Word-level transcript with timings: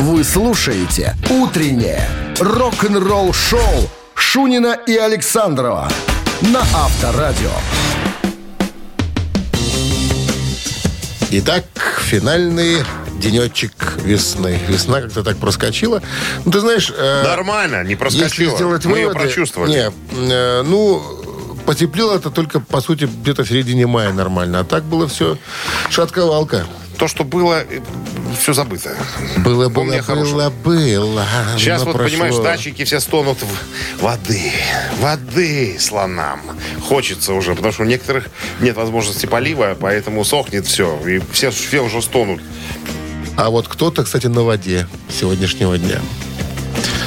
Вы 0.00 0.22
слушаете 0.24 1.16
«Утреннее 1.30 2.08
рок-н-ролл-шоу» 2.38 3.88
Шунина 4.14 4.76
и 4.86 4.96
Александрова 4.96 5.88
на 6.40 6.60
Авторадио. 6.60 7.50
Итак, 11.30 11.64
финальный 12.00 12.84
денечек 13.20 13.72
весны. 14.04 14.58
Весна 14.68 15.02
как-то 15.02 15.22
так 15.22 15.36
проскочила. 15.36 16.00
Ну, 16.44 16.52
ты 16.52 16.60
знаешь... 16.60 16.90
э, 16.96 17.22
Нормально, 17.24 17.84
не 17.84 17.96
проскочило. 17.96 18.24
Если 18.28 18.46
сделать 18.56 18.84
Мы 18.86 18.98
ее 18.98 19.08
выводы- 19.08 19.18
прочувствовали. 19.20 19.70
Не, 19.70 19.92
э, 20.32 20.62
ну, 20.62 21.02
потеплело 21.66 22.14
это 22.16 22.30
только, 22.30 22.60
по 22.60 22.80
сути, 22.80 23.04
где-то 23.04 23.44
в 23.44 23.48
середине 23.48 23.86
мая 23.86 24.12
нормально. 24.12 24.60
А 24.60 24.64
так 24.64 24.84
было 24.84 25.06
все 25.08 25.36
шатковалка. 25.90 26.64
То, 26.98 27.06
что 27.06 27.22
было, 27.22 27.62
все 28.40 28.52
забыто. 28.52 28.96
Было, 29.38 29.66
У 29.66 29.70
было, 29.70 30.02
было, 30.02 30.50
было. 30.64 31.26
Сейчас 31.56 31.80
но 31.82 31.86
вот, 31.92 31.96
прошло. 31.96 32.10
понимаешь, 32.10 32.36
датчики 32.42 32.84
все 32.84 32.98
стонут 32.98 33.38
в 33.40 34.02
воды. 34.02 34.52
Воды 35.00 35.76
слонам. 35.78 36.40
Хочется 36.82 37.34
уже, 37.34 37.54
потому 37.54 37.72
что 37.72 37.82
у 37.82 37.86
некоторых 37.86 38.28
нет 38.60 38.76
возможности 38.76 39.26
полива, 39.26 39.76
поэтому 39.80 40.24
сохнет 40.24 40.66
все. 40.66 40.98
И 41.06 41.20
все, 41.32 41.50
все 41.52 41.80
уже 41.82 42.02
стонут. 42.02 42.40
А 43.36 43.50
вот 43.50 43.68
кто-то, 43.68 44.02
кстати, 44.02 44.26
на 44.26 44.42
воде 44.42 44.88
сегодняшнего 45.08 45.78
дня. 45.78 46.00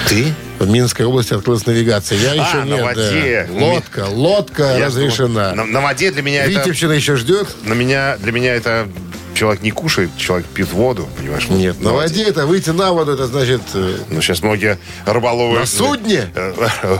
Ты? 0.08 0.34
В 0.60 0.70
Минской 0.70 1.05
области 1.05 1.34
открылась 1.34 1.66
навигация. 1.66 2.18
Я 2.18 2.34
еще 2.34 2.60
А, 2.62 2.66
на 2.66 2.76
нет. 2.76 2.77
да. 2.77 2.85
воде. 2.85 3.48
Лодка, 3.52 4.05
лодка 4.10 4.77
Я 4.77 4.85
разрешена. 4.88 5.49
думал, 5.52 5.66
На, 5.66 5.71
на 5.73 5.82
воде 5.82 6.12
для 6.12 6.21
меня 6.21 6.46
это... 6.46 6.52
Витебщина 6.62 6.91
еще 6.94 7.16
ждет? 7.18 7.48
На 7.63 7.73
меня, 7.73 8.16
для 8.18 8.32
меня 8.32 8.54
это 8.54 8.88
человек 9.34 9.62
не 9.62 9.71
кушает, 9.71 10.09
человек 10.17 10.45
пьет 10.48 10.71
воду, 10.71 11.08
понимаешь? 11.17 11.48
Нет, 11.49 11.81
на 11.81 11.94
воде 11.94 12.23
это 12.23 12.45
выйти 12.45 12.70
на 12.71 12.91
воду, 12.91 13.13
это 13.13 13.27
значит... 13.27 13.62
э, 13.73 13.98
Ну, 14.09 14.21
сейчас 14.21 14.41
многие 14.41 14.77
рыболовы... 15.05 15.60
На 15.60 15.65
судне? 15.65 16.29
Э, 16.35 16.54
э, 16.84 16.98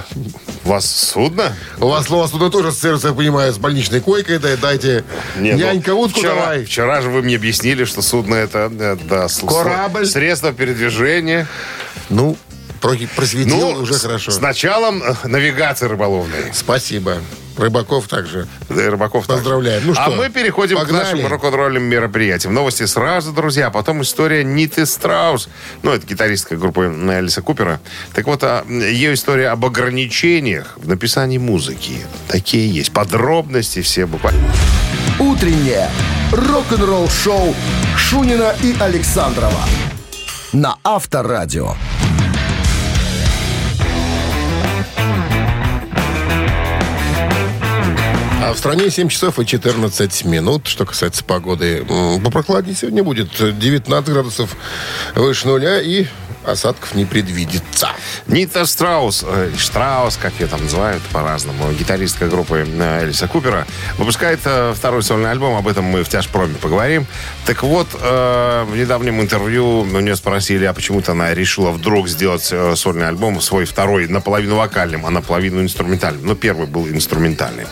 У 0.66 0.70
вас 0.70 0.86
судно? 0.90 1.54
У 1.80 1.88
вас 1.88 2.06
слово 2.08 2.28
сюда 2.28 2.50
тоже 2.50 2.70
ассоциируется, 2.70 3.10
я 3.10 3.14
понимаю, 3.14 3.52
с 3.54 3.58
больничной 3.58 4.00
койкой. 4.02 4.40
Да, 4.40 4.56
дайте 4.58 5.04
Не, 5.38 5.52
ну, 5.54 5.58
нянька 5.58 5.94
утку 5.94 6.20
вчера, 6.20 6.36
давай. 6.36 6.66
Вчера 6.66 7.02
же 7.02 7.10
вы 7.10 7.22
мне 7.22 7.36
объяснили, 7.36 7.86
что 7.86 8.02
судно 8.02 8.36
это 8.36 8.70
да, 8.70 9.28
Корабль. 9.48 10.06
средство 10.06 10.54
передвижения. 10.54 11.48
Ну, 12.10 12.38
про- 12.80 12.98
просветил 13.16 13.58
Ну, 13.58 13.82
уже 13.82 13.94
хорошо. 13.96 14.32
С 14.32 14.40
началом 14.40 15.04
навигации 15.24 15.86
рыболовной. 15.88 16.52
Спасибо. 16.54 17.18
Рыбаков 17.58 18.08
также. 18.08 18.48
Да 18.70 18.90
рыбаков 18.90 19.28
также. 19.28 19.44
Поздравляем. 19.44 19.84
Ну 19.86 19.94
а 19.98 20.08
что, 20.08 20.12
мы 20.12 20.30
переходим 20.30 20.78
погнали? 20.78 21.04
к 21.04 21.12
нашим 21.14 21.28
рок-н-ролльным 21.28 21.84
мероприятиям. 21.84 22.54
Новости 22.54 22.86
сразу, 22.86 23.32
друзья. 23.32 23.68
а 23.68 23.72
Потом 23.72 24.02
история 24.02 24.44
Ниты 24.44 24.86
Страус. 24.86 25.50
Ну, 25.84 25.92
это 25.92 26.06
гитаристка 26.08 26.56
группы 26.56 26.86
Элиса 26.86 27.42
Купера. 27.42 27.80
Так 28.14 28.26
вот, 28.28 28.44
а, 28.44 28.66
ее 28.68 29.14
история 29.14 29.50
об 29.50 29.66
ограничениях 29.66 30.78
в 30.78 30.88
написании 30.88 31.38
музыки. 31.38 32.06
Такие 32.28 32.70
есть. 32.70 32.92
Подробности 32.92 33.82
все 33.82 34.06
буквально. 34.06 34.42
«Утреннее 35.20 35.90
рок-н-ролл-шоу» 36.32 37.54
Шунина 37.96 38.56
и 38.64 38.76
Александрова 38.80 39.62
на 40.54 40.78
Авторадио. 40.84 41.76
В 48.54 48.58
стране 48.58 48.90
7 48.90 49.08
часов 49.08 49.40
и 49.40 49.46
14 49.46 50.26
минут. 50.26 50.68
Что 50.68 50.86
касается 50.86 51.24
погоды, 51.24 51.86
м, 51.88 52.22
попрохладнее 52.22 52.76
сегодня 52.76 53.04
будет. 53.04 53.30
19 53.58 54.12
градусов 54.14 54.56
выше 55.16 55.48
нуля 55.48 55.82
и 55.82 56.06
осадков 56.46 56.96
не 56.96 57.06
предвидится. 57.06 57.90
Нита 58.28 58.66
Страус, 58.66 59.24
э, 59.28 59.52
Штраус, 59.58 60.18
как 60.18 60.34
ее 60.40 60.48
там 60.48 60.64
называют 60.64 61.02
по-разному, 61.12 61.72
гитаристка 61.72 62.28
группы 62.28 62.66
э, 62.68 63.04
Элиса 63.06 63.28
Купера, 63.28 63.66
выпускает 63.98 64.40
э, 64.46 64.74
второй 64.76 65.04
сольный 65.04 65.32
альбом. 65.32 65.56
Об 65.56 65.68
этом 65.68 65.86
мы 65.86 66.04
в 66.04 66.10
тяжпроме 66.10 66.56
поговорим. 66.56 67.06
Так 67.46 67.64
вот, 67.64 67.88
э, 68.00 68.66
в 68.68 68.76
недавнем 68.76 69.22
интервью 69.22 69.82
у 69.82 70.00
нее 70.00 70.16
спросили, 70.16 70.66
а 70.66 70.74
почему-то 70.74 71.12
она 71.12 71.34
решила 71.34 71.72
вдруг 71.72 72.08
сделать 72.08 72.48
э, 72.52 72.76
сольный 72.76 73.08
альбом, 73.08 73.42
свой 73.42 73.66
второй, 73.66 74.08
наполовину 74.08 74.56
вокальным, 74.56 75.06
а 75.06 75.10
наполовину 75.10 75.62
инструментальным. 75.62 76.26
Ну, 76.26 76.36
первый 76.36 76.68
был 76.68 76.88
инструментальный. 76.88 77.66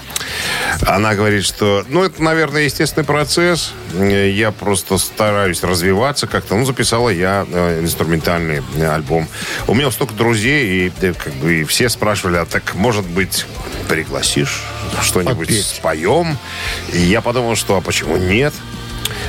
Она 0.85 1.16
говорит, 1.16 1.44
что, 1.46 1.84
ну, 1.90 2.03
это, 2.03 2.22
наверное, 2.22 2.63
естественный 2.63 3.06
процесс. 3.06 3.74
Э, 3.94 4.29
Я 4.29 4.52
просто 4.52 4.97
стараюсь 4.97 5.63
развиваться 5.63 6.28
как-то. 6.28 6.56
Ну, 6.56 6.66
записала 6.66 7.09
я 7.09 7.46
э, 7.52 7.81
инструментальный 7.81 8.59
э, 8.75 8.86
альбом. 8.86 9.28
У 9.68 9.74
меня 9.74 9.92
столько 9.92 10.14
друзей, 10.14 10.88
и 10.88 10.92
э, 11.02 11.14
как 11.14 11.34
бы 11.36 11.62
и 11.62 11.64
все 11.64 11.90
спрашивали, 11.90 12.38
а 12.38 12.46
так, 12.46 12.75
может 12.75 13.06
быть, 13.06 13.46
пригласишь 13.88 14.64
что-нибудь 15.02 15.47
Попеть. 15.47 15.66
споем? 15.66 16.38
И 16.94 17.00
я 17.00 17.22
подумал, 17.22 17.56
что, 17.56 17.78
а 17.78 17.81
почему 17.81 18.18
нет? 18.18 18.53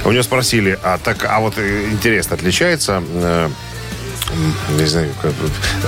У 0.04 0.12
нее 0.12 0.22
спросили, 0.22 0.78
а 0.82 0.98
так, 0.98 1.24
а 1.24 1.40
вот 1.40 1.54
э, 1.56 1.88
интересно, 1.90 2.36
отличается 2.36 3.02
э, 3.06 3.50
не 4.70 4.84
знаю, 4.84 5.12
как 5.20 5.32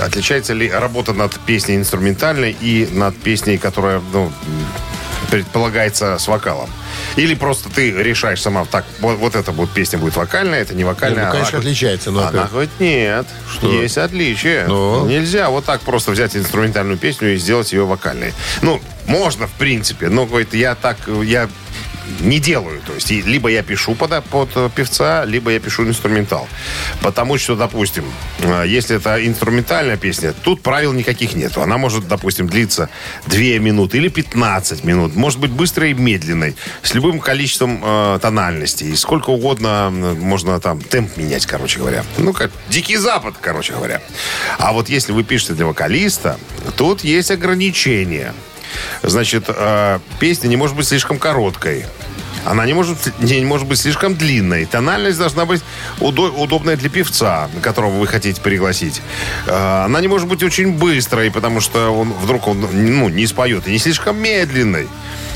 отличается 0.01 0.53
ли 0.53 0.69
работа 0.69 1.13
над 1.13 1.37
песней 1.45 1.77
инструментальной 1.77 2.55
и 2.59 2.87
над 2.91 3.15
песней, 3.15 3.57
которая, 3.57 4.01
ну, 4.11 4.31
предполагается 5.29 6.17
с 6.17 6.27
вокалом? 6.27 6.69
Или 7.15 7.35
просто 7.35 7.69
ты 7.69 7.91
решаешь 7.91 8.41
сама, 8.41 8.65
так, 8.65 8.85
вот, 8.99 9.17
вот 9.17 9.35
эта 9.35 9.51
будет 9.51 9.71
песня 9.71 9.99
будет 9.99 10.15
вокальная, 10.15 10.61
это 10.61 10.73
не 10.73 10.83
вокальная. 10.83 11.23
Ну, 11.23 11.29
а 11.29 11.31
конечно, 11.31 11.57
она 11.57 11.67
отличается, 11.67 12.11
но 12.11 12.27
Она 12.27 12.45
говорит, 12.45 12.71
нет, 12.79 13.25
Что? 13.51 13.71
есть 13.71 13.97
отличие. 13.97 14.65
Ну? 14.67 15.05
Нельзя 15.05 15.49
вот 15.49 15.65
так 15.65 15.81
просто 15.81 16.11
взять 16.11 16.35
инструментальную 16.35 16.97
песню 16.97 17.33
и 17.33 17.37
сделать 17.37 17.71
ее 17.73 17.85
вокальной. 17.85 18.33
Ну, 18.61 18.81
можно, 19.05 19.47
в 19.47 19.53
принципе, 19.53 20.09
но, 20.09 20.25
говорит, 20.25 20.53
я 20.53 20.75
так, 20.75 20.97
я 21.23 21.49
не 22.21 22.39
делаю. 22.39 22.81
То 22.85 22.93
есть, 22.93 23.11
и 23.11 23.21
либо 23.21 23.49
я 23.49 23.63
пишу 23.63 23.95
под, 23.95 24.23
под 24.25 24.73
певца, 24.73 25.25
либо 25.25 25.51
я 25.51 25.59
пишу 25.59 25.83
инструментал. 25.87 26.47
Потому 27.01 27.37
что, 27.37 27.55
допустим, 27.55 28.05
э, 28.39 28.65
если 28.67 28.97
это 28.97 29.25
инструментальная 29.25 29.97
песня, 29.97 30.33
тут 30.33 30.61
правил 30.61 30.93
никаких 30.93 31.35
нету. 31.35 31.61
Она 31.61 31.77
может, 31.77 32.07
допустим, 32.07 32.47
длиться 32.47 32.89
2 33.27 33.37
минуты 33.59 33.97
или 33.97 34.07
15 34.07 34.83
минут. 34.83 35.15
Может 35.15 35.39
быть 35.39 35.51
быстрой 35.51 35.91
и 35.91 35.93
медленной. 35.93 36.55
С 36.81 36.93
любым 36.93 37.19
количеством 37.19 37.81
э, 37.83 38.19
тональностей. 38.21 38.95
Сколько 38.95 39.29
угодно 39.29 39.89
можно 39.91 40.59
там 40.59 40.81
темп 40.81 41.17
менять, 41.17 41.45
короче 41.45 41.79
говоря. 41.79 42.03
Ну, 42.17 42.33
как 42.33 42.51
Дикий 42.69 42.97
Запад, 42.97 43.35
короче 43.41 43.73
говоря. 43.73 44.01
А 44.57 44.73
вот 44.73 44.89
если 44.89 45.11
вы 45.11 45.23
пишете 45.23 45.53
для 45.53 45.65
вокалиста, 45.65 46.39
тут 46.75 47.03
есть 47.03 47.31
ограничения. 47.31 48.33
Значит, 49.01 49.45
э, 49.47 49.99
песня 50.19 50.47
не 50.47 50.55
может 50.57 50.75
быть 50.75 50.87
слишком 50.87 51.19
короткой. 51.19 51.85
Она 52.45 52.65
не 52.65 52.73
может, 52.73 52.97
не 53.19 53.45
может 53.45 53.67
быть 53.67 53.79
слишком 53.79 54.15
длинной. 54.15 54.65
Тональность 54.65 55.17
должна 55.17 55.45
быть 55.45 55.61
удо- 55.99 56.29
удобная 56.35 56.75
для 56.75 56.89
певца, 56.89 57.49
которого 57.61 57.99
вы 57.99 58.07
хотите 58.07 58.41
пригласить. 58.41 59.01
Э, 59.47 59.85
Она 59.85 60.01
не 60.01 60.07
может 60.09 60.27
быть 60.27 60.43
очень 60.43 60.73
быстрой, 60.73 61.31
потому 61.31 61.61
что 61.61 61.89
он 61.89 62.11
вдруг 62.11 62.47
он 62.47 62.67
ну, 62.71 63.09
не 63.09 63.25
споет. 63.27 63.67
И 63.67 63.71
не 63.71 63.79
слишком 63.79 64.17
медленной. 64.17 64.87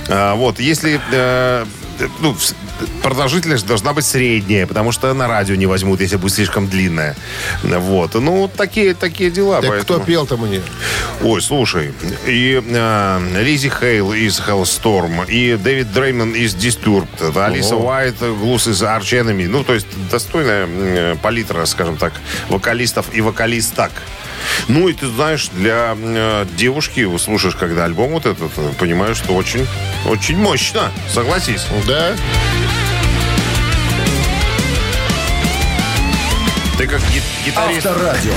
Э, 0.08 0.34
Вот, 0.36 0.60
если... 0.60 1.00
э, 1.12 1.66
ну, 2.20 2.36
продолжительность 3.02 3.66
должна 3.66 3.94
быть 3.94 4.06
средняя, 4.06 4.66
потому 4.68 4.92
что 4.92 5.14
на 5.14 5.28
радио 5.28 5.56
не 5.56 5.66
возьмут, 5.66 6.02
если 6.02 6.18
будет 6.18 6.34
слишком 6.34 6.68
длинная. 6.68 7.16
Вот. 7.64 8.14
Ну, 8.16 8.50
такие, 8.56 8.94
такие 8.94 9.32
дела. 9.32 9.62
Так 9.62 9.70
поэтому- 9.70 10.00
кто 10.00 10.06
пел-то 10.06 10.38
мне? 10.38 10.62
Ой, 11.24 11.42
слушай, 11.42 11.94
и 12.26 12.62
э, 12.64 13.42
Лизи 13.44 13.70
Хейл 13.70 14.14
из 14.14 14.40
Hellstorm, 14.40 15.30
и 15.30 15.56
Дэвид 15.56 15.92
Дреймон 15.92 16.34
из 16.34 16.56
Disturbed, 16.56 17.08
это 17.20 17.46
Алиса 17.46 17.76
Уайт, 17.76 18.20
Глус 18.20 18.68
из 18.68 18.82
Arch 18.84 19.14
Enemy. 19.14 19.48
Ну, 19.48 19.64
то 19.64 19.74
есть 19.74 19.88
достойная 20.12 20.68
э, 20.68 21.16
палитра, 21.22 21.66
скажем 21.66 21.98
так, 21.98 22.14
вокалистов 22.50 23.08
и 23.14 23.22
вокалисток. 23.22 23.92
Ну, 24.68 24.88
и 24.88 24.94
ты 24.94 25.08
знаешь, 25.08 25.48
для 25.50 25.96
э, 25.98 26.46
девушки, 26.58 27.08
слушаешь, 27.18 27.56
когда 27.56 27.86
альбом 27.86 28.12
вот 28.12 28.26
этот, 28.26 28.52
э, 28.58 28.70
понимаешь, 28.80 29.18
что 29.18 29.34
очень, 29.34 29.66
очень 30.06 30.38
мощно, 30.38 30.92
согласись. 31.14 31.66
Да? 31.88 32.14
Ты 36.78 36.86
как 36.86 37.00
ги- 37.12 37.22
гитарист, 37.50 37.86
Авторадио. 37.88 38.34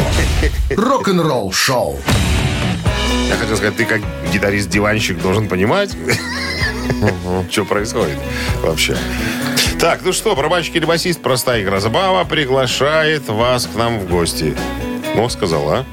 Рок-н-ролл 0.77 1.53
шоу. 1.53 2.01
я 3.29 3.37
хотел 3.37 3.57
сказать, 3.57 3.77
ты 3.77 3.85
как 3.85 4.01
гитарист-диванщик 4.33 5.21
должен 5.21 5.47
понимать, 5.47 5.91
что 7.51 7.65
происходит 7.67 8.17
вообще. 8.63 8.97
Так, 9.79 10.01
ну 10.05 10.13
что, 10.13 10.35
барабанщик 10.35 10.77
или 10.77 10.85
басист, 10.87 11.21
простая 11.21 11.63
игра 11.63 11.81
забава, 11.81 12.25
приглашает 12.25 13.29
вас 13.29 13.67
к 13.67 13.75
нам 13.77 13.99
в 13.99 14.09
гости. 14.09 14.57
Сказал, 15.29 15.71
а? 15.71 15.85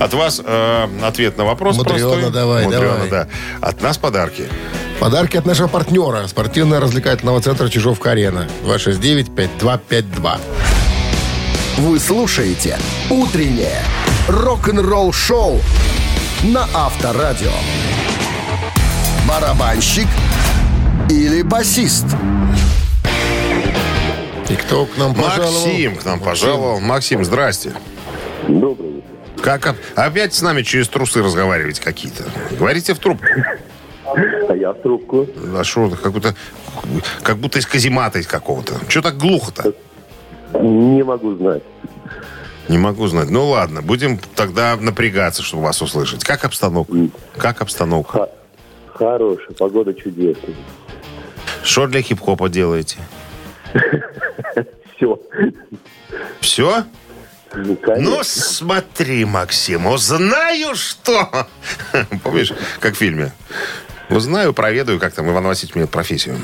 От 0.00 0.14
вас 0.14 0.40
э, 0.44 0.88
ответ 1.02 1.36
на 1.38 1.44
вопрос 1.44 1.76
Мудрено, 1.76 2.10
простой. 2.10 2.30
давай, 2.32 2.64
Мудрено, 2.64 2.94
давай. 2.94 3.08
да. 3.10 3.28
От 3.60 3.82
нас 3.82 3.98
подарки. 3.98 4.48
Подарки 4.98 5.36
от 5.36 5.46
нашего 5.46 5.68
партнера. 5.68 6.26
Спортивно-развлекательного 6.26 7.40
центра 7.40 7.68
Чижовка-Арена. 7.68 8.48
269-5252. 8.64 10.38
Вы 11.78 11.98
слушаете 12.00 12.78
«Утреннее 13.10 13.82
рок-н-ролл-шоу» 14.28 15.60
на 16.44 16.66
Авторадио. 16.74 17.52
Барабанщик 19.28 20.08
или 21.08 21.42
басист? 21.42 22.06
И 24.48 24.54
кто 24.56 24.84
к 24.86 24.96
нам 24.96 25.14
пожаловал? 25.14 25.66
Максим 25.66 25.96
к 25.96 26.04
нам 26.04 26.18
пожаловал. 26.20 26.80
Максим, 26.80 27.24
здрасте. 27.24 27.72
Доброе 28.58 28.88
утро. 28.98 29.42
Как 29.42 29.66
оп- 29.66 29.76
опять 29.94 30.34
с 30.34 30.42
нами 30.42 30.62
через 30.62 30.88
трусы 30.88 31.22
разговариваете 31.22 31.80
какие-то? 31.82 32.24
Говорите 32.58 32.94
в 32.94 32.98
трубку. 32.98 33.26
А 34.04 34.54
я 34.54 34.72
в 34.72 34.80
трубку. 34.82 35.26
А 35.56 35.62
что, 35.64 35.88
как 35.90 36.12
будто, 36.12 36.34
как 37.22 37.36
будто 37.38 37.58
из 37.58 37.66
каземата 37.66 38.18
из 38.18 38.26
какого-то. 38.26 38.74
Что 38.88 39.02
так 39.02 39.16
глухо-то? 39.16 39.72
Не 40.60 41.02
могу 41.04 41.34
знать. 41.36 41.62
Не 42.68 42.78
могу 42.78 43.06
знать. 43.06 43.30
Ну 43.30 43.46
ладно, 43.48 43.82
будем 43.82 44.18
тогда 44.34 44.76
напрягаться, 44.76 45.42
чтобы 45.42 45.62
вас 45.64 45.80
услышать. 45.80 46.24
Как 46.24 46.44
обстановка? 46.44 46.92
Как 47.36 47.62
обстановка? 47.62 48.28
Хорошая, 48.94 49.54
погода 49.56 49.94
чудесная. 49.94 50.54
Что 51.62 51.86
для 51.86 52.02
хип-хопа 52.02 52.48
делаете? 52.48 52.98
Все. 54.96 55.20
Все? 56.40 56.84
Ну, 57.54 57.76
конечно. 57.76 58.10
Ну, 58.10 58.20
смотри, 58.22 59.24
Максим, 59.24 59.86
узнаю 59.86 60.74
что. 60.76 61.48
Помнишь, 62.22 62.52
как 62.78 62.94
в 62.94 62.98
фильме? 62.98 63.32
Узнаю, 64.08 64.52
проведаю, 64.52 64.98
как 64.98 65.14
там 65.14 65.30
Иван 65.30 65.44
Васильевич 65.46 65.74
меняет 65.76 65.90
профессию. 65.90 66.40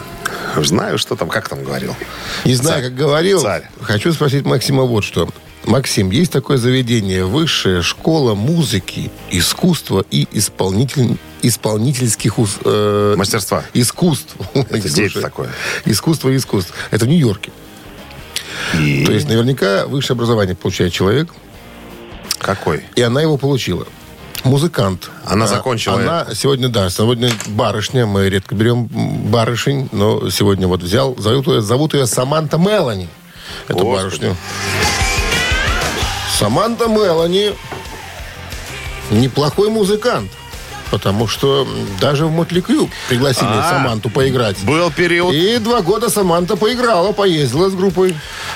Знаю, 0.56 0.98
что 0.98 1.16
там, 1.16 1.28
как 1.28 1.48
там 1.48 1.64
говорил. 1.64 1.94
Не 2.44 2.54
знаю, 2.54 2.80
Царь. 2.80 2.90
как 2.90 2.94
говорил. 2.96 3.40
Царь. 3.40 3.68
Хочу 3.82 4.12
спросить 4.12 4.44
Максима 4.44 4.84
вот 4.84 5.02
что. 5.04 5.28
Максим, 5.64 6.10
есть 6.10 6.30
такое 6.30 6.58
заведение 6.58 7.24
Высшая 7.24 7.82
школа 7.82 8.34
музыки, 8.34 9.10
искусства 9.30 10.04
и 10.12 10.28
исполнитель, 10.30 11.16
исполнительских 11.42 12.34
э, 12.64 13.14
Мастерства. 13.16 13.64
искусств. 13.74 14.36
где 14.70 15.06
это 15.06 15.20
такое? 15.20 15.50
Искусство 15.84 16.28
и 16.28 16.36
искусств. 16.36 16.72
Это 16.92 17.04
в 17.04 17.08
Нью-Йорке. 17.08 17.50
И 18.80 19.04
То 19.04 19.12
есть 19.12 19.28
наверняка 19.28 19.86
высшее 19.86 20.14
образование 20.16 20.54
получает 20.56 20.92
человек, 20.92 21.32
какой? 22.38 22.84
и 22.94 23.02
она 23.02 23.20
его 23.22 23.36
получила. 23.36 23.86
Музыкант. 24.44 25.10
Она 25.24 25.46
А, 25.46 25.48
закончила 25.48 25.96
Она 25.96 26.26
сегодня, 26.34 26.68
да, 26.68 26.88
сегодня 26.88 27.30
барышня. 27.48 28.06
Мы 28.06 28.28
редко 28.28 28.54
берем 28.54 28.84
барышень, 28.86 29.88
но 29.90 30.30
сегодня 30.30 30.68
вот 30.68 30.82
взял. 30.82 31.16
Зовут 31.18 31.46
ее, 31.48 31.60
зовут 31.60 31.94
ее 31.94 32.06
Саманта 32.06 32.56
Мелани. 32.56 33.08
Эту 33.66 33.78
Господи. 33.78 33.96
барышню. 33.96 34.36
Саманта 36.38 36.86
Мелани 36.86 37.54
неплохой 39.10 39.68
музыкант. 39.70 40.30
Потому 40.90 41.26
что 41.26 41.66
даже 42.00 42.26
в 42.26 42.30
Мотли 42.30 42.60
Крю 42.60 42.88
пригласили 43.08 43.48
А, 43.50 43.70
Саманту 43.70 44.08
поиграть. 44.08 44.62
Был 44.64 44.90
период. 44.90 45.34
И 45.34 45.58
два 45.58 45.80
года 45.82 46.08
Саманта 46.08 46.56
поиграла, 46.56 47.12
поездила 47.12 47.68
с 47.68 47.74
группой. 47.74 48.14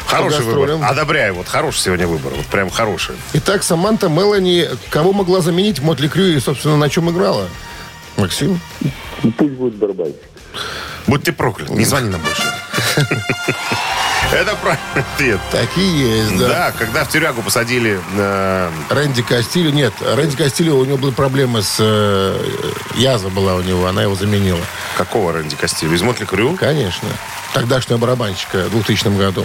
по 0.08 0.16
Хороший 0.16 0.44
выбор. 0.44 0.78
Одобряю. 0.82 1.34
Вот 1.34 1.48
хороший 1.48 1.80
сегодня 1.80 2.06
выбор. 2.06 2.32
Вот 2.36 2.46
прям 2.46 2.70
хороший. 2.70 3.16
Итак, 3.32 3.62
Саманта 3.62 4.08
Мелани 4.08 4.68
кого 4.90 5.12
могла 5.12 5.40
заменить 5.40 5.80
в 5.80 5.84
Мотли 5.84 6.08
Крю 6.08 6.26
и, 6.36 6.40
собственно, 6.40 6.76
на 6.76 6.88
чем 6.88 7.10
играла? 7.10 7.48
Максим? 8.16 8.60
Пусть 9.36 9.52
будет 9.54 9.74
барабанщик. 9.74 10.16
Будь 11.06 11.22
ты 11.22 11.32
проклят. 11.32 11.70
Не 11.70 11.84
звони 11.84 12.10
нам 12.10 12.20
больше. 12.20 12.42
Это 14.32 14.54
правильный 14.56 15.02
ответ. 15.14 15.40
Так 15.50 15.68
и 15.76 15.80
есть, 15.80 16.38
да. 16.38 16.48
Да, 16.48 16.72
когда 16.78 17.04
в 17.04 17.08
тюрягу 17.08 17.42
посадили 17.42 18.00
э, 18.16 18.70
Рэнди 18.88 19.22
Кастилю, 19.22 19.72
нет, 19.72 19.92
Рэнди 20.00 20.36
Кастилю, 20.36 20.76
у 20.76 20.84
него 20.84 20.98
были 20.98 21.10
проблемы 21.10 21.62
с... 21.62 21.76
э, 21.80 22.38
язва 22.94 23.28
была 23.30 23.56
у 23.56 23.62
него, 23.62 23.86
она 23.86 24.02
его 24.02 24.14
заменила. 24.14 24.60
какого 24.96 25.32
Рэнди 25.32 25.56
Кастилю? 25.56 25.94
Из 25.94 26.02
Мотли 26.02 26.24
Крю? 26.26 26.56
Конечно. 26.56 27.08
Тогдашнего 27.52 27.98
барабанщика 27.98 28.58
в 28.66 28.70
2000 28.70 29.08
году. 29.18 29.44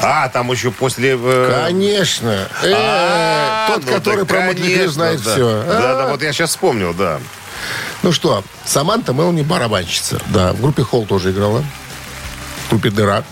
А, 0.00 0.28
там 0.30 0.50
еще 0.50 0.70
после... 0.70 1.18
э, 1.20 1.62
Конечно. 1.66 2.48
Э, 2.62 2.72
а, 2.74 3.68
Тот, 3.68 3.84
ну 3.84 3.92
который 3.92 4.20
да, 4.20 4.24
про 4.24 4.40
Мотли 4.46 4.76
Крю 4.76 4.90
знает 4.90 5.22
да. 5.22 5.32
все. 5.32 5.62
Да, 5.66 5.94
да, 5.96 6.06
вот 6.06 6.22
я 6.22 6.32
сейчас 6.32 6.50
вспомнил, 6.50 6.94
да. 6.94 7.20
Ну 8.02 8.12
что, 8.12 8.42
Саманта 8.64 9.12
Мелани 9.12 9.42
барабанщица. 9.42 10.18
Да, 10.28 10.54
в 10.54 10.62
группе 10.62 10.82
Холл 10.82 11.04
тоже 11.04 11.32
играла. 11.32 11.62
В 12.70 12.74
группе 12.74 12.90
Дыра. 12.90 13.24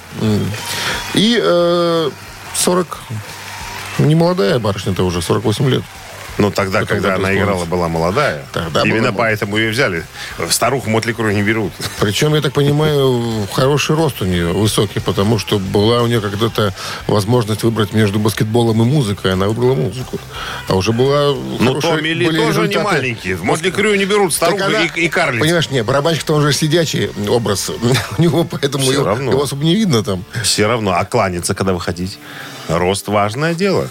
И 1.15 1.41
э, 1.41 2.11
40... 2.57 2.99
Не 3.99 4.17
молодая 4.17 4.59
барышня-то 4.59 5.05
уже, 5.05 5.23
48 5.23 5.69
лет. 5.71 5.85
Ну, 6.39 6.51
тогда, 6.53 6.81
В 6.81 6.83
этом 6.85 6.97
когда 6.99 7.17
она 7.17 7.35
играла, 7.35 7.65
была 7.65 7.89
молодая. 7.89 8.45
Тогда 8.53 8.83
Именно 8.83 9.11
была 9.13 9.25
поэтому 9.25 9.57
ее 9.57 9.71
взяли. 9.71 10.05
Старуху 10.51 10.89
Мотли 10.89 11.13
Крю 11.13 11.31
не 11.33 11.43
берут. 11.43 11.73
Причем, 12.01 12.35
я 12.35 12.41
так 12.41 12.53
понимаю, 12.53 13.47
хороший 13.53 13.97
рост 13.97 14.23
у 14.23 14.25
нее, 14.25 14.53
высокий, 14.53 15.01
потому 15.01 15.39
что 15.39 15.59
была 15.59 16.03
у 16.03 16.07
нее 16.07 16.21
когда-то 16.21 16.73
возможность 17.09 17.65
выбрать 17.65 17.93
между 17.93 18.19
баскетболом 18.21 18.81
и 18.83 18.85
музыкой. 18.85 19.33
Она 19.33 19.49
выбрала 19.49 19.75
музыку. 19.75 20.19
А 20.69 20.75
уже 20.77 20.93
была 20.93 21.35
Ну, 21.59 21.81
Томми 21.81 22.09
Ли 22.11 22.27
тоже 22.27 22.37
не 22.39 22.49
результаты. 22.69 22.85
маленький. 22.85 23.35
В 23.35 23.43
Мотли 23.43 23.71
Крю 23.71 23.95
не 23.97 24.05
берут 24.05 24.33
старуху 24.33 24.63
она- 24.65 24.85
и, 24.85 25.01
и 25.01 25.09
карлиц. 25.09 25.41
Понимаешь, 25.41 25.71
не, 25.71 25.83
барабанщик-то 25.83 26.35
он 26.35 26.43
же 26.43 26.53
сидячий 26.53 27.11
образ. 27.29 27.69
У 28.19 28.23
него 28.23 28.45
поэтому 28.45 28.85
Всё 28.85 28.93
его, 28.93 29.05
равно. 29.05 29.33
его 29.33 29.43
особо 29.43 29.65
не 29.65 29.75
видно 29.75 30.05
там. 30.05 30.25
Все 30.45 30.67
равно. 30.69 30.93
А 30.93 31.05
кланяться, 31.05 31.55
когда 31.55 31.73
выходить? 31.73 32.19
Рост 32.69 33.09
важное 33.09 33.55
дело. 33.55 33.89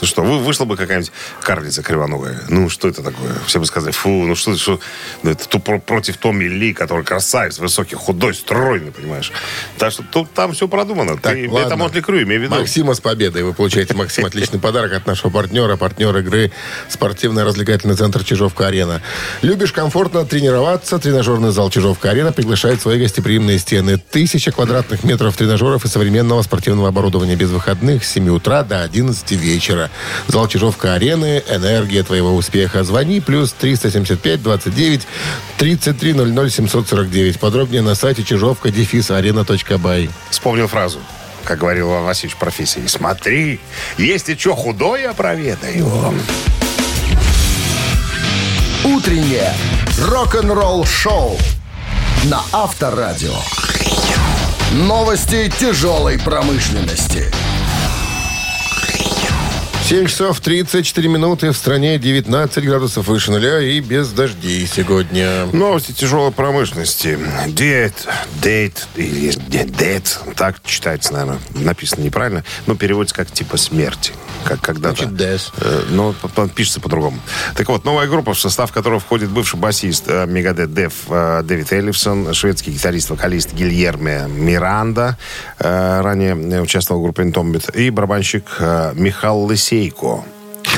Ну 0.00 0.06
что, 0.06 0.22
вы, 0.22 0.38
вышла 0.38 0.64
бы 0.64 0.76
какая-нибудь 0.76 1.10
карлица 1.42 1.82
кривоногая. 1.82 2.40
Ну, 2.48 2.68
что 2.68 2.88
это 2.88 3.02
такое? 3.02 3.32
Все 3.46 3.58
бы 3.58 3.66
сказали, 3.66 3.92
фу, 3.92 4.08
ну 4.08 4.36
что, 4.36 4.52
это, 4.52 4.60
что 4.60 4.80
ну, 5.22 5.30
это 5.30 5.48
ту- 5.48 5.58
про- 5.58 5.80
против 5.80 6.16
Томми 6.18 6.44
Ли, 6.44 6.72
который 6.72 7.04
красавец, 7.04 7.58
высокий, 7.58 7.96
худой, 7.96 8.34
стройный, 8.34 8.92
понимаешь? 8.92 9.32
Так 9.76 9.92
что 9.92 10.04
тут, 10.04 10.32
там 10.32 10.52
все 10.52 10.68
продумано. 10.68 11.16
Так, 11.18 11.34
Ты, 11.34 11.48
ладно. 11.50 11.66
это 11.66 11.76
Мотли 11.76 12.00
Крю, 12.00 12.22
имей 12.22 12.38
в 12.38 12.42
виду. 12.42 12.54
Максима 12.54 12.94
с 12.94 13.00
победой. 13.00 13.42
Вы 13.42 13.52
получаете, 13.54 13.94
Максим, 13.94 14.24
отличный 14.24 14.60
подарок 14.60 14.92
от 14.92 15.06
нашего 15.06 15.30
партнера, 15.30 15.76
партнер 15.76 16.16
игры 16.18 16.52
спортивно-развлекательный 16.88 17.96
центр 17.96 18.22
Чижовка-Арена. 18.22 19.02
Любишь 19.42 19.72
комфортно 19.72 20.24
тренироваться? 20.24 20.98
Тренажерный 20.98 21.50
зал 21.50 21.70
Чижовка-Арена 21.70 22.32
приглашает 22.32 22.80
свои 22.80 23.00
гостеприимные 23.00 23.58
стены. 23.58 23.98
Тысяча 23.98 24.52
квадратных 24.52 25.04
метров 25.04 25.36
тренажеров 25.36 25.84
и 25.84 25.88
современного 25.88 26.42
спортивного 26.42 26.88
оборудования 26.88 27.34
без 27.36 27.50
выходных 27.50 28.04
с 28.04 28.12
7 28.12 28.28
утра 28.28 28.62
до 28.62 28.82
11 28.82 29.32
вечера. 29.32 29.87
Зал 30.28 30.48
Чижовка-Арены. 30.48 31.42
Энергия 31.48 32.02
твоего 32.02 32.34
успеха. 32.34 32.84
Звони. 32.84 33.20
Плюс 33.20 33.52
375 33.52 34.42
29 34.42 35.06
33 35.58 36.12
00 36.14 36.50
749. 36.50 37.40
Подробнее 37.40 37.82
на 37.82 37.94
сайте 37.94 38.22
чижовка 38.24 38.70
дефис 38.70 39.10
арена.бай. 39.10 40.10
Вспомнил 40.30 40.68
фразу, 40.68 40.98
как 41.44 41.58
говорил 41.58 41.90
Иван 41.90 42.04
Васильевич 42.04 42.36
в 42.36 42.38
профессии. 42.38 42.86
Смотри, 42.86 43.60
если 43.96 44.34
что 44.34 44.54
худое, 44.54 45.12
проведаю. 45.14 46.14
Утреннее 48.84 49.52
рок-н-ролл-шоу 49.98 51.38
на 52.24 52.42
Авторадио. 52.52 53.34
Новости 54.72 55.50
тяжелой 55.58 56.18
промышленности. 56.18 57.32
7 59.88 60.04
часов 60.04 60.38
34 60.40 61.08
минуты. 61.08 61.50
В 61.50 61.56
стране 61.56 61.98
19 61.98 62.62
градусов 62.62 63.06
выше 63.06 63.30
нуля 63.30 63.58
и 63.58 63.80
без 63.80 64.10
дождей 64.10 64.66
сегодня. 64.66 65.46
Новости 65.46 65.92
тяжелой 65.92 66.30
промышленности. 66.30 67.18
Дед, 67.46 68.06
дейт, 68.42 68.86
или 68.96 69.32
так 70.36 70.62
читается, 70.62 71.14
наверное, 71.14 71.38
написано 71.54 72.04
неправильно, 72.04 72.44
но 72.66 72.74
переводится 72.74 73.16
как 73.16 73.30
типа 73.30 73.56
смерти. 73.56 74.12
Как 74.44 74.60
когда-то. 74.60 75.04
Значит, 75.04 75.20
death. 75.20 75.52
Э, 75.60 75.84
Но 75.90 76.14
пишется 76.54 76.80
по-другому. 76.80 77.18
Так 77.56 77.68
вот, 77.68 77.84
новая 77.84 78.06
группа, 78.06 78.34
в 78.34 78.38
состав 78.38 78.72
которой 78.72 79.00
входит 79.00 79.30
бывший 79.30 79.58
басист 79.58 80.04
э, 80.06 80.26
Мегадет 80.26 80.72
Дев 80.72 80.92
э, 81.08 81.42
Дэвид 81.44 81.72
Эллифсон, 81.72 82.34
шведский 82.34 82.70
гитарист-вокалист 82.72 83.52
Гильерме 83.52 84.26
Миранда, 84.28 85.18
э, 85.58 86.00
ранее 86.02 86.60
участвовал 86.60 87.00
в 87.00 87.04
группе 87.04 87.22
Intombit, 87.22 87.74
и 87.76 87.90
барабанщик 87.90 88.44
Михаил 88.94 89.46
Лысейко 89.78 90.24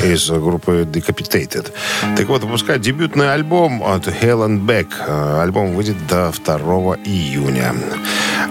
из 0.04 0.30
группы 0.30 0.87
Decapitated. 0.90 1.73
Так 2.16 2.28
вот, 2.28 2.42
выпускает 2.42 2.80
дебютный 2.80 3.33
альбом 3.33 3.83
от 3.83 4.07
Helen 4.07 4.64
Beck. 4.64 4.88
Э, 5.07 5.42
Альбом 5.42 5.75
выйдет 5.75 6.07
до 6.07 6.33
2 6.33 6.97
июня. 7.04 7.75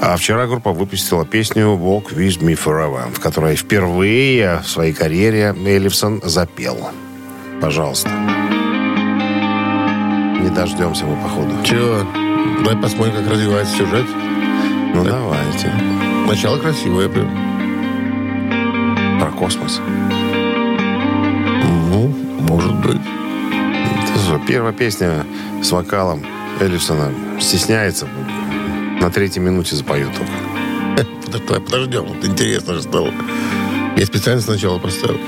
А 0.01 0.15
вчера 0.15 0.47
группа 0.47 0.71
выпустила 0.71 1.25
песню 1.25 1.75
Walk 1.75 2.13
With 2.15 2.39
Me 2.41 2.53
Forever, 2.53 3.11
в 3.13 3.19
которой 3.19 3.55
впервые 3.55 4.61
в 4.63 4.69
своей 4.69 4.93
карьере 4.93 5.55
Эллифсон 5.65 6.21
запел. 6.23 6.89
Пожалуйста. 7.61 8.09
Не 10.39 10.49
дождемся 10.49 11.05
мы, 11.05 11.15
походу. 11.23 11.51
Чего? 11.63 12.05
Давай 12.63 12.81
посмотрим, 12.81 13.15
как 13.15 13.31
развивается 13.31 13.75
сюжет. 13.75 14.05
Ну, 14.93 15.03
давайте. 15.03 15.71
Начало 16.27 16.57
красивое 16.57 17.09
прям. 17.09 17.29
Про 19.19 19.31
космос. 19.31 19.81
Может 22.49 22.73
быть. 22.77 23.01
Же 24.25 24.41
Первая 24.47 24.73
песня 24.73 25.23
с 25.63 25.71
вокалом 25.71 26.25
Эллисона 26.59 27.13
стесняется. 27.39 28.07
На 28.99 29.11
третьей 29.11 29.43
минуте 29.43 29.75
запоет 29.75 30.09
только. 30.17 31.59
Подождем. 31.59 32.05
Вот 32.05 32.25
интересно 32.25 32.73
же 32.73 32.81
стало. 32.81 33.13
Я 33.95 34.03
специально 34.03 34.41
сначала 34.41 34.79
поставил. 34.79 35.19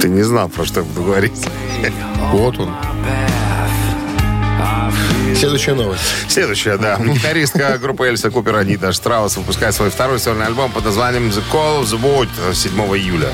Ты 0.00 0.08
не 0.08 0.22
знал, 0.22 0.48
про 0.48 0.64
что 0.64 0.80
я 0.80 0.86
буду 0.86 1.02
говорить. 1.02 1.32
Вот 2.32 2.56
он. 2.60 2.70
Следующая 5.34 5.74
новость. 5.74 6.02
Следующая, 6.28 6.76
да. 6.76 6.98
Гитаристка 6.98 7.78
группы 7.82 8.06
Эльса 8.06 8.30
Купер 8.30 8.54
Анита 8.56 8.92
Штраус 8.92 9.36
выпускает 9.36 9.74
свой 9.74 9.90
второй 9.90 10.20
сольный 10.20 10.46
альбом 10.46 10.70
под 10.70 10.84
названием 10.84 11.30
The 11.30 11.42
Call 11.52 11.82
of 11.82 11.86
the 11.86 12.00
Void 12.00 12.54
7 12.54 12.72
июля. 12.96 13.30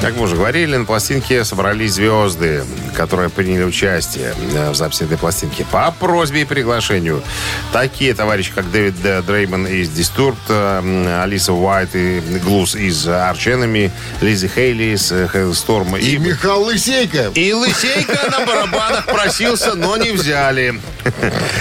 Как 0.00 0.16
мы 0.16 0.22
уже 0.22 0.34
говорили, 0.36 0.76
на 0.76 0.86
пластинке 0.86 1.44
собрались 1.44 1.92
звезды, 1.92 2.64
которые 2.96 3.28
приняли 3.28 3.64
участие 3.64 4.34
э, 4.54 4.70
в 4.70 4.74
записи 4.74 5.02
этой 5.02 5.18
пластинки 5.18 5.66
по 5.70 5.90
просьбе 5.90 6.42
и 6.42 6.44
приглашению. 6.46 7.22
Такие 7.70 8.14
товарищи, 8.14 8.50
как 8.54 8.70
Дэвид 8.70 8.94
Дрейман 9.26 9.66
из 9.66 9.90
Disturbed, 9.90 10.36
э, 10.48 11.22
Алиса 11.22 11.52
Уайт 11.52 11.90
и 11.94 12.20
Глус 12.42 12.76
из 12.76 13.06
Arch 13.06 13.44
Enemy, 13.46 13.90
Лизи 14.22 14.48
Хейли 14.48 14.94
из 14.94 15.12
э, 15.12 15.28
Hailstorm 15.34 16.00
И 16.00 16.16
Михаил 16.16 16.62
Лысейко. 16.62 17.30
и 17.34 17.52
Лысейка 17.52 18.30
на 18.30 18.46
барабанах 18.46 19.04
просился, 19.04 19.74
но 19.74 19.98
не 19.98 20.12
взяли. 20.12 20.80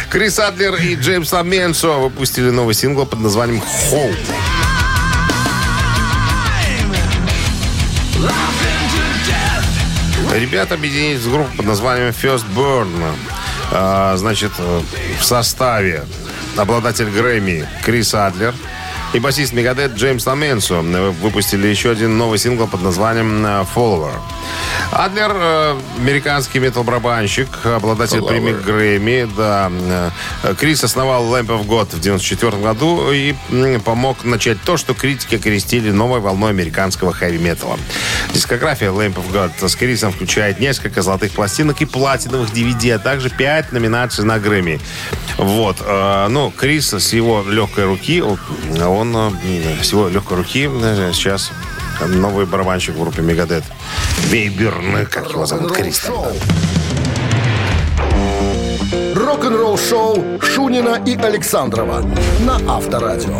Крис 0.10 0.40
Адлер 0.40 0.76
и 0.76 0.96
Джеймс 0.96 1.32
Ламенсо 1.34 1.90
выпустили 2.00 2.52
новый 2.52 2.74
сингл 2.74 3.06
под 3.06 3.20
названием 3.20 3.62
«Хоу». 3.62 4.10
Ребята 10.40 10.76
объединились 10.76 11.20
в 11.20 11.32
группу 11.34 11.58
под 11.58 11.66
названием 11.66 12.10
First 12.10 12.46
Burn. 12.56 12.90
А, 13.72 14.16
значит, 14.16 14.54
э, 14.58 14.82
в 15.20 15.24
составе 15.26 16.06
обладатель 16.56 17.10
Грэмми 17.10 17.68
Крис 17.84 18.14
Адлер 18.14 18.56
и 19.12 19.20
басист 19.20 19.52
Мегадет 19.52 19.96
Джеймс 19.96 20.26
Ламенсо 20.26 20.76
э, 20.76 21.10
выпустили 21.22 21.68
еще 21.68 21.92
один 21.92 22.18
новый 22.18 22.40
сингл 22.40 22.68
под 22.68 22.82
названием 22.82 23.46
э, 23.46 23.66
Follower. 23.76 24.14
Адлер 24.92 25.32
э, 25.34 25.80
американский 26.00 26.60
метал-барабанщик, 26.60 27.48
обладатель 27.64 28.20
Follower. 28.20 28.28
премии 28.28 28.54
Грэмми. 28.54 29.30
Да. 29.38 29.72
Э, 30.44 30.56
Крис 30.56 30.84
основал 30.84 31.26
Lamp 31.26 31.48
of 31.48 31.68
God 31.68 31.96
в 31.96 32.00
94 32.00 32.58
году 32.58 33.12
и 33.12 33.36
помог 33.86 34.24
начать 34.24 34.62
то, 34.64 34.78
что 34.78 34.94
критики 34.94 35.36
окрестили 35.36 35.92
новой 35.92 36.20
волной 36.20 36.50
американского 36.50 37.14
хэви-металла. 37.14 37.78
Дискография 38.34 38.90
Lamp 38.90 39.16
of 39.16 39.32
God 39.32 39.68
с 39.68 39.76
Крисом 39.76 40.12
включает 40.12 40.60
несколько 40.60 41.02
золотых 41.02 41.34
пластинок 41.34 41.82
и 41.82 41.86
платиновых 41.86 42.50
DVD, 42.50 42.94
а 42.94 43.00
также 43.00 43.30
5 43.30 43.72
номинаций 43.72 44.26
на 44.26 44.40
Грэмми. 44.40 44.80
Вот. 45.38 45.78
э, 45.82 46.28
Ну, 46.30 46.52
Крис 46.52 46.94
с 46.94 47.14
его 47.14 47.44
легкой 47.48 47.86
руки, 47.86 48.22
он 48.22 48.40
с 49.84 49.92
его 49.92 50.10
легкой 50.10 50.38
руки 50.38 50.70
сейчас 51.14 51.52
новый 52.08 52.46
барабанщик 52.46 52.96
в 52.96 53.00
группе 53.00 53.22
Мегадет. 53.22 53.64
Вейберн, 54.30 55.06
как 55.06 55.30
его 55.32 55.46
зовут, 55.46 55.74
Крис. 55.74 56.00
там, 56.00 56.16
Рок-н-ролл 56.16 56.38
шоу. 59.16 59.26
Рок-н-ролл 59.26 59.78
шоу 59.78 60.40
Шунина 60.42 61.02
и 61.06 61.16
Александрова 61.16 62.04
на 62.42 62.56
Авторадио. 62.68 63.40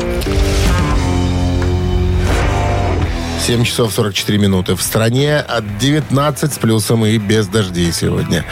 7 3.50 3.64
часов 3.64 3.92
44 3.94 4.38
минуты. 4.38 4.76
В 4.76 4.82
стране 4.82 5.38
от 5.38 5.78
19 5.80 6.54
с 6.54 6.58
плюсом 6.58 7.06
и 7.06 7.18
без 7.18 7.48
дождей 7.48 7.92
сегодня. 7.92 8.46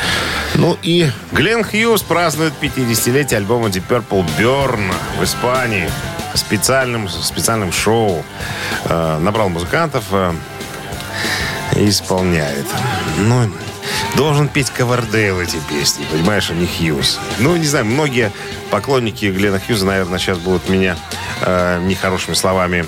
Ну 0.55 0.75
и 0.81 1.11
Глен 1.31 1.63
Хьюз 1.63 2.01
празднует 2.01 2.53
50-летие 2.59 3.35
альбома 3.35 3.67
Deep 3.67 3.83
Purple 3.87 4.25
Burn 4.39 4.91
в 5.19 5.23
Испании 5.23 5.89
специальным, 6.38 7.10
специальным 7.10 7.72
шоу. 7.72 8.24
Э, 8.86 9.17
набрал 9.20 9.50
музыкантов 9.50 10.06
э, 10.12 10.34
и 11.75 11.89
исполняет. 11.89 12.65
Ну, 13.20 13.51
должен 14.15 14.48
петь 14.48 14.70
Ковердейл 14.70 15.39
эти 15.39 15.58
песни, 15.70 16.06
понимаешь, 16.12 16.50
а 16.50 16.53
не 16.53 16.67
Хьюз. 16.67 17.20
Ну, 17.39 17.56
не 17.56 17.65
знаю, 17.65 17.86
многие 17.86 18.32
поклонники 18.70 19.25
Глена 19.25 19.60
Хьюза, 19.60 19.86
наверное, 19.86 20.20
сейчас 20.20 20.38
будут 20.38 20.70
меня 20.70 20.98
э, 21.41 21.82
нехорошими 21.84 22.36
словами 22.36 22.86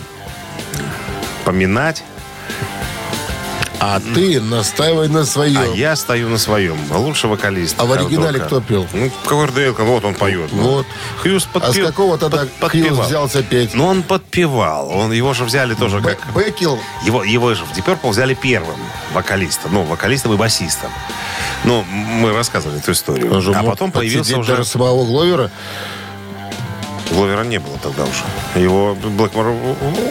поминать. 1.45 2.03
А 3.79 3.99
ты 3.99 4.41
настаивай 4.41 5.07
на 5.07 5.25
своем. 5.25 5.57
А 5.61 5.65
я 5.75 5.95
стою 5.95 6.29
на 6.29 6.37
своем. 6.37 6.77
Лучше 6.91 7.27
вокалист. 7.27 7.75
А 7.79 7.85
в 7.85 7.91
оригинале 7.91 8.39
кто 8.39 8.61
пел? 8.61 8.87
Ну, 8.93 9.11
Ковердейл, 9.25 9.73
вот 9.77 10.03
он 10.05 10.13
поет. 10.15 10.49
Ну, 10.51 10.61
Вот. 10.63 10.87
Хьюз 11.23 11.47
А 11.53 11.71
с 11.71 11.77
какого 11.77 12.17
тогда 12.17 12.39
под- 12.59 12.71
Хьюз 12.71 12.81
подпевал. 12.83 13.05
взялся 13.07 13.43
петь? 13.43 13.73
Ну, 13.73 13.85
он 13.85 14.03
подпевал. 14.03 14.89
Он, 14.89 15.11
его 15.11 15.33
же 15.33 15.45
взяли 15.45 15.73
тоже 15.75 15.99
Б- 15.99 16.15
как... 16.15 16.35
Бекил. 16.35 16.79
Его, 17.05 17.23
его 17.23 17.53
же 17.55 17.63
в 17.65 17.77
Deep 17.77 17.85
Purple 17.85 18.09
взяли 18.09 18.33
первым 18.33 18.79
вокалистом. 19.13 19.73
Ну, 19.73 19.83
вокалистом 19.83 20.33
и 20.33 20.37
басистом. 20.37 20.91
Ну, 21.63 21.83
мы 21.83 22.33
рассказывали 22.33 22.79
эту 22.79 22.91
историю. 22.91 23.33
Он 23.33 23.41
же 23.41 23.53
а 23.53 23.63
потом 23.63 23.91
появился 23.91 24.37
уже... 24.37 24.63
самого 24.63 25.05
Гловера. 25.05 25.51
Гловера 27.11 27.43
не 27.43 27.59
было 27.59 27.77
тогда 27.79 28.03
уже. 28.03 28.61
Его 28.61 28.95
Блэкмор 28.95 29.47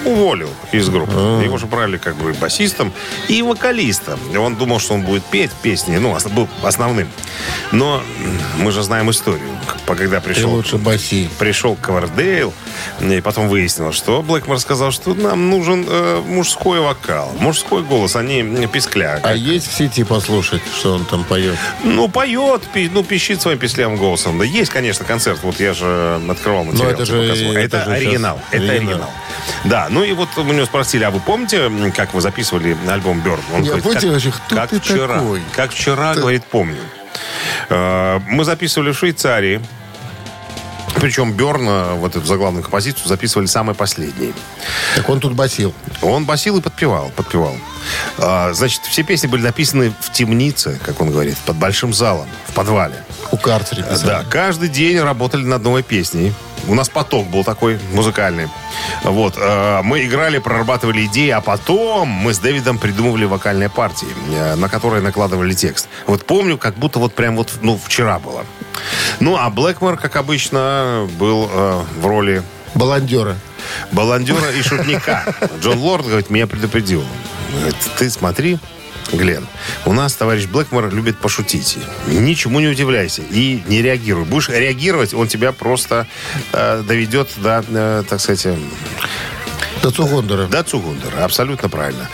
уволил 0.05 0.51
из 0.73 0.89
группы. 0.89 1.13
А. 1.15 1.43
Его 1.43 1.59
же 1.59 1.67
брали 1.67 1.97
как 1.97 2.17
бы 2.17 2.33
басистом 2.35 2.93
и 3.29 3.43
вокалистом. 3.43 4.19
Он 4.37 4.57
думал, 4.57 4.81
что 4.81 4.95
он 4.95 5.03
будет 5.03 5.25
петь 5.25 5.53
песни, 5.63 5.97
ну, 5.97 6.17
был 6.31 6.49
основным. 6.63 7.09
Но 7.73 8.03
мы 8.59 8.73
же 8.73 8.83
знаем 8.83 9.11
историю. 9.11 9.41
Когда 9.87 10.21
Ты 10.21 10.29
пришел 10.33 10.51
лучше 10.51 10.77
баси. 10.77 11.29
пришел 11.39 11.75
Ковердейл, 11.75 12.53
и 13.01 13.21
потом 13.21 13.49
выяснилось, 13.49 13.97
что 13.97 14.23
Блэкмор 14.23 14.59
сказал, 14.59 14.93
что 14.93 15.15
нам 15.15 15.51
нужен 15.51 15.85
э, 15.89 16.23
мужской 16.27 16.81
вокал, 16.81 17.33
мужской 17.41 17.83
голос, 17.83 18.15
а 18.17 18.23
не 18.23 18.67
пискля. 18.67 19.21
А 19.23 19.35
есть 19.35 19.69
в 19.71 19.75
сети 19.75 20.05
послушать, 20.05 20.63
что 20.79 20.95
он 20.95 21.05
там 21.05 21.25
поет? 21.25 21.57
Ну, 21.85 22.09
поет, 22.09 22.63
пи- 22.73 22.91
ну, 22.93 23.03
пищит 23.03 23.41
своим 23.41 23.59
писклявым 23.59 23.97
голосом. 23.97 24.39
Да 24.39 24.45
есть, 24.45 24.71
конечно, 24.71 25.05
концерт. 25.05 25.41
Вот 25.43 25.59
я 25.61 25.75
же 25.75 26.21
открывал 26.29 26.65
материал. 26.97 27.23
это 27.23 27.35
же- 27.35 27.49
это 27.53 27.77
это 27.77 27.85
же 27.85 27.93
оригинал. 27.97 28.41
Это 28.51 28.63
оригинал. 28.65 28.77
оригинал. 28.93 29.11
Да, 29.65 29.87
ну 29.91 30.05
и 30.05 30.13
вот 30.13 30.29
у 30.37 30.45
него 30.45 30.67
спросили, 30.67 31.05
а 31.05 31.11
вы 31.11 31.21
помните, 31.21 31.71
как 31.95 32.15
вы 32.15 32.21
записывали 32.21 32.77
альбом 32.89 33.21
Бёрн? 33.21 33.41
Он 33.55 33.63
Я 33.63 33.77
помните 33.79 34.11
как, 34.31 34.35
кто 34.47 34.57
как 34.57 34.71
ты 34.71 34.81
вчера. 34.81 35.15
такой? 35.19 35.43
Как 35.55 35.71
вчера, 35.73 36.15
говорит, 36.15 36.45
помню. 36.45 36.79
Э, 37.69 38.21
Мы 38.29 38.45
записывали 38.45 38.93
в 38.93 38.99
Швейцарии. 38.99 39.61
Причем 41.01 41.33
Берна, 41.33 41.95
вот 41.95 42.17
эту 42.17 42.27
заглавную 42.27 42.63
композицию, 42.63 43.07
записывали 43.07 43.47
самой 43.47 43.75
последней. 43.75 44.33
Так 44.97 45.09
он 45.09 45.21
тут 45.21 45.35
басил. 45.35 45.73
Он 46.03 46.25
басил 46.25 46.59
и 46.59 46.61
подпевал, 46.61 47.11
подпевал. 47.15 47.55
А, 48.19 48.53
значит, 48.53 48.81
все 48.83 49.03
песни 49.05 49.29
были 49.29 49.43
написаны 49.43 49.93
в 50.01 50.11
темнице, 50.11 50.79
как 50.85 51.01
он 51.01 51.11
говорит, 51.11 51.37
под 51.39 51.57
большим 51.57 51.93
залом, 51.93 52.27
в 52.49 52.53
подвале. 52.55 53.05
У 53.31 53.37
писали. 53.37 54.07
Да, 54.07 54.25
каждый 54.29 54.69
день 54.71 54.99
работали 54.99 55.45
над 55.45 55.63
новой 55.63 55.83
песней. 55.83 56.33
У 56.69 56.75
нас 56.75 56.89
поток 56.91 57.27
был 57.29 57.45
такой 57.45 57.79
музыкальный. 57.95 58.49
Вот. 59.03 59.35
э, 59.39 59.81
Мы 59.83 60.05
играли, 60.05 60.39
прорабатывали 60.39 61.07
идеи, 61.07 61.31
а 61.31 61.41
потом 61.41 62.09
мы 62.09 62.35
с 62.35 62.39
Дэвидом 62.39 62.79
придумывали 62.79 63.25
вокальные 63.25 63.71
партии, 63.71 64.09
э, 64.35 64.55
на 64.55 64.69
которые 64.69 65.03
накладывали 65.03 65.55
текст. 65.55 65.89
Вот 66.07 66.27
помню, 66.27 66.59
как 66.59 66.75
будто 66.75 66.99
вот 66.99 67.15
прям 67.15 67.37
вот, 67.37 67.55
ну, 67.63 67.81
вчера 67.83 68.19
было. 68.19 68.45
Ну, 69.21 69.37
а 69.37 69.49
Блэкмор, 69.51 69.97
как 69.97 70.17
обычно, 70.17 71.09
был 71.19 71.49
э, 71.51 71.83
в 72.01 72.07
роли 72.07 72.43
Баландера. 72.75 73.37
баландера 73.93 74.51
и 74.53 74.63
шутника. 74.63 75.25
Джон 75.61 75.79
Лорд, 75.79 76.07
говорит, 76.07 76.29
меня 76.31 76.47
предупредил. 76.47 77.03
Говорит, 77.53 77.77
ты 77.99 78.11
смотри, 78.11 78.59
Глен, 79.13 79.47
у 79.87 79.93
нас 79.93 80.15
товарищ 80.15 80.47
Блэкмор 80.47 80.91
любит 80.93 81.17
пошутить. 81.19 81.79
Ничему 82.07 82.61
не 82.61 82.69
удивляйся 82.69 83.23
и 83.23 83.63
не 83.67 83.81
реагируй. 83.81 84.25
Будешь 84.25 84.49
реагировать, 84.51 85.15
он 85.15 85.29
тебя 85.29 85.53
просто 85.53 86.07
э, 86.53 86.83
доведет 86.87 87.31
до, 87.37 87.65
э, 87.67 88.05
так 88.09 88.21
сказать, 88.21 88.45
э, 88.47 88.57
До 89.83 89.91
Цугондера. 89.91 90.47
до 90.47 90.63
Цугундера. 90.63 91.25
Абсолютно 91.25 91.69
правильно. 91.69 92.09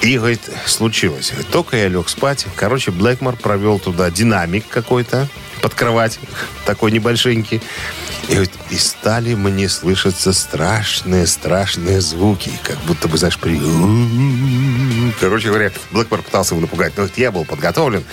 И, 0.00 0.16
говорит, 0.16 0.40
случилось. 0.66 1.32
Только 1.52 1.76
я 1.76 1.88
лег 1.88 2.08
спать. 2.08 2.46
Короче, 2.56 2.90
Блэкмор 2.90 3.36
провел 3.36 3.78
туда 3.78 4.10
динамик 4.10 4.66
какой-то 4.68 5.28
под 5.62 5.74
кровать, 5.74 6.18
такой 6.66 6.90
небольшенький. 6.90 7.62
И 8.28 8.32
говорит, 8.32 8.52
и 8.70 8.76
стали 8.76 9.34
мне 9.34 9.68
слышаться 9.68 10.32
страшные, 10.32 11.26
страшные 11.26 12.00
звуки. 12.00 12.52
Как 12.62 12.78
будто 12.80 13.08
бы, 13.08 13.16
знаешь, 13.16 13.38
при... 13.38 13.60
Короче 15.20 15.48
говоря, 15.48 15.72
Блэкмор 15.92 16.22
пытался 16.22 16.54
его 16.54 16.60
напугать. 16.60 16.92
Но 16.96 17.08
я 17.16 17.30
был 17.30 17.44
подготовлен. 17.44 18.04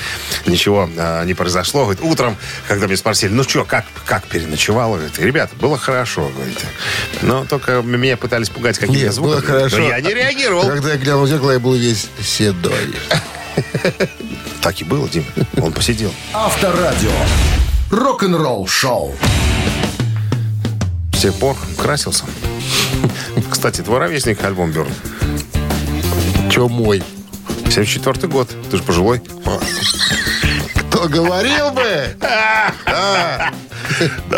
Ничего 0.46 0.90
а, 0.98 1.24
не 1.26 1.34
произошло. 1.34 1.84
Говорит, 1.84 2.04
утром, 2.04 2.38
когда 2.68 2.86
меня 2.86 2.98
спросили, 2.98 3.32
ну 3.32 3.44
что, 3.44 3.66
как, 3.66 3.86
как 4.06 4.26
переночевал? 4.26 4.94
Говорит, 4.94 5.20
ребята, 5.20 5.56
было 5.56 5.78
хорошо, 5.78 6.30
говорите. 6.36 6.66
Но 7.22 7.46
только 7.46 7.82
меня 7.82 8.18
пытались 8.18 8.50
пугать 8.50 8.78
какими-то 8.78 9.06
Нет, 9.06 9.14
звуками. 9.14 9.42
было 9.42 9.42
хорошо. 9.42 9.78
Но 9.78 9.88
я 9.88 10.02
не 10.02 10.14
реагировал. 10.14 10.68
Когда 10.68 10.92
я 10.92 10.98
глянул 10.98 11.24
в 11.24 11.28
зеркало, 11.28 11.52
я 11.52 11.60
был 11.60 11.74
весь 11.74 12.08
седой. 12.22 12.96
Так 14.62 14.82
и 14.82 14.84
было, 14.84 15.08
Дим. 15.08 15.26
Он 15.62 15.72
посидел. 15.72 16.14
Авторадио. 16.34 17.12
Рок-н-ролл 17.92 18.68
шоу. 18.68 19.16
С 21.14 21.22
тех 21.22 21.34
пор 21.36 21.56
красился. 21.78 22.26
Кстати, 23.50 23.82
твой 23.82 24.00
ровесник 24.00 24.44
альбом 24.44 24.72
Берн. 24.72 24.92
Че 26.52 26.68
мой? 26.68 27.04
74 27.70 28.28
год. 28.28 28.50
Ты 28.70 28.78
же 28.78 28.84
пожилой. 28.84 29.22
Кто 31.00 31.08
говорил 31.08 31.72
бы? 31.72 32.10
Да, 32.20 33.52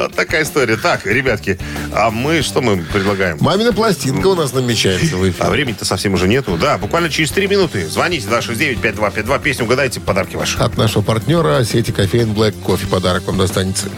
вот 0.03 0.13
такая 0.13 0.43
история. 0.43 0.77
Так, 0.77 1.07
ребятки, 1.07 1.57
а 1.91 2.11
мы 2.11 2.43
что 2.43 2.61
мы 2.61 2.77
предлагаем? 2.77 3.37
Мамина 3.41 3.73
пластинка 3.73 4.27
у 4.27 4.35
нас 4.35 4.53
намечается 4.53 5.17
в 5.17 5.23
А 5.23 5.29
эфире. 5.29 5.49
времени-то 5.49 5.85
совсем 5.85 6.13
уже 6.13 6.27
нету. 6.27 6.57
Да, 6.57 6.77
буквально 6.77 7.09
через 7.09 7.31
три 7.31 7.47
минуты. 7.47 7.87
Звоните 7.87 8.27
269-5252. 8.27 9.41
Песню 9.41 9.65
угадайте, 9.65 9.99
подарки 9.99 10.35
ваши. 10.35 10.57
От 10.59 10.77
нашего 10.77 11.01
партнера 11.01 11.63
сети 11.63 11.91
кофеин 11.91 12.31
Black 12.33 12.51
Кофе. 12.61 12.85
Подарок 12.85 13.23
вам 13.25 13.37
достанется. 13.39 13.89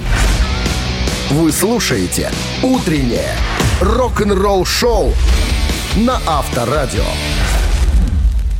Вы 1.32 1.52
слушаете 1.52 2.32
«Утреннее 2.62 3.36
рок-н-ролл-шоу» 3.82 5.14
на 5.98 6.22
Авторадио. 6.26 7.04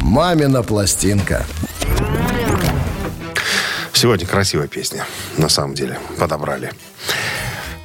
«Мамина 0.02 0.62
пластинка». 0.62 1.46
Сегодня 4.04 4.28
красивая 4.28 4.68
песня, 4.68 5.06
на 5.38 5.48
самом 5.48 5.76
деле, 5.76 5.98
подобрали. 6.20 6.74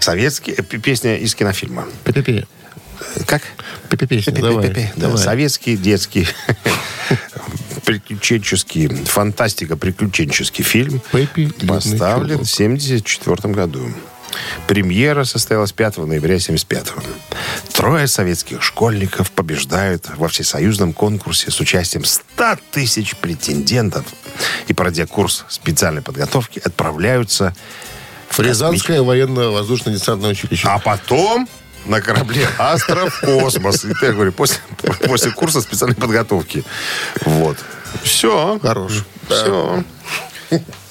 Советский, 0.00 0.50
э, 0.50 0.62
песня 0.64 1.16
из 1.16 1.32
кинофильма. 1.36 1.86
Пи-пи-пи. 2.02 2.44
Как? 3.24 3.42
Пи-пи-песня, 3.88 4.32
давай. 4.32 4.68
Да, 4.68 4.80
давай. 4.96 5.18
Советский, 5.18 5.76
детский, 5.76 6.26
приключенческий, 7.84 8.88
фантастика, 9.04 9.76
приключенческий 9.76 10.64
фильм. 10.64 11.00
Пеппи, 11.12 11.52
длинный 11.56 11.74
Поставлен 11.76 12.38
в 12.38 12.50
1974 12.50 13.54
году. 13.54 13.88
Премьера 14.66 15.24
состоялась 15.24 15.72
5 15.72 15.98
ноября 15.98 16.38
75 16.38 16.92
Трое 17.72 18.06
советских 18.06 18.62
школьников 18.62 19.30
побеждают 19.30 20.10
во 20.16 20.28
всесоюзном 20.28 20.92
конкурсе 20.92 21.50
с 21.50 21.60
участием 21.60 22.04
100 22.04 22.56
тысяч 22.72 23.16
претендентов. 23.16 24.04
И, 24.66 24.72
пройдя 24.72 25.06
курс 25.06 25.44
специальной 25.48 26.02
подготовки, 26.02 26.60
отправляются 26.64 27.54
в 28.28 28.40
Рязанское 28.40 29.02
военно-воздушное 29.02 29.94
десантное 29.94 30.30
училище. 30.30 30.66
а 30.68 30.78
потом 30.78 31.48
на 31.86 32.00
корабле 32.00 32.46
«Астра» 32.58 33.08
в 33.08 33.20
космос. 33.20 33.84
И 33.84 33.92
я 34.02 34.12
говорю, 34.12 34.32
после, 34.32 34.58
после 35.06 35.30
курса 35.30 35.60
специальной 35.60 35.96
подготовки. 35.96 36.64
Вот. 37.24 37.56
Все. 38.02 38.58
Хорош. 38.60 39.04
Все. 39.28 39.82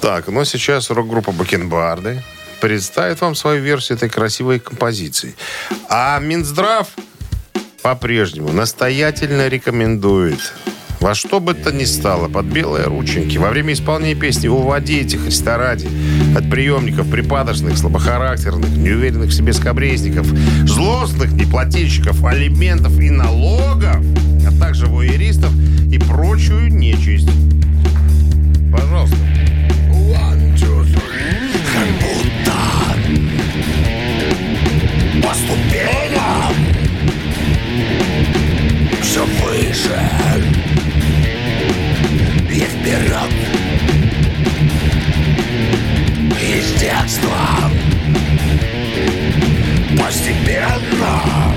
Так, 0.01 0.27
ну 0.27 0.46
сейчас 0.46 0.89
рок-группа 0.89 1.32
Бакенбарды 1.32 2.24
представит 2.59 3.21
вам 3.21 3.35
свою 3.35 3.61
версию 3.61 3.97
этой 3.97 4.09
красивой 4.09 4.59
композиции. 4.59 5.35
А 5.89 6.19
Минздрав 6.19 6.87
по-прежнему 7.81 8.51
настоятельно 8.51 9.47
рекомендует 9.47 10.39
во 10.99 11.13
что 11.13 11.39
бы 11.39 11.53
то 11.53 11.71
ни 11.71 11.85
стало, 11.85 12.27
под 12.27 12.47
белые 12.47 12.85
рученьки, 12.85 13.37
во 13.37 13.49
время 13.49 13.73
исполнения 13.73 14.15
песни 14.15 14.47
уводите 14.47 15.17
Христа 15.17 15.57
ради 15.57 15.87
от 16.35 16.49
приемников 16.49 17.09
припадочных, 17.09 17.77
слабохарактерных, 17.77 18.69
неуверенных 18.71 19.29
в 19.29 19.33
себе 19.33 19.53
скобрезников, 19.53 20.25
злостных 20.65 21.31
неплательщиков 21.33 22.23
алиментов 22.25 22.99
и 22.99 23.09
налогов, 23.09 24.03
а 24.47 24.59
также 24.59 24.88
воеристов 24.88 25.51
и 25.91 25.99
прочую 25.99 26.73
нечисть. 26.73 27.29
Пожалуйста. 28.71 29.17
Выше 39.77 39.99
и 42.49 42.59
вперед. 42.61 43.31
Из 46.41 46.79
детства. 46.79 47.71
Постепенно. 49.99 51.53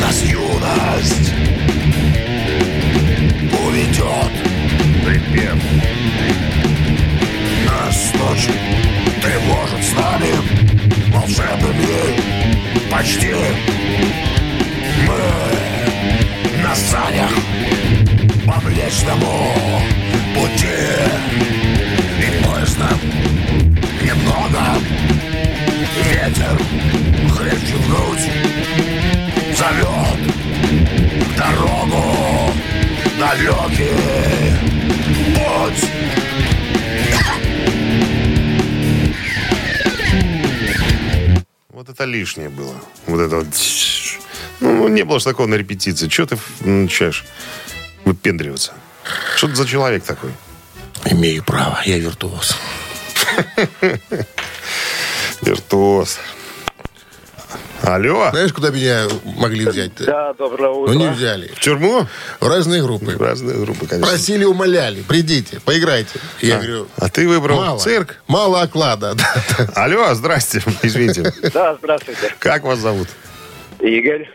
Нас 0.00 0.22
юность 0.22 1.32
уведет. 3.66 4.32
Припев. 5.04 5.58
Нас 7.66 8.12
ночь 8.14 8.48
тревожит 9.20 9.84
с 9.84 9.92
нами 9.94 10.32
волшебными 11.12 12.32
почти 12.90 13.34
на 16.72 16.76
санях 16.76 17.30
по 18.46 18.58
млечному 18.62 19.52
пути. 20.34 20.80
И 22.18 22.42
поезда 22.42 22.88
немного 24.00 24.78
ветер 26.08 26.58
хлещет 27.30 27.78
в 27.78 27.88
грудь. 27.90 28.26
Зовет 29.54 30.20
дорогу. 31.36 32.54
Далекий 33.20 33.92
путь. 35.34 35.90
Вот 41.68 41.88
это 41.90 42.04
лишнее 42.04 42.48
было. 42.48 42.76
Вот 43.06 43.20
это 43.20 43.36
вот. 43.36 44.01
Ну, 44.82 44.88
не 44.88 45.04
было 45.04 45.18
же 45.20 45.24
такого 45.24 45.46
на 45.46 45.54
репетиции. 45.54 46.08
Чего 46.08 46.26
ты 46.26 46.38
начинаешь 46.60 47.24
выпендриваться? 48.04 48.72
Что 49.36 49.46
ты 49.48 49.54
за 49.54 49.66
человек 49.66 50.02
такой? 50.04 50.30
Имею 51.04 51.44
право, 51.44 51.78
я 51.84 51.98
виртуоз. 51.98 52.56
Виртуоз. 55.40 56.18
Алло? 57.82 58.28
Знаешь, 58.30 58.52
куда 58.52 58.70
меня 58.70 59.06
могли 59.36 59.66
взять-то? 59.66 60.04
Да, 60.04 60.34
доброе 60.34 60.68
Ну, 60.72 60.80
утро. 60.82 60.92
не 60.94 61.08
взяли. 61.10 61.48
В 61.48 61.58
тюрьму? 61.60 62.06
В 62.40 62.48
разные 62.48 62.80
группы. 62.82 63.16
Разные 63.18 63.56
группы, 63.58 63.86
конечно. 63.86 64.08
Просили, 64.08 64.44
умоляли. 64.44 65.02
Придите, 65.02 65.58
поиграйте. 65.64 66.18
Я 66.40 66.56
говорю, 66.58 66.88
А 66.96 67.08
ты 67.08 67.26
выбрал 67.28 67.56
мало. 67.56 67.78
цирк? 67.80 68.16
Мало 68.28 68.62
оклада. 68.62 69.14
Да, 69.14 69.34
да. 69.58 69.64
Алло, 69.74 70.14
здрасте, 70.14 70.62
извините. 70.82 71.32
Да, 71.52 71.74
здравствуйте. 71.76 72.32
Как 72.38 72.62
вас 72.62 72.78
зовут? 72.78 73.08
Игорь. 73.80 74.28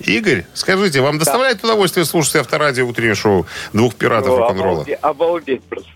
Игорь, 0.00 0.44
скажите, 0.54 1.00
вам 1.00 1.18
доставляет 1.18 1.62
удовольствие 1.64 2.04
слушать 2.04 2.36
авторадио 2.36 2.86
утреннее 2.86 3.14
шоу 3.14 3.46
двух 3.72 3.94
пиратов 3.94 4.30
О, 4.32 4.36
рок-н-ролла? 4.38 4.82
обалде- 4.82 4.98
Обалдеть 5.00 5.62
просто. 5.64 5.90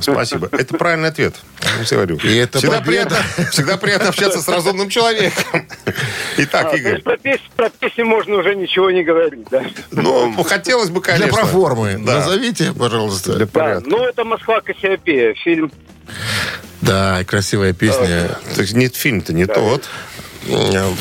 Спасибо. 0.00 0.48
Это 0.52 0.76
правильный 0.76 1.08
ответ. 1.10 1.34
Я 1.90 1.96
говорю. 1.96 2.16
И 2.22 2.36
это 2.36 2.58
всегда, 2.58 2.78
победа. 2.80 3.16
приятно, 3.16 3.50
всегда 3.50 3.76
приятно 3.76 4.08
общаться 4.08 4.40
с 4.40 4.48
разумным 4.48 4.88
человеком. 4.88 5.68
Итак, 6.38 6.68
А, 6.72 6.76
Игорь, 6.76 6.92
есть 6.94 7.04
про, 7.04 7.16
песню, 7.18 7.46
про 7.56 7.70
песню 7.70 8.06
можно 8.06 8.36
уже 8.36 8.54
ничего 8.54 8.90
не 8.90 9.02
говорить, 9.04 9.46
да? 9.50 9.64
ну, 9.90 10.42
хотелось 10.44 10.90
бы, 10.90 11.00
конечно. 11.02 11.26
Для 11.26 11.34
проформы. 11.34 11.98
Да. 11.98 12.14
Назовите, 12.20 12.72
пожалуйста. 12.72 13.34
Для 13.34 13.46
Да, 13.46 13.80
ну 13.84 14.02
это 14.04 14.24
Москва 14.24 14.60
Кассиопея, 14.60 15.34
фильм. 15.34 15.70
Да, 16.80 17.22
красивая 17.24 17.72
песня. 17.74 18.38
Так 18.56 18.70
нет, 18.72 18.96
фильм-то 18.96 19.32
не 19.34 19.44
тот. 19.46 19.84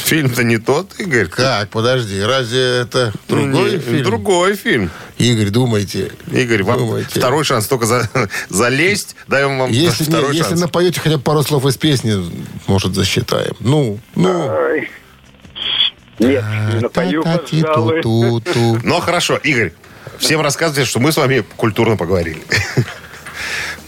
Фильм-то 0.04 0.44
не 0.44 0.58
тот, 0.58 1.00
Игорь. 1.00 1.28
Как? 1.28 1.70
Подожди, 1.70 2.20
разве 2.22 2.80
это 2.82 3.14
другой 3.28 3.74
Не, 3.74 3.80
фильм? 3.80 4.04
Другой 4.04 4.56
фильм. 4.56 4.90
Игорь, 5.18 5.50
думайте. 5.50 6.12
Игорь, 6.32 6.64
вам 6.64 6.80
Думайте. 6.80 7.20
второй 7.20 7.44
шанс 7.44 7.68
только 7.68 7.86
за- 7.86 8.10
залезть. 8.50 9.16
Даем 9.28 9.58
вам 9.60 9.72
Если, 9.72 10.04
не- 10.04 10.10
второй 10.10 10.36
если 10.36 10.50
шанс. 10.50 10.62
напоете 10.62 11.00
хотя 11.00 11.18
бы 11.18 11.24
пару 11.24 11.44
слов 11.44 11.66
из 11.66 11.78
песни, 11.78 12.16
может, 12.68 12.94
засчитаем. 12.96 13.56
Ну, 13.60 14.00
ну. 14.16 14.52
Нет, 16.20 16.44
не 16.74 16.80
напою, 16.82 17.24
пожалуй. 17.24 18.02
Ну, 18.84 19.00
хорошо, 19.00 19.38
Игорь, 19.38 19.72
всем 20.18 20.42
рассказывайте, 20.42 20.90
что 20.90 21.00
мы 21.00 21.12
с 21.12 21.18
вами 21.18 21.44
культурно 21.58 21.96
поговорили. 21.96 22.42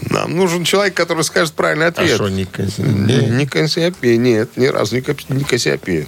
Нам 0.08 0.36
нужен 0.36 0.64
человек, 0.64 0.94
который 0.94 1.24
скажет 1.24 1.54
правильный 1.54 1.86
А 1.86 1.88
ответ. 1.88 2.14
что, 2.14 2.28
не 2.28 2.44
Кассиопея? 2.46 3.28
Не 3.30 3.46
Кассиопея, 3.46 4.16
нет, 4.16 4.56
ни 4.56 4.66
разу 4.66 4.96
не, 4.96 5.02
не 5.34 5.44
Кассиопея. 5.44 6.06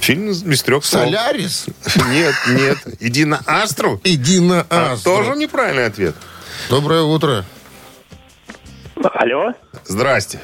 Фильм 0.00 0.30
из 0.30 0.62
трех 0.62 0.84
слов. 0.84 1.04
Солярис? 1.04 1.66
Нет, 2.10 2.34
нет. 2.48 2.78
Иди 3.00 3.24
на 3.24 3.40
Астру. 3.46 4.00
Иди 4.04 4.38
на 4.40 4.66
А, 4.68 4.92
Астру. 4.92 5.12
тоже 5.16 5.36
неправильный 5.36 5.86
ответ. 5.86 6.14
Доброе 6.68 7.02
утро. 7.02 7.44
Алло, 9.02 9.52
Здрасте. 9.86 10.40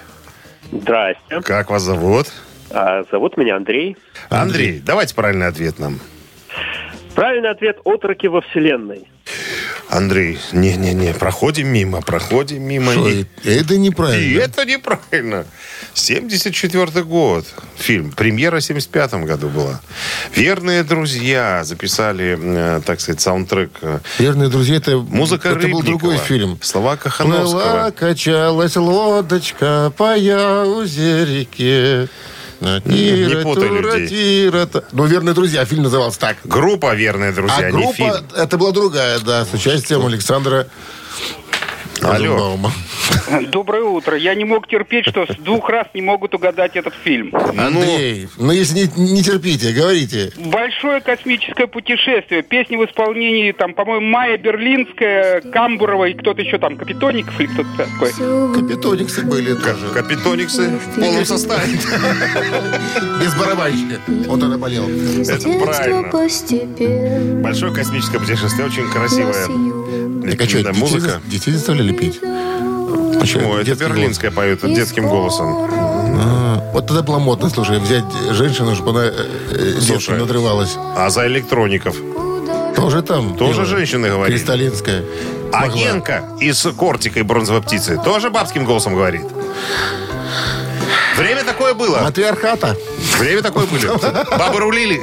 здрасте. 0.72 1.40
Как 1.44 1.70
вас 1.70 1.82
зовут? 1.82 2.26
А, 2.70 3.04
зовут 3.10 3.36
меня 3.36 3.56
Андрей. 3.56 3.96
Андрей, 4.28 4.80
давайте 4.84 5.14
правильный 5.14 5.46
ответ 5.46 5.78
нам. 5.78 6.00
Правильный 7.14 7.50
ответ– 7.50 7.78
отроки 7.84 8.26
во 8.28 8.40
Вселенной. 8.40 9.08
Андрей, 9.90 10.38
не-не-не, 10.52 11.12
проходим 11.14 11.68
мимо, 11.68 12.00
проходим 12.00 12.62
мимо. 12.62 12.92
Что, 12.92 13.08
И, 13.08 13.24
это 13.44 13.74
и 13.74 13.78
неправильно. 13.78 14.40
это 14.40 14.64
неправильно. 14.64 15.44
74 15.94 17.02
год. 17.02 17.44
Фильм. 17.76 18.12
Премьера 18.12 18.60
в 18.60 18.64
75 18.64 19.14
году 19.24 19.48
была. 19.48 19.80
«Верные 20.34 20.84
друзья» 20.84 21.64
записали, 21.64 22.38
э, 22.40 22.80
так 22.86 23.00
сказать, 23.00 23.20
саундтрек. 23.20 23.70
э, 23.82 23.98
Верные 24.18 24.48
друзья, 24.48 24.76
это, 24.76 24.98
Музыка 24.98 25.48
это 25.48 25.58
был 25.58 25.80
Рыбникова. 25.80 25.84
другой 25.84 26.16
фильм. 26.18 26.58
Слова 26.62 26.96
Плыла, 26.96 26.96
Кахановского. 26.96 27.90
качалась 27.90 28.76
лодочка 28.76 29.92
по 29.96 30.16
Яузе 30.16 31.24
реке. 31.24 32.08
На 32.60 32.80
Не 32.84 33.42
путай 33.42 33.68
людей. 33.68 34.50
Ну, 34.92 35.06
«Верные 35.06 35.34
друзья», 35.34 35.64
фильм 35.64 35.84
назывался 35.84 36.20
так. 36.20 36.36
Группа 36.44 36.94
«Верные 36.94 37.32
друзья», 37.32 37.68
а 37.68 37.70
группа, 37.70 38.22
это 38.36 38.58
была 38.58 38.70
другая, 38.72 39.18
да, 39.20 39.44
с 39.44 39.54
участием 39.54 40.04
Александра 40.06 40.66
Алло. 42.02 42.58
Доброе 43.48 43.84
утро. 43.84 44.16
Я 44.16 44.34
не 44.34 44.44
мог 44.44 44.68
терпеть, 44.68 45.06
что 45.06 45.26
с 45.26 45.36
двух 45.36 45.68
раз 45.68 45.86
не 45.94 46.02
могут 46.02 46.34
угадать 46.34 46.76
этот 46.76 46.94
фильм. 46.94 47.34
Андрей, 47.34 48.28
ну, 48.38 48.52
если 48.52 48.88
не, 48.96 49.12
не 49.12 49.22
терпите, 49.22 49.72
говорите. 49.72 50.32
Большое 50.36 51.00
космическое 51.00 51.66
путешествие. 51.66 52.42
Песни 52.42 52.76
в 52.76 52.84
исполнении, 52.84 53.52
там, 53.52 53.74
по-моему, 53.74 54.06
Майя 54.06 54.38
Берлинская, 54.38 55.40
Камбурова 55.40 56.06
и 56.06 56.14
кто-то 56.14 56.42
еще 56.42 56.58
там, 56.58 56.76
Капитоников 56.76 57.38
или 57.40 57.48
кто-то 57.48 57.68
такой. 57.76 58.10
Капитониксы 58.54 59.22
были 59.22 59.54
тоже. 59.54 59.88
Капитониксы 59.92 60.68
в 60.68 61.00
полном 61.00 61.24
составе. 61.24 61.72
Без 63.20 63.34
барабанщика. 63.34 64.00
Он 64.28 64.40
тогда 64.40 64.58
болел. 64.58 64.88
Это 64.88 65.48
правильно. 65.58 67.42
Большое 67.42 67.72
космическое 67.72 68.18
путешествие, 68.18 68.66
очень 68.66 68.90
красивое. 68.90 70.30
Так 70.30 70.40
а 70.40 70.48
что, 70.48 70.72
музыка. 70.74 71.20
детей 71.26 71.52
заставляли 71.52 71.92
петь? 71.92 72.20
Почему? 73.18 73.54
Это 73.54 73.64
Детский 73.64 73.84
берлинская 73.84 74.30
поет 74.30 74.60
детским 74.74 75.08
голосом. 75.08 75.68
А, 76.22 76.70
вот 76.72 76.86
тогда 76.86 77.02
было 77.02 77.18
модно, 77.18 77.48
слушай, 77.50 77.78
взять 77.78 78.04
женщину, 78.30 78.74
чтобы 78.74 78.90
она 78.90 79.04
э, 79.04 79.12
э, 79.50 79.80
Слушай. 79.80 80.18
надрывалась. 80.18 80.76
А 80.96 81.10
за 81.10 81.26
электроников? 81.26 81.96
Тоже 82.74 83.02
там. 83.02 83.36
Тоже 83.36 83.64
женщины 83.64 84.08
говорили. 84.08 84.36
Кристалинская. 84.36 85.04
А. 85.52 85.68
Генка 85.68 86.24
из 86.40 86.62
«Кортика» 86.76 87.18
и 87.18 87.22
«Бронзовой 87.22 87.62
птицы» 87.62 88.00
тоже 88.02 88.30
бабским 88.30 88.64
голосом 88.64 88.94
говорит? 88.94 89.26
Время 91.20 91.44
такое 91.44 91.74
было. 91.74 91.98
Матриархата. 91.98 92.74
Время 93.18 93.42
такое 93.42 93.66
были. 93.66 93.86
Бабы 94.38 94.58
рулили. 94.58 95.02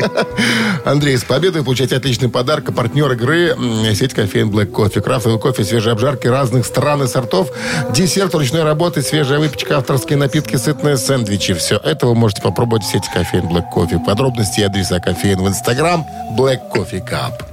Андрей, 0.84 1.16
с 1.16 1.24
победой 1.24 1.64
получайте 1.64 1.96
отличный 1.96 2.28
подарок. 2.28 2.74
Партнер 2.74 3.12
игры 3.12 3.56
сеть 3.94 4.16
кофеин 4.16 4.50
Black 4.50 4.72
Coffee. 4.72 5.00
Крафтовый 5.00 5.40
кофе, 5.40 5.64
свежие 5.64 5.94
обжарки 5.94 6.26
разных 6.26 6.66
стран 6.66 7.04
и 7.04 7.08
сортов. 7.08 7.52
Десерт 7.92 8.34
ручной 8.34 8.64
работы, 8.64 9.04
свежая 9.04 9.38
выпечка, 9.38 9.78
авторские 9.78 10.18
напитки, 10.18 10.56
сытные 10.56 10.98
сэндвичи. 10.98 11.54
Все 11.54 11.78
это 11.78 12.08
вы 12.08 12.16
можете 12.16 12.42
попробовать 12.42 12.84
в 12.84 12.92
сети 12.92 13.08
кофеин 13.14 13.44
Black 13.44 13.66
Coffee. 13.76 14.04
Подробности 14.04 14.62
и 14.62 14.64
адреса 14.64 15.00
кофеин 15.00 15.38
в 15.44 15.48
Инстаграм 15.48 16.04
Black 16.36 16.62
Coffee 16.74 17.08
Cup. 17.08 17.44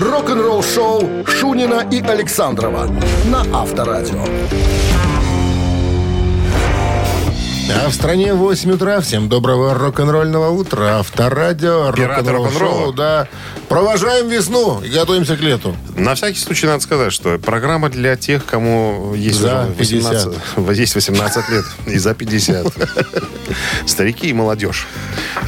Рок-н-ролл 0.00 0.62
шоу 0.62 1.26
Шунина 1.26 1.84
и 1.90 2.00
Александрова 2.00 2.88
на 3.24 3.40
Авторадио. 3.52 4.24
А 7.72 7.88
в 7.88 7.94
стране 7.94 8.34
8 8.34 8.72
утра. 8.72 9.00
Всем 9.00 9.28
доброго 9.28 9.74
рок-н-ролльного 9.74 10.50
утра. 10.50 10.98
Авторадио, 10.98 11.92
рок-н-ролл 11.92 12.50
шоу, 12.50 12.92
да. 12.92 13.28
Провожаем 13.68 14.28
весну 14.28 14.80
и 14.82 14.88
готовимся 14.88 15.36
к 15.36 15.40
лету. 15.40 15.76
На 15.96 16.14
всякий 16.16 16.40
случай 16.40 16.66
надо 16.66 16.82
сказать, 16.82 17.12
что 17.12 17.38
программа 17.38 17.88
для 17.88 18.16
тех, 18.16 18.44
кому 18.44 19.14
есть, 19.14 19.38
За 19.38 19.66
уже 19.66 19.74
18, 19.78 20.28
есть 20.78 20.94
18 20.94 21.48
лет 21.50 21.64
и 21.86 21.98
за 21.98 22.14
50. 22.14 22.66
Старики 23.86 24.28
и 24.28 24.32
молодежь. 24.32 24.86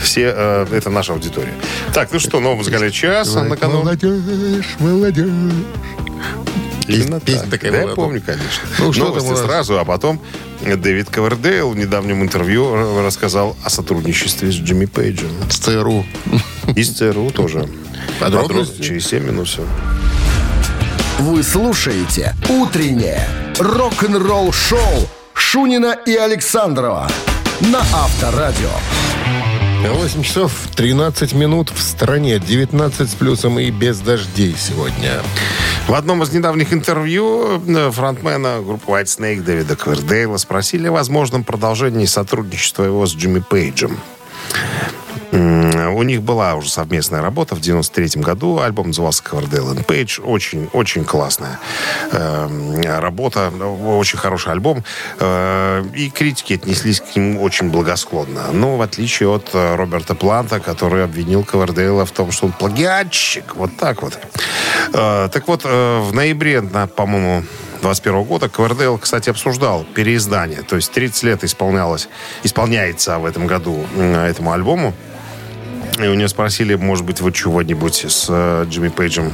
Все, 0.01 0.33
э, 0.35 0.67
это 0.73 0.91
наша 0.91 1.15
аудитория. 1.15 1.55
Так, 1.93 2.13
ну 2.13 2.21
что, 2.21 2.39
новый 2.39 2.59
музыкальный 2.59 2.93
час 2.93 3.35
на 3.35 3.57
кону. 3.57 3.81
Молодежь, 3.81 4.77
молодежь. 4.79 5.29
Именно 6.87 7.21
Песня 7.21 7.43
так. 7.43 7.51
такая 7.51 7.73
да, 7.73 7.79
была. 7.81 7.91
я 7.91 7.97
помню, 7.97 8.23
конечно. 8.25 8.63
Ну, 8.79 8.93
что 8.93 9.05
Новости 9.07 9.29
там 9.29 9.37
сразу, 9.37 9.79
а 9.79 9.85
потом 9.85 10.21
Дэвид 10.63 11.11
Ковердейл 11.11 11.71
в 11.71 11.77
недавнем 11.77 12.23
интервью 12.23 13.03
рассказал 13.03 13.57
о 13.65 13.71
сотрудничестве 13.71 14.51
с 14.51 14.55
Джимми 14.55 14.87
Пейджем. 14.87 15.31
С 15.51 15.59
ЦРУ. 15.59 16.05
И 16.75 16.83
с 16.83 16.91
ЦРУ 16.97 17.31
тоже. 17.31 17.69
Подробности? 18.21 18.75
Подро- 18.75 18.85
Через 18.85 19.07
7 19.07 19.25
минут 19.25 19.49
все. 19.49 19.65
Вы 21.19 21.43
слушаете 21.43 22.35
«Утреннее 22.49 23.29
рок-н-ролл-шоу» 23.59 25.09
Шунина 25.35 25.97
и 26.07 26.15
Александрова 26.17 27.09
на 27.61 27.81
Авторадио. 27.81 28.71
8 29.89 30.23
часов 30.23 30.53
13 30.77 31.33
минут 31.33 31.71
в 31.75 31.83
стране. 31.83 32.39
19 32.39 33.11
с 33.11 33.15
плюсом 33.15 33.59
и 33.59 33.71
без 33.71 33.99
дождей 33.99 34.55
сегодня. 34.59 35.21
В 35.89 35.95
одном 35.95 36.23
из 36.23 36.33
недавних 36.33 36.73
интервью 36.73 37.61
э, 37.67 37.91
фронтмена 37.91 38.63
группы 38.63 38.91
White 38.93 39.05
Snake 39.05 39.43
Дэвида 39.43 39.77
Квердейла 39.77 40.37
спросили 40.37 40.87
о 40.87 40.93
возможном 40.93 41.45
продолжении 41.45 42.07
сотрудничества 42.07 42.85
его 42.85 43.05
с 43.05 43.15
Джимми 43.15 43.41
Пейджем. 43.41 43.99
У 45.33 46.03
них 46.03 46.23
была 46.23 46.55
уже 46.57 46.69
совместная 46.69 47.23
работа 47.23 47.55
в 47.55 47.61
93 47.61 48.21
году. 48.21 48.61
Альбом 48.61 48.89
назывался 48.89 49.23
Coverdale 49.23 49.75
and 49.75 49.87
Page. 49.87 50.23
Очень, 50.23 50.69
очень 50.73 51.05
классная 51.05 51.59
э, 52.11 52.99
работа. 53.01 53.51
Очень 53.51 54.19
хороший 54.19 54.53
альбом. 54.53 54.85
Э, 55.21 55.85
и 55.95 56.11
критики 56.11 56.55
отнеслись 56.55 57.01
к 57.01 57.17
нему 57.17 57.43
очень 57.43 57.71
благосклонно. 57.71 58.53
Но 58.53 58.77
в 58.77 58.83
отличие 58.83 59.29
от 59.29 59.51
э, 59.55 59.77
Роберта 59.77 60.15
Планта, 60.15 60.61
который 60.61 61.05
обвинил 61.05 61.45
Ковердейла 61.45 62.05
в 62.05 62.11
том, 62.11 62.31
что 62.31 62.47
он 62.47 62.53
плагиатчик. 62.53 63.57
Вот 63.57 63.71
так 63.79 64.03
вот. 64.03 64.19
Э, 64.93 65.29
так 65.33 65.49
вот, 65.49 65.63
э, 65.65 66.01
в 66.01 66.13
ноябре, 66.13 66.61
на, 66.61 66.87
по-моему, 66.87 67.45
21 67.83 68.23
года 68.23 68.49
Ковердейл, 68.49 68.97
кстати, 68.97 69.29
обсуждал 69.29 69.85
переиздание. 69.85 70.63
То 70.63 70.77
есть 70.77 70.93
30 70.93 71.23
лет 71.25 71.45
исполнялось, 71.45 72.09
исполняется 72.45 73.19
в 73.19 73.27
этом 73.27 73.47
году 73.47 73.85
этому 73.97 74.53
альбому. 74.53 74.95
И 76.03 76.09
у 76.09 76.15
него 76.15 76.29
спросили, 76.29 76.75
может 76.75 77.05
быть, 77.05 77.21
вы 77.21 77.33
чего-нибудь 77.33 78.05
с 78.09 78.27
э, 78.29 78.67
Джимми 78.69 78.89
Пейджем 78.89 79.33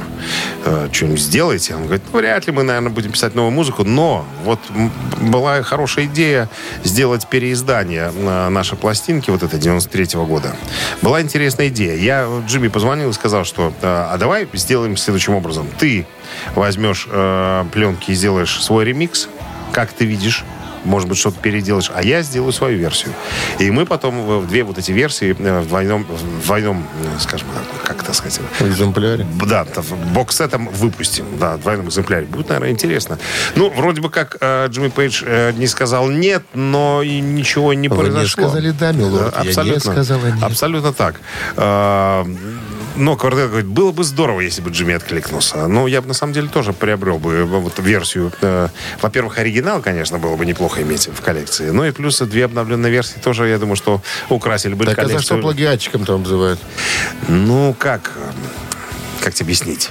э, 0.65 0.89
что-нибудь 0.91 1.19
сделаете? 1.19 1.75
Он 1.75 1.83
говорит, 1.85 2.03
«Ну, 2.11 2.19
вряд 2.19 2.47
ли 2.47 2.53
мы, 2.53 2.63
наверное, 2.63 2.89
будем 2.89 3.11
писать 3.11 3.35
новую 3.35 3.51
музыку, 3.51 3.83
но 3.83 4.25
вот 4.43 4.59
была 5.19 5.61
хорошая 5.63 6.05
идея 6.05 6.49
сделать 6.83 7.27
переиздание 7.27 8.11
э, 8.15 8.49
нашей 8.49 8.77
пластинки, 8.77 9.29
вот 9.29 9.43
это 9.43 9.57
93 9.57 10.19
года. 10.25 10.55
Была 11.01 11.21
интересная 11.21 11.69
идея. 11.69 11.95
Я 11.95 12.27
Джимми 12.47 12.67
позвонил 12.67 13.09
и 13.09 13.13
сказал, 13.13 13.45
что 13.45 13.73
э, 13.81 13.87
а 13.87 14.17
давай 14.17 14.47
сделаем 14.53 14.97
следующим 14.97 15.33
образом. 15.33 15.67
Ты 15.77 16.05
возьмешь 16.55 17.07
э, 17.09 17.65
пленки 17.71 18.11
и 18.11 18.13
сделаешь 18.13 18.61
свой 18.61 18.85
ремикс, 18.85 19.27
как 19.71 19.91
ты 19.91 20.05
видишь, 20.05 20.45
может 20.85 21.07
быть, 21.09 21.17
что-то 21.17 21.39
переделаешь, 21.39 21.91
а 21.93 22.01
я 22.03 22.21
сделаю 22.21 22.51
свою 22.53 22.77
версию. 22.77 23.13
И 23.59 23.69
мы 23.71 23.85
потом 23.85 24.39
в 24.41 24.47
две 24.47 24.63
вот 24.63 24.77
эти 24.77 24.91
версии 24.91 25.35
э, 25.37 25.59
в 25.61 25.67
двойном, 25.67 26.05
в 26.05 26.45
двойном 26.45 26.85
э, 27.03 27.19
скажем, 27.19 27.47
как 27.83 28.01
это 28.03 28.13
сказать, 28.13 28.39
В 28.59 28.67
экземпляре. 28.67 29.25
да, 29.47 29.65
т- 29.65 29.81
боксетом 30.13 30.67
выпустим, 30.69 31.25
да, 31.39 31.57
в 31.57 31.61
двойном 31.61 31.87
экземпляре. 31.87 32.25
Будет, 32.25 32.49
наверное, 32.49 32.71
интересно. 32.71 33.17
Ну, 33.55 33.69
вроде 33.69 34.01
бы 34.01 34.09
как 34.09 34.37
э, 34.39 34.67
Джимми 34.69 34.89
Пейдж 34.89 35.23
э, 35.25 35.51
не 35.53 35.67
сказал 35.67 36.09
нет, 36.09 36.43
но 36.53 37.01
и 37.03 37.19
ничего 37.19 37.73
не 37.73 37.87
Вы 37.89 37.95
не 37.95 38.01
произошло. 38.01 38.43
сказали 38.47 38.71
«да», 38.71 38.91
милорд. 38.91 39.31
Да, 39.33 39.37
Я 39.39 39.43
не 39.43 39.49
абсолютно, 39.49 39.91
сказала 39.91 40.25
«нет». 40.27 40.43
Абсолютно 40.43 40.93
так. 40.93 41.15
Э, 41.57 42.25
но 42.99 43.15
Квартет 43.15 43.47
говорит, 43.49 43.67
было 43.67 43.91
бы 43.91 44.03
здорово, 44.03 44.41
если 44.41 44.61
бы 44.61 44.69
Джимми 44.69 44.93
откликнулся. 44.93 45.67
Но 45.67 45.87
я 45.87 46.01
бы, 46.01 46.07
на 46.07 46.13
самом 46.13 46.33
деле, 46.33 46.49
тоже 46.49 46.73
приобрел 46.73 47.17
бы 47.17 47.33
э, 47.33 47.43
вот 47.43 47.79
версию. 47.79 48.31
э, 48.41 48.67
Во-первых, 49.01 49.39
оригинал, 49.39 49.81
конечно, 49.81 50.19
было 50.19 50.35
бы 50.35 50.45
неплохо 50.45 50.81
иметь 50.81 51.07
в 51.07 51.21
коллекции. 51.21 51.69
Ну 51.71 51.85
и 51.85 51.91
плюс 51.91 52.19
две 52.19 52.45
обновленные 52.45 52.91
версии 52.91 53.17
тоже, 53.19 53.47
я 53.47 53.57
думаю, 53.57 53.75
что 53.77 54.01
украсили 54.29 54.73
бы 54.73 54.85
Так 54.85 54.99
а 54.99 55.03
за 55.03 55.07
что 55.07 55.11
коллекцию. 55.11 55.41
плагиатчиком 55.41 56.05
там 56.05 56.15
обзывают? 56.17 56.59
Ну, 57.27 57.73
как? 57.79 58.11
Как 59.19 59.33
тебе 59.33 59.45
объяснить? 59.45 59.89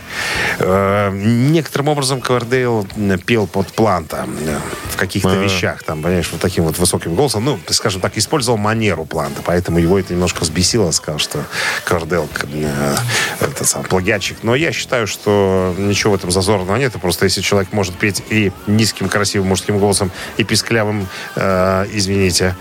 Э, 0.59 1.11
некоторым 1.13 1.89
образом 1.89 2.21
Ковердейл 2.21 2.87
пел 3.27 3.47
под 3.47 3.69
Планта 3.73 4.27
э, 4.47 4.59
в 4.91 4.97
каких-то 4.97 5.35
вещах, 5.35 5.83
там, 5.83 6.03
понимаешь, 6.03 6.29
вот 6.31 6.41
таким 6.41 6.65
вот 6.65 6.79
высоким 6.79 7.15
голосом. 7.15 7.45
Ну, 7.45 7.59
скажем 7.69 8.01
так, 8.01 8.17
использовал 8.17 8.59
манеру 8.59 9.05
Планта, 9.05 9.43
поэтому 9.45 9.79
его 9.79 9.99
это 9.99 10.13
немножко 10.13 10.43
взбесило, 10.43 10.91
сказал, 10.91 11.19
что 11.19 11.45
Ковердейл 11.85 12.29
э, 12.53 12.95
это 13.41 13.65
сам 13.65 13.85
плагиатчик. 13.85 14.39
Но 14.43 14.55
я 14.55 14.73
считаю, 14.73 15.07
что 15.07 15.75
ничего 15.79 16.13
в 16.13 16.17
этом 16.17 16.31
зазорного 16.31 16.77
нет. 16.77 16.95
И 16.95 16.99
просто 16.99 17.25
если 17.25 17.41
человек 17.41 17.73
может 17.73 17.95
петь 17.97 18.23
и 18.31 18.53
низким, 18.67 19.09
красивым 19.09 19.49
мужским 19.49 19.79
голосом, 19.79 20.11
и 20.37 20.45
писклявым, 20.45 21.09
э, 21.37 21.87
извините, 21.93 22.57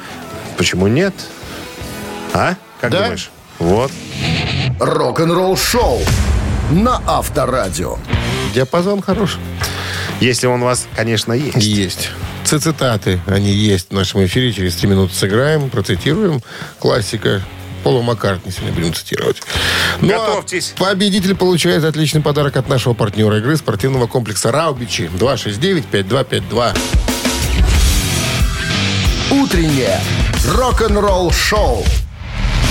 почему 0.57 0.87
нет? 0.87 1.13
А? 2.33 2.55
Как 2.81 2.91
Да. 2.91 3.03
думаешь? 3.03 3.31
Вот. 3.59 3.91
Рок-н-ролл 4.79 5.57
шоу 5.57 6.01
на 6.71 7.01
Авторадио. 7.07 7.97
Диапазон 8.53 9.01
хороший. 9.01 9.39
Если 10.19 10.47
он 10.47 10.61
у 10.63 10.65
вас, 10.65 10.87
конечно, 10.95 11.33
есть. 11.33 11.57
Есть. 11.57 12.09
Цитаты, 12.43 13.19
они 13.27 13.51
есть 13.51 13.89
в 13.89 13.93
нашем 13.93 14.25
эфире. 14.25 14.51
Через 14.53 14.75
три 14.75 14.87
минуты 14.89 15.13
сыграем, 15.13 15.69
процитируем. 15.69 16.41
Классика. 16.79 17.41
Пола 17.83 18.01
Маккартни 18.01 18.51
сегодня 18.51 18.73
будем 18.73 18.93
цитировать. 18.93 19.41
Ну, 20.01 20.13
а 20.13 20.27
Готовьтесь. 20.27 20.73
победитель 20.77 21.35
получает 21.35 21.83
отличный 21.83 22.21
подарок 22.21 22.57
от 22.57 22.67
нашего 22.67 22.93
партнера 22.93 23.37
игры 23.37 23.55
спортивного 23.55 24.07
комплекса 24.07 24.51
«Раубичи». 24.51 25.09
269-5252. 25.17 26.77
Утреннее 29.31 29.99
рок-н-ролл 30.47 31.31
шоу 31.31 31.85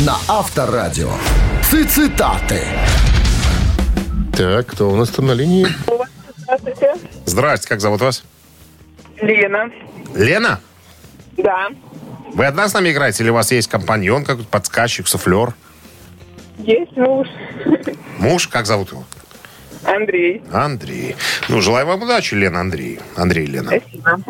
на 0.01 0.17
Авторадио. 0.29 1.13
Цитаты. 1.71 2.65
Так, 4.37 4.67
кто 4.67 4.91
у 4.91 4.97
нас 4.97 5.09
там 5.09 5.27
на 5.27 5.33
линии? 5.33 5.67
Здравствуйте. 6.37 6.95
Здрасте, 7.25 7.69
как 7.69 7.81
зовут 7.81 8.03
вас? 8.03 8.23
Лена. 9.23 9.71
Лена? 10.15 10.61
Да. 11.39 11.69
Вы 12.35 12.45
одна 12.45 12.69
с 12.69 12.75
нами 12.75 12.91
играете 12.91 13.23
или 13.23 13.31
у 13.31 13.35
вас 13.35 13.51
есть 13.51 13.69
компаньон, 13.69 14.25
какой-то 14.25 14.49
подсказчик, 14.51 15.09
суфлер? 15.09 15.55
Есть 16.59 16.95
муж. 16.97 17.29
Муж, 18.19 18.49
как 18.49 18.67
зовут 18.67 18.93
его? 18.93 19.05
Андрей. 19.85 20.43
Андрей. 20.53 21.17
Ну, 21.49 21.63
желаю 21.63 21.87
вам 21.87 22.03
удачи, 22.03 22.35
Лена, 22.35 22.61
Андрей. 22.61 23.01
Андрей, 23.17 23.47
Лена. 23.47 23.73
Спасибо. 23.81 24.21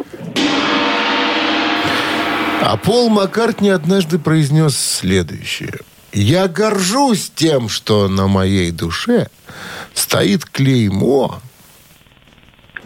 А 2.63 2.77
Пол 2.77 3.09
Маккартни 3.09 3.71
однажды 3.71 4.21
произнес 4.21 4.77
следующее. 4.77 5.81
«Я 6.13 6.49
горжусь 6.49 7.31
тем, 7.35 7.69
что 7.69 8.09
на 8.09 8.27
моей 8.27 8.71
душе 8.71 9.29
стоит 9.95 10.45
клеймо 10.45 11.41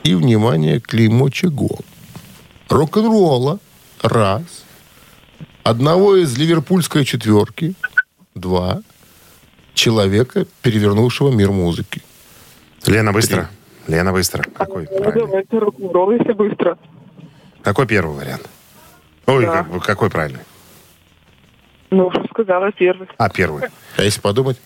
и, 0.02 0.14
внимание, 0.14 0.80
клеймо 0.80 1.28
чего? 1.30 1.68
Рок-н-ролла. 2.68 3.58
Раз. 4.02 4.42
Одного 5.62 6.16
из 6.16 6.36
ливерпульской 6.38 7.04
четверки. 7.04 7.74
Два. 8.34 8.82
Человека, 9.74 10.46
перевернувшего 10.62 11.30
мир 11.30 11.50
музыки. 11.50 12.02
Лена, 12.86 13.12
быстро. 13.12 13.50
Лена, 13.86 14.12
быстро. 14.12 14.42
Какой? 14.42 14.88
Ну, 14.90 15.60
рок-н-ролл, 15.60 16.12
если 16.12 16.32
быстро. 16.32 16.78
Какой 17.62 17.86
первый 17.86 18.16
вариант? 18.16 18.48
Ой, 19.26 19.44
Да. 19.44 19.64
как- 19.64 19.82
какой 19.84 20.10
правильный? 20.10 20.40
Ну, 21.90 22.06
уже 22.06 22.24
сказала 22.30 22.70
первый. 22.72 23.08
А, 23.18 23.28
первый. 23.28 23.64
А 23.96 24.02
если 24.02 24.20
подумать? 24.20 24.58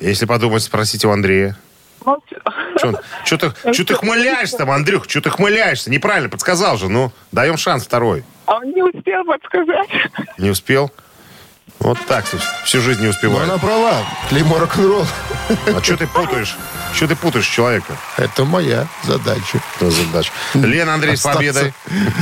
Если 0.00 0.26
подумать, 0.26 0.62
спросите 0.62 1.08
у 1.08 1.10
Андрея. 1.10 1.56
Молчу. 2.04 2.36
Что 3.24 3.36
ты, 3.36 3.72
чё 3.72 3.84
ты 3.84 3.94
хмыляешься 3.94 4.58
там, 4.58 4.70
Андрюх? 4.70 5.08
Что 5.08 5.20
ты 5.20 5.30
хмыляешься? 5.30 5.90
Неправильно 5.90 6.28
подсказал 6.28 6.76
же. 6.76 6.88
Ну, 6.88 7.12
даем 7.32 7.56
шанс 7.56 7.84
второй. 7.84 8.24
А 8.46 8.56
он 8.56 8.70
не 8.70 8.82
успел 8.82 9.24
подсказать. 9.24 9.88
Не 10.38 10.50
успел? 10.50 10.90
Вот 11.80 11.96
так 12.06 12.26
всю, 12.26 12.36
всю 12.64 12.80
жизнь 12.82 13.00
не 13.00 13.06
Но 13.06 13.10
успеваю. 13.10 13.44
она 13.44 13.56
права. 13.58 13.94
Клеймо 14.28 14.58
рок-н-ролл. 14.58 15.06
А 15.74 15.82
что 15.82 15.96
ты 15.96 16.06
путаешь? 16.06 16.56
Что 16.92 17.08
ты 17.08 17.16
путаешь 17.16 17.46
человека? 17.46 17.96
Это 18.18 18.44
моя 18.44 18.86
задача. 19.04 19.62
Это 19.76 19.90
задача. 19.90 20.30
Лена, 20.54 20.94
Андрей, 20.94 21.16
с 21.16 21.22
победой. 21.22 21.72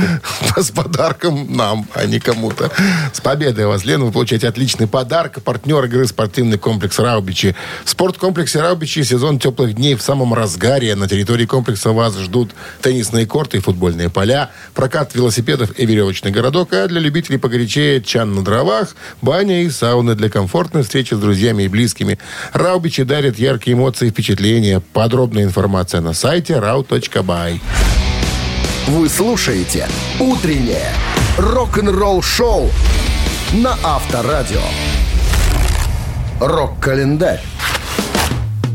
С 0.57 0.71
подарком 0.71 1.55
нам, 1.55 1.85
а 1.93 2.05
не 2.05 2.19
кому-то. 2.19 2.71
С 3.11 3.19
победой 3.19 3.65
вас, 3.65 3.83
Лена. 3.83 4.05
Вы 4.05 4.11
получаете 4.11 4.47
отличный 4.47 4.87
подарок. 4.87 5.41
Партнер 5.43 5.83
игры 5.85 6.07
спортивный 6.07 6.57
комплекс 6.57 6.97
«Раубичи». 6.99 7.55
В 7.83 7.89
спорткомплексе 7.89 8.61
«Раубичи» 8.61 9.03
сезон 9.03 9.39
теплых 9.39 9.73
дней 9.73 9.95
в 9.95 10.01
самом 10.01 10.33
разгаре. 10.33 10.95
На 10.95 11.07
территории 11.07 11.45
комплекса 11.45 11.91
вас 11.91 12.17
ждут 12.17 12.51
теннисные 12.81 13.25
корты 13.25 13.57
и 13.57 13.59
футбольные 13.59 14.09
поля, 14.09 14.51
прокат 14.73 15.15
велосипедов 15.15 15.77
и 15.77 15.85
веревочный 15.85 16.31
городок, 16.31 16.73
а 16.73 16.87
для 16.87 16.99
любителей 16.99 17.37
погорячее 17.37 18.01
чан 18.01 18.33
на 18.35 18.43
дровах, 18.43 18.95
баня 19.21 19.48
и 19.51 19.69
сауны 19.69 20.15
для 20.15 20.29
комфортной 20.29 20.83
встречи 20.83 21.13
с 21.13 21.17
друзьями 21.17 21.63
и 21.63 21.67
близкими. 21.67 22.17
«Раубичи» 22.53 23.03
дарят 23.03 23.37
яркие 23.37 23.75
эмоции 23.75 24.07
и 24.07 24.11
впечатления. 24.11 24.81
Подробная 24.93 25.43
информация 25.43 26.01
на 26.01 26.13
сайте 26.13 26.53
rau.by. 26.53 27.59
Вы 28.87 29.09
слушаете 29.09 29.87
«Утреннее 30.19 30.91
рок-н-ролл 31.37 32.21
шоу» 32.21 32.69
на 33.53 33.77
Авторадио. 33.83 34.61
Рок-календарь. 36.39 37.41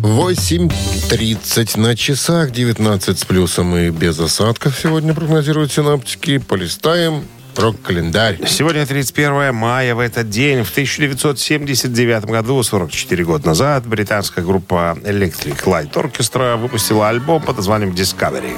8.30 0.03 1.81
на 1.81 1.97
часах, 1.97 2.51
19 2.51 3.19
с 3.19 3.25
плюсом 3.25 3.75
и 3.75 3.89
без 3.89 4.21
осадков 4.21 4.79
сегодня 4.79 5.15
прогнозируют 5.15 5.73
синаптики. 5.73 6.37
Полистаем 6.37 7.25
рок-календарь. 7.59 8.39
Сегодня 8.47 8.87
31 8.87 9.55
мая. 9.55 9.95
В 9.95 9.99
этот 9.99 10.29
день, 10.29 10.63
в 10.65 10.71
1979 10.71 12.25
году, 12.25 12.63
44 12.63 13.25
года 13.25 13.47
назад, 13.47 13.87
британская 13.87 14.43
группа 14.43 14.97
Electric 15.03 15.65
Light 15.65 15.93
Orchestra 15.93 16.57
выпустила 16.57 17.09
альбом 17.09 17.43
под 17.43 17.57
названием 17.57 17.93
Discovery. 17.93 18.53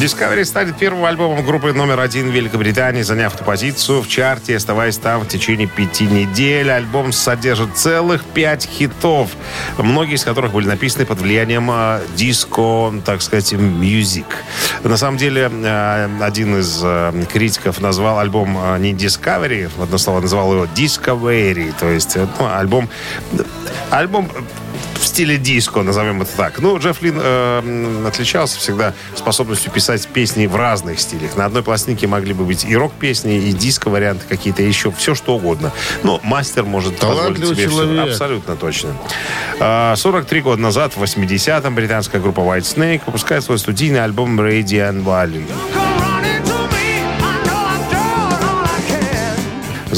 Discovery 0.00 0.46
станет 0.46 0.78
первым 0.78 1.04
альбомом 1.04 1.44
группы 1.44 1.74
номер 1.74 2.00
один 2.00 2.30
в 2.30 2.34
Великобритании, 2.34 3.02
заняв 3.02 3.34
эту 3.34 3.44
позицию 3.44 4.00
в 4.00 4.08
чарте, 4.08 4.56
оставаясь 4.56 4.96
там 4.96 5.20
в 5.20 5.28
течение 5.28 5.66
пяти 5.66 6.06
недель. 6.06 6.70
Альбом 6.70 7.12
содержит 7.12 7.76
целых 7.76 8.24
пять 8.24 8.64
хитов, 8.64 9.28
многие 9.76 10.14
из 10.14 10.24
которых 10.24 10.52
были 10.52 10.68
написаны 10.68 11.04
под 11.04 11.20
влиянием 11.20 11.70
э, 11.70 12.00
диско, 12.16 12.94
так 13.04 13.20
сказать, 13.20 13.52
мьюзик. 13.52 14.24
На 14.84 14.96
самом 14.96 15.18
деле, 15.18 15.50
э, 15.52 16.08
один 16.22 16.58
из 16.58 16.80
э, 16.82 17.12
критиков 17.30 17.82
назвал 17.82 18.20
альбом 18.20 18.58
не 18.80 18.94
Discovery, 18.94 19.70
в 19.76 19.82
одно 19.82 19.98
слово 19.98 20.20
назвал 20.20 20.50
его 20.54 20.64
Discovery, 20.64 21.74
то 21.78 21.86
есть 21.90 22.16
э, 22.16 22.26
ну, 22.38 22.46
альбом... 22.46 22.88
Альбом 23.90 24.30
стиле 25.10 25.36
диско, 25.36 25.82
назовем 25.82 26.22
это 26.22 26.30
так. 26.36 26.58
Ну, 26.60 26.78
Джефф 26.78 27.02
Лин 27.02 27.20
э, 27.20 28.04
отличался 28.06 28.58
всегда 28.58 28.94
способностью 29.14 29.70
писать 29.72 30.06
песни 30.08 30.46
в 30.46 30.56
разных 30.56 31.00
стилях. 31.00 31.36
На 31.36 31.46
одной 31.46 31.62
пластинке 31.62 32.06
могли 32.06 32.32
бы 32.32 32.44
быть 32.44 32.64
и 32.64 32.76
рок-песни, 32.76 33.36
и 33.36 33.52
диско-варианты 33.52 34.24
какие-то, 34.28 34.62
еще 34.62 34.90
все 34.92 35.14
что 35.14 35.36
угодно. 35.36 35.72
Но 36.02 36.20
мастер 36.22 36.64
может 36.64 36.96
позволить 36.96 37.18
Талантливый 37.18 37.56
себе 37.56 37.68
всё. 37.68 37.76
человек. 37.76 38.08
Абсолютно 38.10 38.56
точно. 38.56 38.90
А, 39.58 39.94
43 39.96 40.40
года 40.40 40.62
назад, 40.62 40.96
в 40.96 41.02
80-м, 41.02 41.74
британская 41.74 42.20
группа 42.20 42.40
White 42.40 42.60
Snake 42.60 43.02
выпускает 43.06 43.44
свой 43.44 43.58
студийный 43.58 44.02
альбом 44.02 44.40
Radiant 44.40 45.04
Volume. 45.04 45.89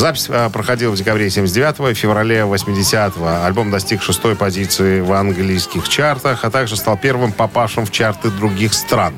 Запись 0.03 0.27
а, 0.31 0.51
проходила 0.51 0.91
в 0.91 0.97
декабре 0.97 1.29
79-го 1.29 1.89
и 1.89 1.95
феврале 1.95 2.41
80-го. 2.41 3.45
Альбом 3.47 3.71
достиг 3.71 4.03
шестой 4.03 4.35
позиции 4.35 5.01
в 5.01 5.13
английских 5.13 5.89
чартах, 5.89 6.45
а 6.45 6.51
также 6.51 6.77
стал 6.77 6.97
первым 6.99 7.31
попавшим 7.31 7.87
в 7.87 7.93
чарты 7.93 8.31
других 8.31 8.75
стран. 8.75 9.15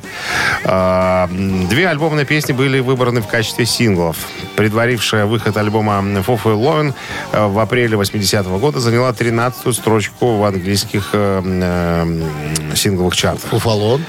М, 0.64 1.68
Две 1.68 1.88
альбомные 1.88 2.26
песни 2.26 2.52
были 2.52 2.80
выбраны 2.80 3.22
в 3.22 3.26
качестве 3.26 3.64
синглов. 3.64 4.18
Предварившая 4.56 5.24
выход 5.24 5.56
альбома 5.56 6.22
«Фофо 6.22 6.50
и 6.50 6.54
Ловен» 6.54 6.92
э, 7.32 7.46
в 7.46 7.58
апреле 7.60 7.96
80-го 7.96 8.58
года 8.58 8.78
заняла 8.78 9.08
13-ю 9.12 9.72
строчку 9.72 10.36
в 10.36 10.44
английских 10.44 11.08
э, 11.14 11.40
э, 11.42 12.74
сингловых 12.76 13.16
чартах. 13.16 13.48
Фуфалон? 13.48 14.04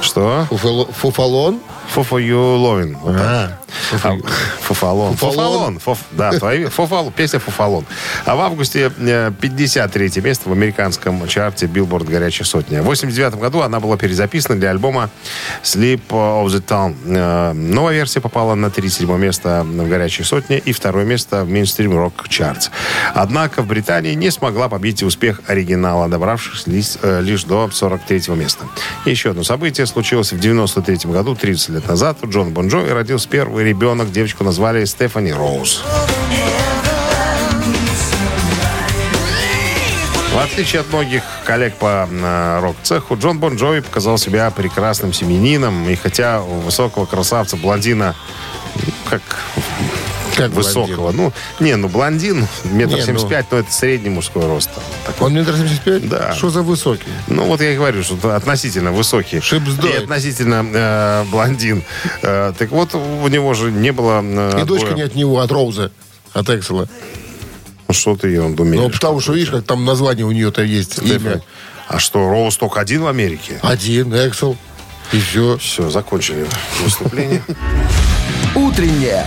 Что? 0.00 0.46
Фуфало- 0.48 0.92
Фуфалон? 0.92 1.58
«Фофо 1.88 2.18
You 2.18 2.56
Lovin'». 2.58 2.96
Вот. 3.00 3.16
А, 3.18 3.58
А 3.58 3.64
Фуфалон. 3.90 4.22
Фуфалон. 4.62 5.16
Фуфалон. 5.16 5.76
Фуф- 5.84 5.98
да, 6.12 6.32
твои, 6.32 6.64
фуфал, 6.66 7.10
песня 7.10 7.38
Фуфалон. 7.40 7.84
А 8.24 8.34
в 8.36 8.40
августе 8.40 8.90
э, 8.98 9.32
53 9.40 10.22
место 10.22 10.48
в 10.48 10.52
американском 10.52 11.26
чарте 11.28 11.66
Billboard 11.66 12.04
«Горячая 12.04 12.46
сотня». 12.46 12.82
В 12.82 12.86
89 12.86 13.34
году 13.34 13.60
она 13.60 13.80
была 13.80 13.96
перезаписана 13.96 14.58
для 14.58 14.70
альбома 14.70 15.10
Sleep 15.62 16.02
of 16.08 16.46
the 16.46 16.64
Town. 16.64 16.94
Э, 17.06 17.52
Новая 17.52 17.94
версия 17.94 18.20
попала 18.20 18.54
на 18.54 18.70
37 18.70 19.16
место 19.18 19.64
в 19.64 19.88
«Горячей 19.88 20.22
сотне» 20.22 20.58
и 20.58 20.72
второе 20.72 21.04
место 21.04 21.44
в 21.44 21.50
Mainstream 21.50 21.92
Rock 21.92 22.28
Charts. 22.28 22.70
Однако 23.12 23.62
в 23.62 23.66
Британии 23.66 24.14
не 24.14 24.30
смогла 24.30 24.68
побить 24.68 25.02
успех 25.02 25.40
оригинала, 25.46 26.08
добравшись 26.08 26.66
лишь, 26.66 26.94
э, 27.02 27.20
лишь 27.22 27.44
до 27.44 27.68
43 27.70 28.34
места. 28.36 28.64
Еще 29.04 29.30
одно 29.30 29.42
событие 29.42 29.86
случилось 29.86 30.32
в 30.32 30.38
93 30.38 31.10
году, 31.12 31.34
30 31.34 31.73
лет 31.74 31.88
назад. 31.88 32.18
У 32.22 32.28
Джона 32.28 32.50
Бон 32.50 32.68
Джови 32.68 32.90
родился 32.90 33.28
первый 33.28 33.64
ребенок. 33.64 34.10
Девочку 34.10 34.44
назвали 34.44 34.84
Стефани 34.84 35.32
Роуз. 35.32 35.82
В 40.32 40.38
отличие 40.38 40.80
от 40.80 40.88
многих 40.92 41.22
коллег 41.44 41.74
по 41.76 42.08
э, 42.10 42.60
рок-цеху, 42.60 43.16
Джон 43.16 43.38
Бон 43.38 43.54
Джови 43.54 43.80
показал 43.80 44.18
себя 44.18 44.50
прекрасным 44.50 45.12
семенином. 45.12 45.88
И 45.88 45.94
хотя 45.94 46.42
у 46.42 46.60
высокого 46.60 47.06
красавца 47.06 47.56
блондина, 47.56 48.16
ну, 48.74 48.92
как 49.08 49.22
Как 50.36 50.50
высокого, 50.50 51.12
ну, 51.12 51.32
не, 51.60 51.76
ну, 51.76 51.88
блондин, 51.88 52.46
метр 52.64 52.94
Не, 52.94 53.00
ну- 53.00 53.06
семьдесят 53.06 53.28
пять, 53.28 53.46
но 53.50 53.58
это 53.58 53.72
средний 53.72 54.10
мужской 54.10 54.44
рост. 54.46 54.70
Такой. 55.06 55.28
Он 55.28 55.34
метр 55.34 55.56
семьдесят 55.56 55.80
пять? 55.82 56.08
Да. 56.08 56.34
Что 56.34 56.50
за 56.50 56.62
высокий? 56.62 57.04
Ну, 57.28 57.44
вот 57.44 57.60
я 57.60 57.72
и 57.72 57.76
говорю, 57.76 58.02
что 58.02 58.34
относительно 58.34 58.92
высокий. 58.92 59.40
Шипсдой. 59.40 59.92
И 59.92 59.96
относительно 59.96 60.64
э, 60.72 61.24
блондин. 61.30 61.82
Э, 62.22 62.52
так 62.58 62.70
вот, 62.70 62.94
у 62.94 63.28
него 63.28 63.54
же 63.54 63.70
не 63.70 63.92
было... 63.92 64.20
э, 64.22 64.62
И 64.62 64.64
дочка 64.64 64.88
отбоя. 64.88 64.94
не 64.94 65.02
от 65.02 65.14
него, 65.14 65.38
от 65.40 65.52
Роуза, 65.52 65.92
от 66.32 66.50
Эксела. 66.50 66.88
Ну, 67.86 67.94
Что 67.94 68.16
ты 68.16 68.28
ее 68.28 68.42
Ну, 68.48 68.54
думаешь? 68.54 68.92
потому 68.92 69.20
что, 69.20 69.32
видишь, 69.34 69.50
как 69.50 69.64
там 69.64 69.84
название 69.84 70.24
у 70.26 70.30
нее-то 70.32 70.62
есть. 70.62 70.98
Имя. 71.02 71.42
А 71.86 71.98
что, 71.98 72.28
Роуз 72.30 72.56
только 72.56 72.80
один 72.80 73.02
в 73.02 73.06
Америке? 73.06 73.58
Один, 73.62 74.12
Эксел. 74.14 74.56
И 75.12 75.20
все. 75.20 75.58
Все, 75.58 75.90
закончили 75.90 76.46
выступление. 76.82 77.42
Утреннее 78.54 79.26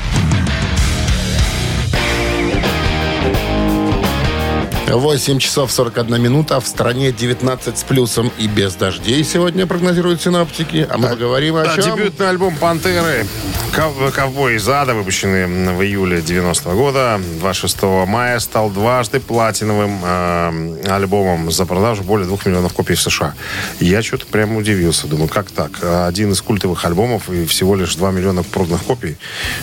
8 4.97 5.39
часов 5.39 5.71
41 5.71 6.21
минута. 6.21 6.59
В 6.59 6.67
стране 6.67 7.11
19 7.11 7.77
с 7.77 7.83
плюсом 7.83 8.31
и 8.37 8.47
без 8.47 8.75
дождей 8.75 9.23
сегодня 9.23 9.65
прогнозируют 9.65 10.21
синаптики. 10.21 10.87
А 10.89 10.97
мы 10.97 11.09
поговорим 11.09 11.55
о 11.55 11.63
Да, 11.63 11.75
чем? 11.75 11.95
дебютный 11.97 12.29
альбом 12.29 12.55
«Пантеры». 12.57 13.25
Ков- 13.73 14.13
«Ковбой 14.13 14.55
из 14.55 14.67
ада», 14.67 14.93
выпущенный 14.93 15.45
в 15.73 15.81
июле 15.81 16.21
90 16.21 16.69
года, 16.73 17.21
26 17.39 18.05
мая, 18.05 18.39
стал 18.39 18.69
дважды 18.69 19.19
платиновым 19.19 19.99
э, 20.03 20.83
альбомом 20.89 21.51
за 21.51 21.65
продажу 21.65 22.03
более 22.03 22.27
2 22.27 22.37
миллионов 22.45 22.73
копий 22.73 22.95
в 22.95 23.01
США. 23.01 23.33
Я 23.79 24.01
что-то 24.01 24.25
прям 24.25 24.55
удивился. 24.57 25.07
Думаю, 25.07 25.29
как 25.29 25.51
так? 25.51 25.71
Один 25.83 26.31
из 26.31 26.41
культовых 26.41 26.83
альбомов 26.85 27.29
и 27.29 27.45
всего 27.45 27.75
лишь 27.75 27.95
2 27.95 28.11
миллиона 28.11 28.43
проданных 28.43 28.83
копий. 28.83 29.17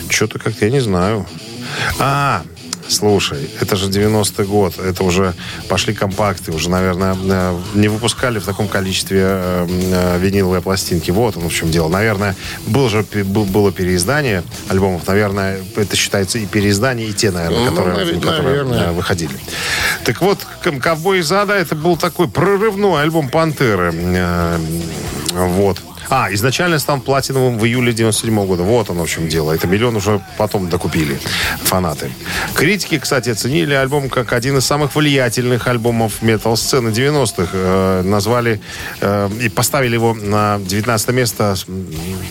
Что-то 0.09 0.39
как-то 0.39 0.65
я 0.65 0.71
не 0.71 0.79
знаю. 0.79 1.27
А, 1.99 2.41
Слушай, 2.89 3.49
это 3.61 3.75
же 3.75 3.87
90-й 3.89 4.45
год, 4.45 4.79
это 4.79 5.03
уже 5.03 5.33
пошли 5.67 5.93
компакты, 5.93 6.51
уже, 6.51 6.69
наверное, 6.71 7.15
э, 7.15 7.59
не 7.75 7.87
выпускали 7.87 8.39
в 8.39 8.45
таком 8.45 8.67
количестве 8.67 9.19
э, 9.23 9.67
э, 9.69 10.17
виниловые 10.19 10.61
пластинки. 10.61 11.11
Вот 11.11 11.37
оно 11.37 11.49
в 11.49 11.53
чем 11.53 11.69
дело. 11.69 11.87
Наверное, 11.87 12.35
был 12.65 12.89
же, 12.89 13.05
было 13.23 13.71
переиздание 13.71 14.43
альбомов, 14.69 15.05
наверное, 15.07 15.59
это 15.75 15.95
считается 15.95 16.39
и 16.39 16.47
переиздание, 16.47 17.07
и 17.09 17.13
те, 17.13 17.29
наверное, 17.29 17.59
Ну, 17.69 17.75
которые, 17.75 17.95
наве- 17.95 18.19
которые, 18.19 18.63
наверное. 18.63 18.91
выходили. 18.91 19.35
Так 20.03 20.19
вот, 20.21 20.39
«Ком- 20.63 20.79
«Ковбой 20.79 21.19
из 21.19 21.31
ада» 21.31 21.53
это 21.53 21.75
был 21.75 21.95
такой 21.95 22.27
прорывной 22.27 23.03
альбом 23.03 23.29
«Пантеры». 23.29 23.93
Вот. 25.33 25.77
А, 26.09 26.33
изначально 26.33 26.79
стал 26.79 26.99
платиновым 26.99 27.59
в 27.59 27.65
июле 27.65 27.93
97 27.93 28.45
года. 28.45 28.63
Вот 28.63 28.89
оно 28.89 29.05
в 29.05 29.09
чем 29.09 29.27
дело. 29.27 29.51
Это 29.51 29.67
миллион 29.67 29.95
уже 29.95 30.21
потом 30.37 30.67
докупили 30.69 31.19
фанаты. 31.61 32.11
Критики, 32.55 32.97
кстати, 32.97 33.29
оценили 33.29 33.73
альбом 33.73 34.09
как 34.09 34.33
один 34.33 34.57
из 34.57 34.65
самых 34.65 34.95
влиятельных 34.95 35.67
альбомов 35.67 36.21
метал-сцены 36.21 36.89
90-х. 36.89 37.49
Э, 37.53 38.01
назвали 38.03 38.59
э, 39.01 39.29
и 39.39 39.49
поставили 39.49 39.93
его 39.93 40.15
на 40.15 40.59
19 40.59 41.09
место 41.09 41.55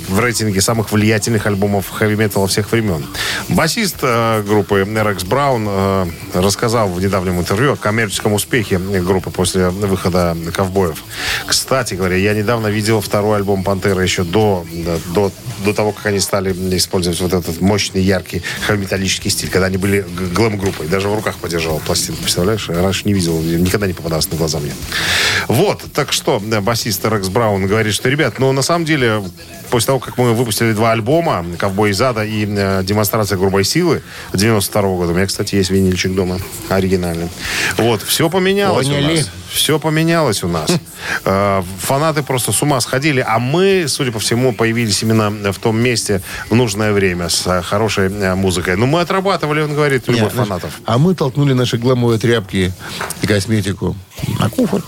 в 0.09 0.19
рейтинге 0.19 0.61
самых 0.61 0.91
влиятельных 0.91 1.47
альбомов 1.47 1.89
хэви-металла 1.89 2.49
всех 2.49 2.73
времен. 2.73 3.07
Басист 3.49 3.99
э, 4.03 4.43
группы 4.43 4.81
RX 4.81 5.27
Браун 5.27 5.67
э, 5.69 6.07
рассказал 6.35 6.89
в 6.89 7.01
недавнем 7.01 7.39
интервью 7.39 7.75
о 7.75 7.77
коммерческом 7.77 8.33
успехе 8.33 8.79
группы 8.79 9.31
после 9.31 9.69
выхода 9.69 10.37
«Ковбоев». 10.53 11.05
Кстати 11.47 11.95
говоря, 11.95 12.17
я 12.17 12.35
недавно 12.35 12.67
видел 12.67 13.01
второй 13.01 13.37
альбом 13.37 13.63
«Пантера» 13.69 14.03
еще 14.03 14.25
до, 14.25 14.67
до, 15.15 15.31
до 15.63 15.75
того, 15.75 15.93
как 15.93 16.07
они 16.07 16.21
стали 16.21 16.53
использовать 16.75 17.21
вот 17.21 17.35
этот 17.35 17.61
мощный, 17.61 18.01
яркий 18.01 18.43
хэви-металлический 18.67 19.29
стиль, 19.29 19.51
когда 19.51 19.67
они 19.67 19.77
были 19.77 20.07
глэм-группой. 20.35 20.87
Даже 20.89 21.09
в 21.09 21.15
руках 21.15 21.37
подержал 21.37 21.79
пластинку, 21.81 22.23
представляешь? 22.23 22.71
Я 22.71 22.83
раньше 22.83 23.03
не 23.05 23.13
видел, 23.13 23.39
никогда 23.43 23.87
не 23.87 23.93
попадался 23.93 24.31
на 24.31 24.37
глаза 24.37 24.59
мне. 24.59 24.73
Вот, 25.49 25.83
так 25.93 26.15
что 26.15 26.43
э, 26.51 26.61
басист 26.61 27.05
Рекс 27.05 27.29
Браун 27.29 27.67
говорит, 27.67 27.93
что, 27.93 28.09
ребят, 28.09 28.39
ну, 28.39 28.53
на 28.53 28.63
самом 28.63 28.87
деле, 28.87 29.23
после 29.69 29.89
того, 29.89 29.99
как 29.99 30.17
мы 30.17 30.33
выпустили 30.33 30.73
два 30.73 30.93
альбома, 30.93 31.45
«Ковбой 31.59 31.91
из 31.91 32.01
ада» 32.01 32.25
и 32.25 32.47
э, 32.49 32.83
«Демонстрация 32.85 33.37
грубой 33.37 33.65
силы» 33.65 34.03
92 34.33 34.83
года, 34.83 35.13
у 35.13 35.15
меня, 35.15 35.27
кстати, 35.27 35.57
есть 35.57 35.69
винильчик 35.69 36.15
дома, 36.15 36.39
оригинальный. 36.71 37.29
Вот, 37.77 38.01
все 38.03 38.31
поменялось 38.31 38.89
у 38.89 38.93
Поняли. 38.93 39.19
нас. 39.19 39.31
Все 39.51 39.79
поменялось 39.79 40.45
у 40.45 40.49
нас. 40.49 40.71
Э, 41.25 41.63
Фанаты 41.81 42.23
просто 42.23 42.53
с 42.53 42.63
ума 42.63 42.81
сходили, 42.81 43.25
а 43.27 43.39
мы, 43.39 43.87
судя 43.89 44.13
по 44.13 44.19
всему, 44.19 44.53
появились 44.53 45.03
именно 45.03 45.53
в 45.53 45.59
том 45.59 45.79
месте 45.81 46.23
в 46.51 46.55
нужное 46.55 46.93
время 46.93 47.29
с 47.29 47.47
э, 47.47 47.63
хорошей 47.63 48.09
э, 48.09 48.35
музыкой. 48.35 48.77
Ну, 48.77 48.87
мы 48.87 49.01
отрабатывали, 49.01 49.63
он 49.63 49.75
говорит, 49.75 50.09
любовь 50.09 50.33
фанатов. 50.33 50.81
А 50.85 50.99
мы 50.99 51.15
толкнули 51.15 51.55
наши 51.55 51.79
гламовые 51.79 52.19
тряпки 52.19 52.73
и 53.23 53.27
косметику 53.27 53.97
на 54.39 54.51
куфр. 54.51 54.83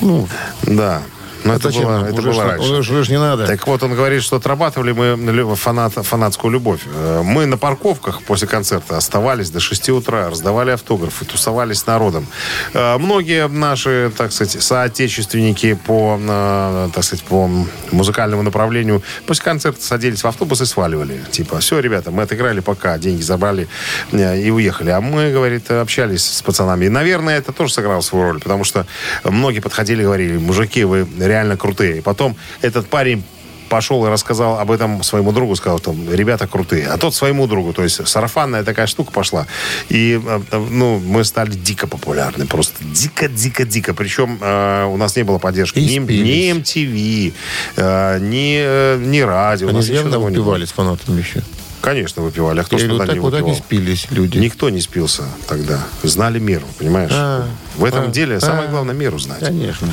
Ну, 0.00 0.28
Да. 0.62 1.02
Но 1.46 1.54
это 1.54 1.68
зачем 1.70 1.84
было, 1.84 2.04
это 2.04 2.14
уже, 2.14 2.30
было 2.30 2.44
раньше. 2.44 2.72
уже 2.72 3.04
ж 3.04 3.08
не 3.08 3.18
надо. 3.18 3.46
Так 3.46 3.66
вот, 3.66 3.82
он 3.82 3.94
говорит, 3.94 4.22
что 4.22 4.36
отрабатывали 4.36 4.92
мы 4.92 5.54
фанат, 5.56 5.92
фанатскую 5.94 6.52
любовь. 6.52 6.80
Э, 6.86 7.22
Мы 7.24 7.46
на 7.46 7.56
парковках 7.56 8.22
после 8.22 8.48
концерта 8.48 8.96
оставались 8.96 9.50
до 9.50 9.60
6 9.60 9.88
утра, 9.90 10.30
раздавали 10.30 10.70
автографы, 10.70 11.24
тусовались 11.24 11.78
с 11.80 11.86
народом. 11.86 12.26
Э, 12.74 12.98
Многие 12.98 13.48
наши, 13.48 14.10
так 14.16 14.32
сказать, 14.32 14.62
соотечественники 14.62 15.74
по, 15.74 16.18
э, 16.20 16.88
так 16.92 17.04
сказать, 17.04 17.24
по 17.24 17.48
музыкальному 17.92 18.42
направлению 18.42 19.02
после 19.26 19.44
концерта 19.44 19.82
садились 19.82 20.22
в 20.24 20.26
автобус 20.26 20.60
и 20.60 20.66
сваливали. 20.66 21.20
Типа, 21.30 21.58
все, 21.60 21.78
ребята, 21.78 22.10
мы 22.10 22.22
отыграли 22.22 22.60
пока, 22.60 22.98
деньги 22.98 23.22
забрали 23.22 23.68
и 24.12 24.50
уехали. 24.50 24.90
А 24.90 25.00
мы, 25.00 25.30
говорит, 25.32 25.70
общались 25.70 26.24
с 26.24 26.42
пацанами. 26.42 26.86
И, 26.86 26.88
наверное, 26.88 27.38
это 27.38 27.52
тоже 27.52 27.72
сыграло 27.72 28.00
свою 28.00 28.24
роль, 28.24 28.40
потому 28.40 28.64
что 28.64 28.86
многие 29.24 29.60
подходили 29.60 30.02
и 30.02 30.04
говорили, 30.04 30.38
мужики, 30.38 30.84
вы 30.84 31.06
реально 31.18 31.35
крутые. 31.56 31.98
И 31.98 32.00
потом 32.00 32.36
этот 32.62 32.88
парень 32.88 33.22
пошел 33.68 34.06
и 34.06 34.08
рассказал 34.08 34.58
об 34.58 34.70
этом 34.70 35.02
своему 35.02 35.32
другу, 35.32 35.56
сказал, 35.56 35.78
там, 35.78 36.12
ребята 36.12 36.46
крутые. 36.46 36.88
А 36.88 36.96
тот 36.96 37.14
своему 37.14 37.46
другу, 37.46 37.72
то 37.72 37.82
есть 37.82 38.06
сарафанная 38.06 38.64
такая 38.64 38.86
штука 38.86 39.12
пошла. 39.12 39.46
И, 39.88 40.20
э, 40.24 40.40
э, 40.50 40.66
ну, 40.70 40.98
мы 40.98 41.24
стали 41.24 41.50
дико 41.50 41.86
популярны, 41.86 42.46
просто 42.46 42.84
дико-дико-дико. 42.84 43.94
Причем 43.94 44.38
э, 44.40 44.84
у 44.86 44.96
нас 44.96 45.16
не 45.16 45.24
было 45.24 45.38
поддержки 45.38 45.78
ни, 45.78 45.98
ни 45.98 46.52
MTV, 46.52 47.32
э, 47.76 48.18
ни, 48.20 48.58
э, 48.60 48.98
ни 48.98 49.20
радио. 49.20 49.66
У 49.66 49.70
Они 49.70 49.80
явно 49.82 50.18
с 50.66 50.72
фанатами 50.72 51.20
еще. 51.20 51.42
Конечно, 51.86 52.20
выпивали. 52.20 52.58
А 52.58 52.64
кто 52.64 52.74
Я 52.74 52.80
ж 52.80 52.88
говорю, 52.88 52.98
тогда 52.98 53.12
так 53.12 53.14
не 53.14 53.20
вот 53.20 53.34
они 53.34 53.42
выпивал? 53.42 53.64
спились, 53.64 54.08
люди. 54.10 54.38
Никто 54.38 54.70
не 54.70 54.80
спился 54.80 55.22
тогда. 55.46 55.78
Знали 56.02 56.40
мир, 56.40 56.64
понимаешь? 56.80 57.12
А, 57.14 57.46
В 57.76 57.84
этом 57.84 58.06
а, 58.06 58.08
деле 58.08 58.40
самое 58.40 58.66
а. 58.66 58.70
главное 58.72 58.92
миру 58.92 59.20
знать. 59.20 59.38
Конечно. 59.38 59.92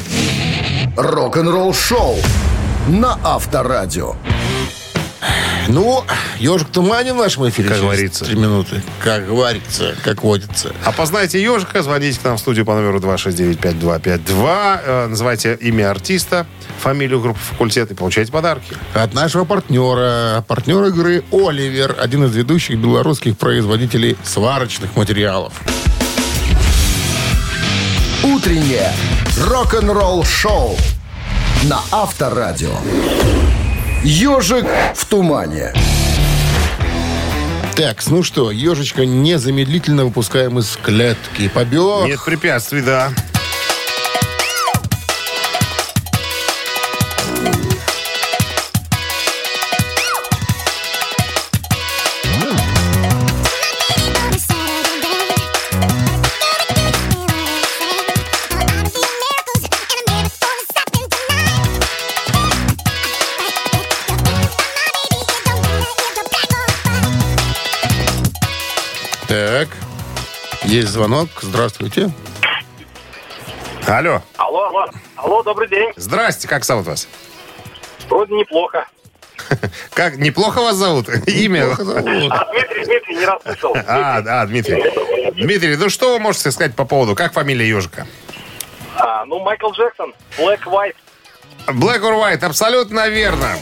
Рок-н-ролл 0.98 1.72
шоу 1.72 2.16
на 2.88 3.20
Авторадио. 3.24 4.16
Ну, 5.68 6.04
ежик 6.40 6.68
в 6.68 6.72
тумане 6.72 7.14
в 7.14 7.18
нашем 7.18 7.48
эфире. 7.50 7.70
Как 7.70 7.80
говорится. 7.80 8.26
Три 8.26 8.36
минуты. 8.36 8.82
Как 9.02 9.26
говорится, 9.26 9.96
как 10.04 10.24
водится. 10.24 10.74
Опознайте 10.84 11.42
ежика, 11.42 11.82
звоните 11.82 12.20
к 12.20 12.24
нам 12.24 12.38
в 12.38 12.40
студию 12.40 12.66
по 12.66 12.74
номеру 12.76 13.00
269-5252. 13.00 14.82
Э, 14.86 15.08
называйте 15.08 15.58
имя 15.62 15.92
артиста, 15.92 16.46
фамилию 16.80 17.22
группы 17.22 17.40
«Факультет» 17.40 17.92
и 17.92 17.94
получайте 17.94 18.32
подарки. 18.32 18.76
От 18.94 19.14
нашего 19.14 19.46
партнера. 19.46 20.44
Партнер 20.48 20.84
игры 20.86 21.24
«Оливер». 21.32 21.96
Один 22.00 22.26
из 22.26 22.36
ведущих 22.36 22.78
белорусских 22.78 23.38
производителей 23.38 24.18
сварочных 24.24 24.96
материалов. 24.96 25.54
Утреннее 28.24 28.92
рок-н-ролл 29.38 30.24
шоу 30.24 30.78
на 31.64 31.80
Авторадио. 31.92 32.74
Ежик 34.04 34.66
в 34.96 35.06
тумане. 35.06 35.74
Так, 37.78 38.06
ну 38.08 38.22
что, 38.22 38.52
ежечка 38.52 39.06
незамедлительно 39.06 40.04
выпускаем 40.04 40.60
из 40.60 40.76
клетки. 40.76 41.48
Побег. 41.48 42.06
Нет 42.06 42.20
препятствий, 42.26 42.82
да. 42.82 43.12
Есть 70.74 70.90
звонок. 70.90 71.30
Здравствуйте. 71.42 72.10
Алло. 73.88 74.22
Алло, 74.38 74.66
алло. 74.66 74.86
Алло, 75.16 75.44
добрый 75.44 75.70
день. 75.70 75.92
Здрасте, 75.96 76.48
как 76.48 76.66
зовут 76.66 76.88
вас? 76.88 77.08
Вроде 78.10 78.34
неплохо. 78.34 78.88
Как, 79.94 80.16
неплохо 80.18 80.62
вас 80.62 80.76
зовут? 80.76 81.10
Имя? 81.28 81.74
А, 81.74 81.76
Дмитрий, 81.76 82.86
Дмитрий, 82.86 83.16
не 83.18 83.26
расслышал. 83.26 83.76
А, 83.88 84.22
да, 84.22 84.46
Дмитрий. 84.46 84.82
Дмитрий, 85.34 85.76
ну 85.76 85.90
что 85.90 86.14
вы 86.14 86.20
можете 86.20 86.50
сказать 86.52 86.76
по 86.76 86.86
поводу, 86.86 87.14
как 87.14 87.34
фамилия 87.34 87.68
ежика? 87.68 88.08
А, 88.96 89.26
ну, 89.26 89.40
Майкл 89.40 89.72
Джексон, 89.72 90.14
Black 90.38 90.64
White. 90.66 90.96
Black 91.68 92.02
or 92.02 92.14
White, 92.14 92.46
абсолютно 92.46 93.10
верно. 93.10 93.58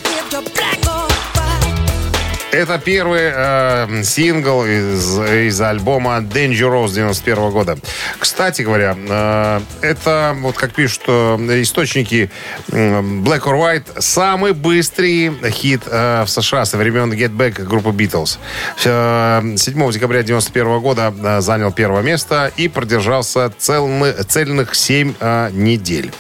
Это 2.52 2.78
первый 2.80 3.32
э, 3.34 4.04
сингл 4.04 4.66
из, 4.66 5.18
из 5.18 5.62
альбома 5.62 6.18
Dangerous 6.18 6.94
91 6.94 7.50
года. 7.50 7.78
Кстати 8.20 8.62
говоря, 8.64 8.98
э, 8.98 9.62
это, 9.82 10.36
вот 10.38 10.58
как 10.58 10.74
пишут 10.74 11.04
э, 11.08 11.62
источники, 11.62 12.30
э, 12.70 13.02
Black 13.02 13.44
or 13.44 13.58
White 13.58 14.02
самый 14.02 14.52
быстрый 14.52 15.32
хит 15.50 15.84
э, 15.86 16.24
в 16.26 16.30
США 16.30 16.66
со 16.66 16.76
времен 16.76 17.14
Get 17.14 17.34
Back 17.34 17.64
группы 17.64 17.92
Beatles. 17.92 18.38
Э, 18.84 19.56
7 19.56 19.92
декабря 19.94 20.22
91 20.22 20.82
года 20.82 21.14
э, 21.24 21.40
занял 21.40 21.72
первое 21.72 22.02
место 22.02 22.52
и 22.58 22.68
продержался 22.68 23.54
целны, 23.58 24.12
цельных 24.28 24.76
7 24.76 25.14
э, 25.18 25.50
недель. 25.54 26.12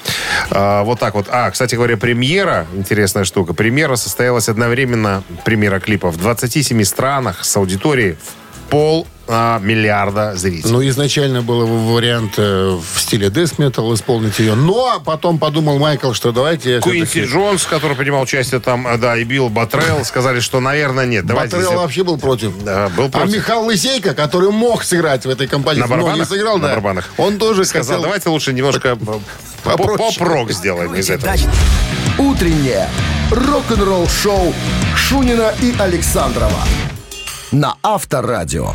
Э, 0.49 0.83
вот 0.83 0.97
так 0.97 1.15
вот. 1.15 1.27
А, 1.29 1.51
кстати 1.51 1.75
говоря, 1.75 1.97
премьера, 1.97 2.67
интересная 2.73 3.25
штука, 3.25 3.53
премьера 3.53 3.97
состоялась 3.97 4.47
одновременно, 4.47 5.23
премьера 5.43 5.81
клипа 5.81 6.09
в 6.09 6.20
27 6.21 6.83
странах 6.83 7.43
с 7.43 7.57
аудиторией 7.57 8.13
в 8.13 8.69
пол 8.69 9.05
а, 9.27 9.59
миллиарда 9.59 10.35
зрителей. 10.35 10.71
Ну, 10.71 10.87
изначально 10.89 11.41
был 11.41 11.65
вариант 11.65 12.33
э, 12.37 12.77
в 12.81 12.99
стиле 12.99 13.27
Death 13.27 13.57
Metal 13.57 13.93
исполнить 13.93 14.39
ее. 14.39 14.55
Но 14.55 15.01
потом 15.05 15.39
подумал 15.39 15.77
Майкл, 15.79 16.13
что 16.13 16.31
давайте... 16.31 16.79
Куинси 16.79 17.23
Джонс, 17.25 17.65
который 17.65 17.95
принимал 17.95 18.21
участие 18.23 18.59
там, 18.59 18.87
а, 18.87 18.97
да, 18.97 19.17
и 19.17 19.23
Билл 19.23 19.49
Батрелл, 19.49 20.03
сказали, 20.05 20.39
что, 20.39 20.59
наверное, 20.59 21.05
нет. 21.05 21.25
Давайте 21.25 21.55
Батрелл 21.57 21.71
сделаем- 21.71 21.81
вообще 21.83 22.03
был 22.03 22.17
против. 22.17 22.63
Да, 22.63 22.89
был 22.89 23.05
А 23.05 23.09
против. 23.09 23.35
Михаил 23.35 23.65
Лысейко, 23.65 24.13
который 24.13 24.51
мог 24.51 24.83
сыграть 24.83 25.25
в 25.25 25.29
этой 25.29 25.47
композиции, 25.47 25.89
На 25.89 25.97
но 25.97 26.15
не 26.15 26.25
сыграл, 26.25 26.57
На 26.57 26.63
да. 26.63 26.69
барабанах. 26.69 27.09
Он 27.17 27.37
тоже 27.37 27.65
Сказал, 27.65 27.95
хотел... 27.97 28.03
давайте 28.03 28.29
лучше 28.29 28.53
немножко 28.53 28.97
поп-рок 29.63 30.51
сделаем 30.51 30.93
из 30.95 31.09
этого. 31.09 31.33
Утреннее 32.17 32.89
рок-н-ролл-шоу 33.31 34.53
Шунина 34.95 35.53
и 35.61 35.73
Александрова 35.79 36.63
на 37.53 37.75
Авторадио. 37.81 38.73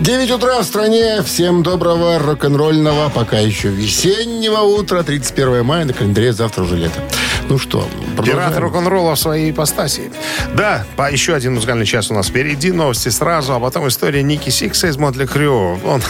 9 0.00 0.30
утра 0.30 0.60
в 0.60 0.64
стране. 0.64 1.22
Всем 1.22 1.64
доброго 1.64 2.20
рок-н-ролльного, 2.20 3.08
пока 3.08 3.38
еще 3.38 3.68
весеннего 3.70 4.60
утра. 4.60 5.02
31 5.02 5.64
мая 5.64 5.84
на 5.84 5.92
календаре, 5.92 6.32
завтра 6.32 6.62
уже 6.62 6.76
лето. 6.76 7.00
Ну 7.48 7.58
что, 7.58 7.88
продолжаем? 8.16 8.50
Пират 8.50 8.58
рок-н-ролла 8.58 9.14
в 9.14 9.18
своей 9.18 9.52
ипостаси. 9.52 10.10
Да, 10.54 10.84
по 10.96 11.10
еще 11.10 11.34
один 11.34 11.54
музыкальный 11.54 11.86
час 11.86 12.10
у 12.10 12.14
нас 12.14 12.26
впереди. 12.26 12.72
Новости 12.72 13.08
сразу, 13.08 13.54
а 13.54 13.60
потом 13.60 13.86
история 13.86 14.22
Ники 14.24 14.50
Сикса 14.50 14.88
из 14.88 14.96
Мотли 14.96 15.26
Крю. 15.26 15.78
Он 15.84 16.02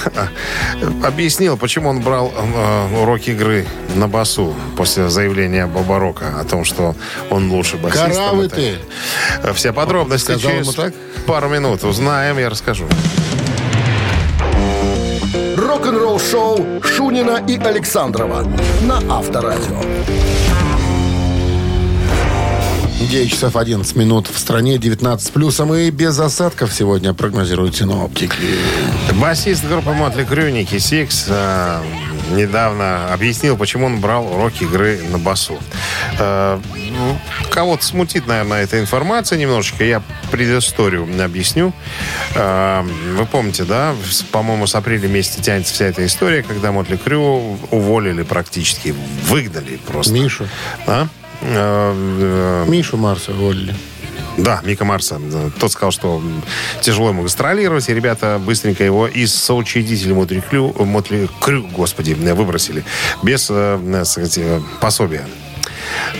объяснил, 1.04 1.58
почему 1.58 1.90
он 1.90 2.00
брал 2.00 2.32
э, 2.34 3.02
уроки 3.02 3.30
игры 3.30 3.66
на 3.96 4.08
басу 4.08 4.54
после 4.76 5.10
заявления 5.10 5.66
Боба 5.66 5.98
Рока 5.98 6.40
о 6.40 6.44
том, 6.44 6.64
что 6.64 6.94
он 7.28 7.50
лучше 7.50 7.76
басист. 7.76 8.02
Каравы 8.02 8.48
ты. 8.48 8.78
Все 9.54 9.72
подробности 9.74 10.32
Сказал 10.32 10.50
через 10.50 10.74
так? 10.74 10.94
пару 11.26 11.48
минут 11.50 11.84
узнаем, 11.84 12.38
я 12.38 12.48
расскажу. 12.48 12.86
Рок-н-ролл-шоу 15.56 16.82
Шунина 16.82 17.42
и 17.46 17.58
Александрова 17.58 18.46
на 18.82 19.18
Авторадио. 19.18 19.82
9 22.98 23.30
часов 23.30 23.56
11 23.56 23.94
минут 23.94 24.26
в 24.26 24.38
стране, 24.38 24.78
19 24.78 25.26
с 25.26 25.30
плюсом 25.30 25.74
и 25.74 25.90
без 25.90 26.18
осадков 26.18 26.72
сегодня 26.72 27.12
прогнозируют 27.12 27.76
синоптики. 27.76 28.34
Басист 29.12 29.66
группы 29.66 29.92
Mötley 29.92 30.24
Crüe 30.24 30.48
Ники 30.48 30.78
Сикс 30.78 31.26
э, 31.28 31.82
недавно 32.32 33.12
объяснил, 33.12 33.58
почему 33.58 33.86
он 33.86 34.00
брал 34.00 34.26
уроки 34.26 34.64
игры 34.64 34.98
на 35.10 35.18
басу. 35.18 35.58
Э, 36.18 36.58
ну, 36.74 37.18
кого-то 37.50 37.84
смутит, 37.84 38.26
наверное, 38.26 38.62
эта 38.62 38.80
информация 38.80 39.38
немножечко. 39.38 39.84
Я 39.84 40.02
предысторию 40.30 41.06
объясню. 41.22 41.74
Э, 42.34 42.82
вы 43.14 43.26
помните, 43.26 43.64
да, 43.64 43.94
по-моему, 44.32 44.66
с 44.66 44.74
апреля 44.74 45.06
месяца 45.06 45.42
тянется 45.42 45.74
вся 45.74 45.84
эта 45.84 46.04
история, 46.06 46.42
когда 46.42 46.72
Мотли 46.72 46.96
Крю 46.96 47.58
уволили 47.70 48.22
практически, 48.22 48.94
выгнали 49.28 49.76
просто. 49.86 50.14
Мишу. 50.14 50.48
А? 50.86 51.08
Э, 51.46 52.64
Мишу 52.68 52.96
Марса 52.96 53.32
уволили. 53.32 53.74
да, 54.36 54.60
Мика 54.64 54.84
Марса. 54.84 55.20
Тот 55.58 55.72
сказал, 55.72 55.92
что 55.92 56.22
тяжело 56.82 57.08
ему 57.10 57.22
гастролировать, 57.22 57.88
и 57.88 57.94
ребята 57.94 58.40
быстренько 58.44 58.84
его 58.84 59.06
из 59.06 59.34
соучредителя 59.34 60.14
Мотли 60.14 60.40
Крю, 60.40 60.74
Мотли 60.84 61.28
Крю, 61.40 61.66
господи, 61.68 62.12
выбросили. 62.12 62.84
Без, 63.22 63.48
э, 63.50 63.78
э, 63.80 64.26
э, 64.36 64.60
пособия. 64.80 65.26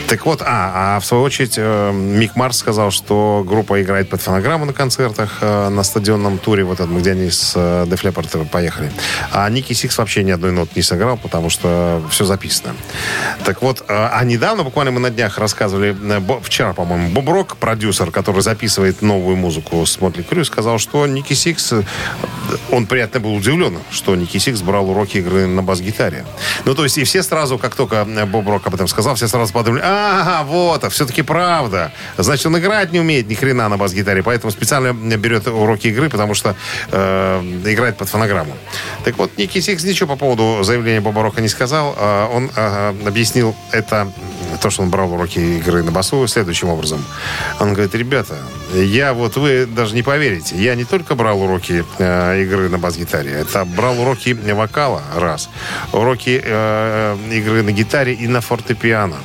Так 0.07 0.25
вот, 0.25 0.41
а, 0.41 0.95
а 0.95 0.99
в 0.99 1.05
свою 1.05 1.23
очередь 1.23 1.55
э, 1.57 1.91
Мик 1.91 2.35
Марс 2.35 2.57
сказал, 2.57 2.91
что 2.91 3.43
группа 3.45 3.81
играет 3.81 4.09
под 4.09 4.21
фонограмму 4.21 4.65
на 4.65 4.73
концертах 4.73 5.37
э, 5.41 5.69
на 5.69 5.83
стадионном 5.83 6.37
туре, 6.37 6.63
вот 6.63 6.79
этом, 6.79 6.97
где 6.97 7.11
они 7.11 7.29
с 7.29 7.53
э, 7.55 7.85
Def 7.85 8.45
поехали. 8.45 8.91
А 9.31 9.49
Ники 9.49 9.73
Сикс 9.73 9.97
вообще 9.97 10.23
ни 10.23 10.31
одной 10.31 10.51
ноты 10.51 10.71
не 10.75 10.81
сыграл, 10.81 11.17
потому 11.17 11.49
что 11.49 12.01
все 12.09 12.25
записано. 12.25 12.75
Так 13.43 13.61
вот, 13.61 13.81
э, 13.81 13.83
а 13.87 14.23
недавно, 14.23 14.63
буквально 14.63 14.91
мы 14.91 14.99
на 14.99 15.09
днях 15.09 15.37
рассказывали, 15.37 15.95
э, 15.99 16.19
Бо- 16.19 16.39
вчера, 16.41 16.73
по-моему, 16.73 17.09
Боб 17.09 17.29
Рок, 17.29 17.57
продюсер, 17.57 18.11
который 18.11 18.41
записывает 18.41 19.01
новую 19.01 19.35
музыку 19.35 19.85
с 19.85 19.99
Mötley 20.01 20.23
Crüe, 20.23 20.45
сказал, 20.45 20.79
что 20.79 21.05
Ники 21.07 21.33
Сикс, 21.33 21.71
э, 21.73 21.83
он 22.71 22.85
приятно 22.87 23.19
был 23.19 23.35
удивлен, 23.35 23.79
что 23.91 24.15
Ники 24.15 24.37
Сикс 24.37 24.61
брал 24.61 24.89
уроки 24.89 25.17
игры 25.17 25.47
на 25.47 25.63
бас-гитаре. 25.63 26.25
Ну, 26.65 26.75
то 26.75 26.83
есть, 26.83 26.97
и 26.97 27.03
все 27.03 27.23
сразу, 27.23 27.57
как 27.57 27.75
только 27.75 28.07
э, 28.07 28.25
Боб 28.25 28.47
Рок 28.47 28.67
об 28.67 28.75
этом 28.75 28.87
сказал, 28.87 29.15
все 29.15 29.27
сразу 29.27 29.53
подумали, 29.53 29.76
ага, 29.83 30.43
вот, 30.43 30.83
а 30.83 30.89
все-таки 30.89 31.21
правда. 31.21 31.91
Значит, 32.17 32.45
он 32.45 32.57
играть 32.57 32.91
не 32.91 32.99
умеет 32.99 33.27
ни 33.27 33.35
хрена 33.35 33.69
на 33.69 33.77
бас-гитаре, 33.77 34.23
поэтому 34.23 34.51
специально 34.51 34.93
берет 34.93 35.47
уроки 35.47 35.87
игры, 35.87 36.09
потому 36.09 36.33
что 36.33 36.55
э, 36.91 37.41
играет 37.65 37.97
под 37.97 38.09
фонограмму. 38.09 38.53
Так 39.03 39.17
вот, 39.17 39.37
Ники 39.37 39.59
Сикс 39.59 39.83
ничего 39.83 40.09
по 40.09 40.15
поводу 40.15 40.63
заявления 40.63 41.01
Боба 41.01 41.23
Рока 41.23 41.41
не 41.41 41.47
сказал. 41.47 41.95
А, 41.97 42.29
Он 42.29 42.51
э, 42.55 43.07
объяснил 43.07 43.55
это, 43.71 44.11
то, 44.61 44.69
что 44.69 44.83
он 44.83 44.89
брал 44.89 45.13
уроки 45.13 45.39
игры 45.39 45.83
на 45.83 45.91
басу, 45.91 46.27
следующим 46.27 46.69
образом. 46.69 47.03
Он 47.59 47.73
говорит, 47.73 47.95
ребята, 47.95 48.37
я 48.73 49.13
вот, 49.13 49.37
вы 49.37 49.65
даже 49.65 49.95
не 49.95 50.03
поверите, 50.03 50.55
я 50.55 50.75
не 50.75 50.83
только 50.83 51.15
брал 51.15 51.41
уроки 51.41 51.85
э, 51.99 52.41
игры 52.41 52.69
на 52.69 52.77
бас-гитаре, 52.77 53.31
это 53.31 53.65
брал 53.65 53.99
уроки 53.99 54.37
вокала, 54.53 55.03
раз. 55.15 55.49
Уроки 55.93 56.41
э, 56.43 57.17
игры 57.31 57.63
на 57.63 57.71
гитаре 57.71 58.13
и 58.13 58.27
на 58.27 58.41
фортепиано. 58.41 59.17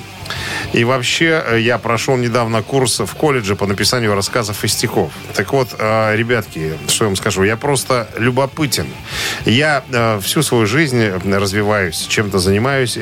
И 0.73 0.85
вообще, 0.85 1.43
э, 1.47 1.61
я 1.61 1.79
прошел 1.79 2.17
недавно 2.17 2.63
курс 2.63 3.01
в 3.01 3.15
колледже 3.15 3.57
по 3.57 3.67
написанию 3.67 4.15
рассказов 4.15 4.65
и 4.65 4.69
стихов. 4.69 5.13
Так 5.35 5.53
вот, 5.53 5.69
э, 5.79 6.17
ребятки, 6.17 6.73
что 6.89 7.05
я 7.05 7.09
вам 7.09 7.17
скажу, 7.17 7.43
я 7.43 7.57
просто 7.57 8.09
любопытен. 8.17 8.87
Я 9.45 9.85
э, 9.93 10.21
всю 10.23 10.43
свою 10.43 10.67
жизнь 10.67 11.03
развиваюсь, 11.25 12.07
чем-то 12.09 12.39
занимаюсь, 12.39 12.99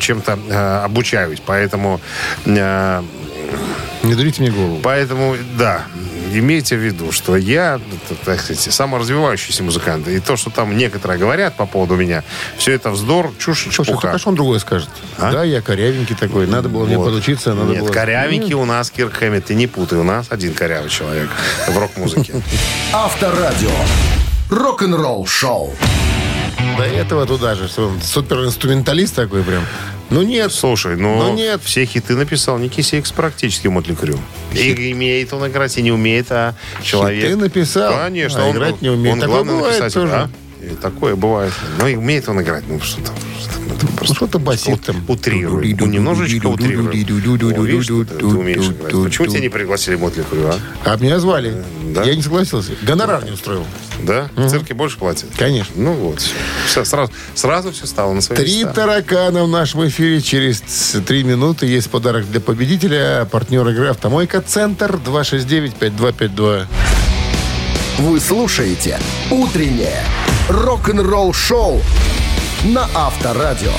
чем-то 0.00 0.84
обучаюсь. 0.84 1.40
Поэтому, 1.44 2.00
Не 2.44 4.14
дурите 4.14 4.42
мне 4.42 4.50
голову. 4.50 4.80
поэтому, 4.82 5.36
да, 5.58 5.84
имейте 6.38 6.76
в 6.76 6.80
виду, 6.80 7.12
что 7.12 7.36
я, 7.36 7.78
т- 8.08 8.14
так 8.24 8.40
сказать, 8.40 8.60
саморазвивающийся 8.72 9.62
музыкант. 9.62 10.08
И 10.08 10.20
то, 10.20 10.36
что 10.36 10.50
там 10.50 10.76
некоторые 10.76 11.18
говорят 11.18 11.56
по 11.56 11.66
поводу 11.66 11.94
меня, 11.96 12.22
все 12.58 12.72
это 12.72 12.90
вздор, 12.90 13.32
чушь 13.38 13.62
Слушай, 13.64 13.84
чепуха. 13.86 14.08
так 14.08 14.16
а 14.16 14.18
что 14.18 14.28
он 14.30 14.34
другое 14.34 14.58
скажет? 14.58 14.88
А? 15.18 15.32
Да, 15.32 15.44
я 15.44 15.60
корявенький 15.62 16.14
такой. 16.16 16.46
Надо 16.46 16.68
было 16.68 16.84
мне 16.84 16.96
Вот. 16.98 17.06
подучиться. 17.06 17.54
Надо 17.54 17.72
Нет, 17.72 17.80
было... 17.82 17.88
корявенький 17.92 18.54
у 18.54 18.64
нас, 18.64 18.90
Кирк 18.90 19.14
Хэммит, 19.14 19.46
ты 19.46 19.54
не 19.54 19.66
путай. 19.66 19.98
У 19.98 20.04
нас 20.04 20.26
один 20.30 20.54
корявый 20.54 20.90
человек 20.90 21.28
в 21.68 21.76
рок-музыке. 21.78 22.34
Авторадио. 22.92 23.70
Рок-н-ролл 24.50 25.26
шоу. 25.26 25.74
До 26.76 26.84
этого 26.84 27.26
туда 27.26 27.54
же. 27.54 27.68
что 27.68 27.88
он 27.88 28.00
Суперинструменталист 28.02 29.14
такой 29.14 29.42
прям. 29.42 29.64
Ну 30.10 30.22
нет. 30.22 30.52
Слушай, 30.52 30.96
ну, 30.96 31.16
Ну, 31.18 31.34
нет. 31.34 31.60
все 31.64 31.84
хиты 31.84 32.14
написал 32.14 32.58
Ники 32.58 32.80
Сикс 32.80 33.10
практически 33.10 33.66
Mötley 33.68 33.94
Crüe. 33.94 34.18
И 34.52 34.92
имеет 34.92 35.32
он 35.32 35.46
играть, 35.48 35.76
и 35.78 35.82
не 35.82 35.90
умеет, 35.92 36.30
а 36.30 36.54
человек... 36.82 37.24
Хиты 37.24 37.36
написал, 37.36 37.92
Конечно, 38.04 38.44
а 38.44 38.46
он, 38.46 38.56
играть 38.56 38.80
не 38.82 38.88
умеет. 38.90 39.14
Он 39.14 39.20
Такое 39.20 39.42
главный 39.44 39.64
написатель, 39.66 39.94
тоже. 39.94 40.12
да? 40.12 40.30
И 40.66 40.74
такое 40.74 41.14
бывает. 41.14 41.52
Ну, 41.78 41.86
и 41.86 41.94
умеет 41.94 42.28
он 42.28 42.40
играть. 42.42 42.64
Ну, 42.68 42.80
что 42.80 43.00
там, 43.00 43.14
что 43.40 43.54
там, 43.54 43.62
это 43.76 43.86
Ну 43.86 43.96
просто 43.96 44.14
что-то 44.16 44.38
басит 44.40 44.82
там. 44.82 45.04
утрирует. 45.06 45.78
Ну, 45.80 45.86
немножечко 45.86 46.48
играть. 46.48 47.06
Почему 49.04 49.26
тебя 49.28 49.40
не 49.40 49.48
пригласили 49.48 49.94
в 49.94 50.00
Mötley 50.00 50.24
Crüe, 50.28 50.48
а? 50.48 50.58
А 50.84 50.96
меня 50.96 51.20
звали. 51.20 51.62
Да? 51.94 52.02
Я 52.02 52.16
не 52.16 52.22
согласился. 52.22 52.72
Гонорар 52.82 53.24
не 53.24 53.30
устроил. 53.30 53.64
Да? 54.02 54.28
В 54.34 54.48
цирке 54.48 54.74
больше 54.74 54.98
платят? 54.98 55.28
Конечно. 55.38 55.72
Ну 55.76 55.92
вот, 55.92 56.20
все. 56.66 56.84
сразу, 56.84 57.12
сразу 57.34 57.70
все 57.72 57.86
стало 57.86 58.12
на 58.12 58.20
свои 58.20 58.36
Три 58.38 58.58
места. 58.64 58.74
таракана 58.74 59.44
в 59.44 59.48
нашем 59.48 59.86
эфире. 59.88 60.20
Через 60.20 60.60
три 61.06 61.22
минуты 61.22 61.66
есть 61.66 61.88
подарок 61.90 62.28
для 62.30 62.40
победителя. 62.40 63.26
Партнер 63.30 63.66
игры 63.68 63.88
«Автомойка 63.88 64.40
Центр» 64.42 64.98
269-5252. 65.06 66.66
Вы 67.98 68.20
слушаете 68.20 68.98
«Утреннее 69.30 70.02
рок-н-ролл-шоу» 70.48 71.82
на 72.64 72.86
Авторадио. 72.94 73.72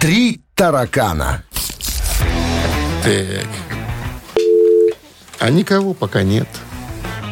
Три 0.00 0.40
таракана. 0.54 1.42
Так. 3.02 3.46
А 5.38 5.50
никого 5.50 5.94
пока 5.94 6.22
нет. 6.22 6.48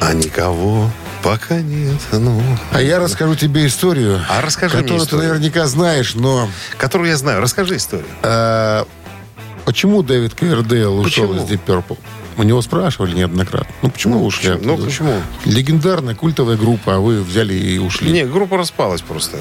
А 0.00 0.12
никого 0.14 0.90
пока 1.22 1.60
нет. 1.60 2.00
Ну, 2.12 2.40
А 2.72 2.80
я 2.80 2.98
расскажу 2.98 3.34
тебе 3.34 3.66
историю, 3.66 4.20
А 4.30 4.40
расскажи 4.40 4.76
которую 4.78 5.00
ты 5.00 5.04
историю. 5.04 5.28
наверняка 5.34 5.66
знаешь, 5.66 6.14
но 6.14 6.48
которую 6.78 7.10
я 7.10 7.16
знаю. 7.16 7.40
Расскажи 7.40 7.76
историю. 7.76 8.06
э, 8.22 8.84
почему 9.64 10.02
Дэвид 10.02 10.34
Ковердейл 10.34 10.98
ушел 11.00 11.34
из 11.34 11.42
Deep 11.42 11.60
Purple? 11.66 11.98
У 12.38 12.44
него 12.44 12.62
спрашивали 12.62 13.14
неоднократно. 13.16 13.74
Ну, 13.82 13.90
почему 13.90 14.20
вы 14.20 14.26
ушли? 14.26 14.50
почему? 14.52 14.64
Ну, 14.66 14.72
оттуда? 14.74 14.88
почему? 14.88 15.22
Легендарная 15.44 16.14
культовая 16.14 16.56
группа, 16.56 16.94
а 16.94 16.98
вы 17.00 17.20
взяли 17.22 17.52
и 17.52 17.78
ушли. 17.78 18.12
Не, 18.12 18.24
группа 18.24 18.56
распалась 18.56 19.02
просто. 19.02 19.38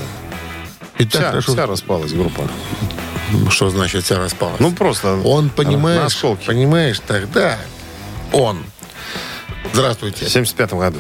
И 0.98 1.06
так 1.06 1.22
Вся, 1.22 1.30
хорошо. 1.30 1.52
вся 1.54 1.66
распалась 1.68 2.12
группа. 2.12 2.50
Ну, 3.32 3.52
Что 3.52 3.70
значит 3.70 4.04
вся 4.04 4.18
распалась? 4.18 4.60
Ну, 4.60 4.72
просто 4.72 5.16
он, 5.24 5.50
понимаешь, 5.50 6.20
понимаешь, 6.46 7.00
тогда 7.06 7.60
он. 8.32 8.64
Здравствуйте. 9.74 10.26
В 10.26 10.30
75 10.30 10.74
году. 10.74 11.00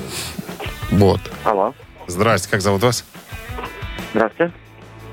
Вот. 0.91 1.19
Алло. 1.43 1.73
Здрасте, 2.05 2.47
как 2.49 2.61
зовут 2.61 2.83
вас? 2.83 3.03
Здравствуйте. 4.13 4.53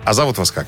А 0.04 0.12
зовут 0.12 0.36
вас 0.36 0.50
как? 0.50 0.66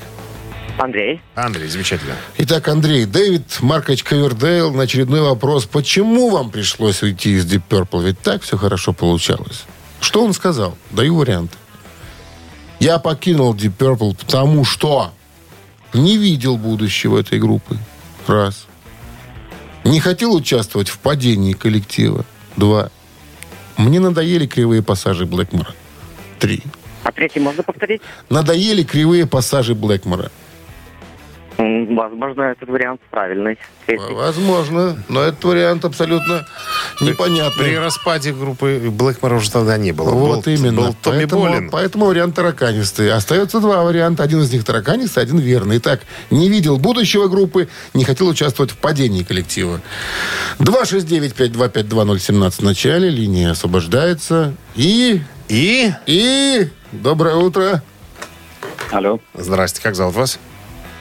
Андрей. 0.77 1.21
Андрей, 1.35 1.67
замечательно. 1.67 2.15
Итак, 2.37 2.67
Андрей, 2.67 3.05
Дэвид 3.05 3.57
Маркович 3.61 4.03
Ковердейл 4.03 4.73
на 4.73 4.83
очередной 4.83 5.21
вопрос. 5.21 5.65
Почему 5.65 6.29
вам 6.29 6.51
пришлось 6.51 7.01
уйти 7.01 7.33
из 7.33 7.51
Deep 7.51 7.63
Purple? 7.67 8.03
Ведь 8.03 8.19
так 8.19 8.43
все 8.43 8.57
хорошо 8.57 8.93
получалось. 8.93 9.65
Что 10.01 10.23
он 10.23 10.33
сказал? 10.33 10.77
Даю 10.91 11.15
варианты. 11.15 11.57
Я 12.79 12.99
покинул 12.99 13.55
Deep 13.55 13.75
Purple, 13.75 14.15
потому 14.15 14.65
что 14.65 15.11
не 15.93 16.17
видел 16.17 16.57
будущего 16.57 17.19
этой 17.19 17.39
группы. 17.39 17.77
Раз. 18.27 18.67
Не 19.83 19.99
хотел 19.99 20.35
участвовать 20.35 20.89
в 20.89 20.99
падении 20.99 21.53
коллектива. 21.53 22.25
Два. 22.55 22.91
Мне 23.77 23.99
надоели 23.99 24.45
кривые 24.45 24.83
пассажи 24.83 25.25
Блэкмора. 25.25 25.73
Три. 26.39 26.61
А 27.03 27.11
третий 27.11 27.39
можно 27.39 27.63
повторить? 27.63 28.01
Надоели 28.29 28.83
кривые 28.83 29.25
пассажи 29.25 29.73
Блэкмора. 29.73 30.29
Возможно, 31.57 32.43
этот 32.43 32.69
вариант 32.69 33.01
правильный. 33.09 33.57
Возможно, 34.11 35.03
но 35.09 35.23
этот 35.23 35.43
вариант 35.43 35.85
абсолютно 35.85 36.45
непонятный. 37.01 37.65
При 37.65 37.75
распаде 37.77 38.31
группы 38.31 38.89
Блэкмора 38.91 39.37
уже 39.37 39.51
тогда 39.51 39.77
не 39.77 39.91
было. 39.91 40.11
Вот 40.11 40.45
был, 40.45 40.53
именно. 40.53 40.81
Был 40.81 40.95
Томми 41.01 41.17
поэтому, 41.17 41.41
Болин. 41.43 41.69
поэтому 41.71 42.05
вариант 42.05 42.35
тараканистый. 42.35 43.11
Остается 43.11 43.59
два 43.59 43.83
варианта. 43.83 44.21
Один 44.21 44.41
из 44.41 44.53
них 44.53 44.63
тараканистый, 44.65 45.23
один 45.23 45.39
верный. 45.39 45.79
Итак, 45.79 46.01
не 46.29 46.47
видел 46.47 46.77
будущего 46.77 47.27
группы, 47.27 47.67
не 47.95 48.03
хотел 48.03 48.27
участвовать 48.27 48.71
в 48.71 48.77
падении 48.77 49.23
коллектива. 49.23 49.81
269-525-2017 50.59 52.51
в 52.51 52.61
начале. 52.61 53.09
Линия 53.09 53.51
освобождается. 53.51 54.53
И... 54.75 55.21
И... 55.49 55.91
И... 56.05 56.69
Доброе 56.91 57.35
утро. 57.35 57.81
Алло, 58.91 59.19
Здрасте, 59.33 59.81
как 59.81 59.95
зовут 59.95 60.15
вас? 60.15 60.39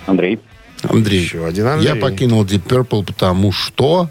Андрей. 0.06 0.40
Андрей. 0.82 1.22
Еще 1.22 1.44
один 1.46 1.66
Андрей. 1.66 1.88
Я 1.94 1.96
покинул 2.00 2.44
Deep 2.44 2.62
Purple, 2.64 3.04
потому 3.04 3.52
что 3.52 4.08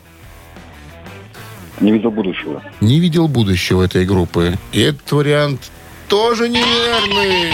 Не 1.80 1.92
видел 1.92 2.12
будущего. 2.12 2.62
не 2.82 3.00
видел 3.00 3.28
будущего 3.28 3.84
этой 3.84 4.06
группы. 4.06 4.58
И 4.72 4.82
этот 4.82 5.12
вариант 5.12 5.62
тоже 6.08 6.50
неверный. 6.50 7.54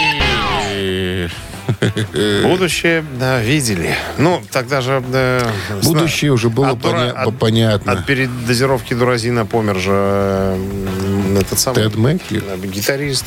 Будущее, 2.42 3.04
да, 3.18 3.40
видели. 3.40 3.94
Ну, 4.18 4.42
тогда 4.50 4.80
же... 4.80 5.02
да, 5.12 5.40
Будущее 5.82 6.32
уже 6.32 6.48
было 6.50 6.70
от 6.70 6.78
дура- 6.78 6.92
поня- 6.92 7.10
от- 7.12 7.38
понятно. 7.38 7.92
От 7.92 8.06
передозировки 8.06 8.94
дуразина 8.94 9.46
помер 9.46 9.78
же 9.78 9.90
м, 9.92 11.36
этот 11.36 11.58
самый... 11.58 11.76
Тед 11.84 11.96
Мэкки? 11.96 12.42
э, 12.44 12.56
Гитарист. 12.66 13.26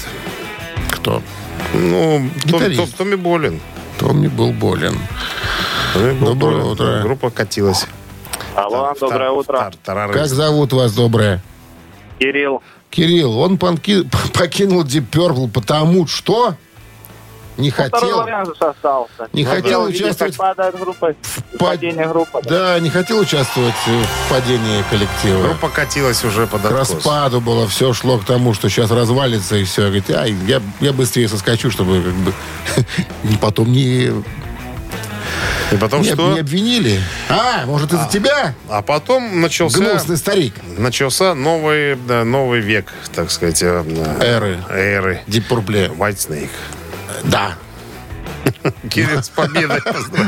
Кто? 0.92 1.22
Ну, 1.74 2.30
Том- 2.44 2.60
Гитарист. 2.60 2.82
Том- 2.82 2.90
Томми 2.98 3.16
Болин. 3.16 3.60
Томми 3.98 4.28
был 4.28 4.52
болен. 4.52 4.98
Был 5.96 6.36
Доброе 6.36 6.64
утро. 6.64 7.02
Группа 7.04 7.30
катилась. 7.30 7.86
Алло, 8.54 8.94
Тар- 8.94 9.00
доброе 9.00 9.32
утро. 9.32 9.72
тар-. 9.84 10.12
Как 10.12 10.28
зовут 10.28 10.74
вас, 10.74 10.94
доброе? 10.94 11.42
Кирилл. 12.20 12.62
Кирилл, 12.90 13.38
он 13.40 13.58
понки- 13.58 14.08
покинул 14.34 14.84
Deep 14.84 15.10
Purple, 15.10 15.50
потому 15.50 16.06
что 16.08 16.56
не 17.58 17.70
Второй 17.72 17.90
хотел... 17.92 18.20
остался. 18.70 19.30
Не 19.32 19.46
хотел 19.46 19.88
видеть, 19.88 20.02
участвовать 20.02 20.36
падает 20.38 20.78
группа, 20.78 21.14
па- 21.58 21.58
падение 21.66 22.08
группы. 22.08 22.42
Да, 22.44 22.78
не 22.82 22.90
хотел 22.90 23.20
участвовать 23.20 23.74
в 23.86 24.30
падении 24.30 24.84
коллектива. 24.90 25.44
Группа 25.48 25.70
катилась 25.70 26.24
уже 26.26 26.48
под 26.48 26.62
К 26.62 26.66
откос. 26.66 26.92
распаду 26.92 27.40
было, 27.40 27.68
все 27.68 27.94
шло 27.94 28.18
к 28.18 28.26
тому, 28.26 28.54
что 28.54 28.68
сейчас 28.70 28.92
развалится 28.92 29.56
и 29.56 29.64
все. 29.64 29.84
Говорит, 29.84 30.10
ай, 30.12 30.36
я, 30.48 30.62
я 30.82 30.92
быстрее 30.92 31.30
соскочу, 31.30 31.72
чтобы 31.72 32.02
как 32.02 32.14
бы 32.14 32.34
потом 33.42 33.72
не, 33.72 34.12
И 35.72 35.76
потом 35.78 36.02
не, 36.02 36.14
что? 36.14 36.34
не 36.34 36.40
обвинили. 36.40 37.00
А, 37.30 37.66
может, 37.66 37.92
из-за 37.94 38.08
тебя? 38.08 38.54
А 38.70 38.82
потом 38.82 39.42
начался, 39.42 39.80
Гнусный 39.80 40.18
старик. 40.18 40.54
начался 40.78 41.34
новый, 41.34 41.96
да, 41.96 42.24
новый 42.24 42.60
век, 42.62 42.94
так 43.16 43.32
сказать. 43.32 43.62
э, 43.64 43.84
Эры. 44.22 44.60
Эры. 44.70 45.22
Deep 45.28 45.48
Purple. 45.50 45.96
White 45.98 46.18
Snake. 46.18 46.50
Да. 47.24 47.56
Кирилл, 48.90 49.24
с 49.24 49.30
победой. 49.30 49.82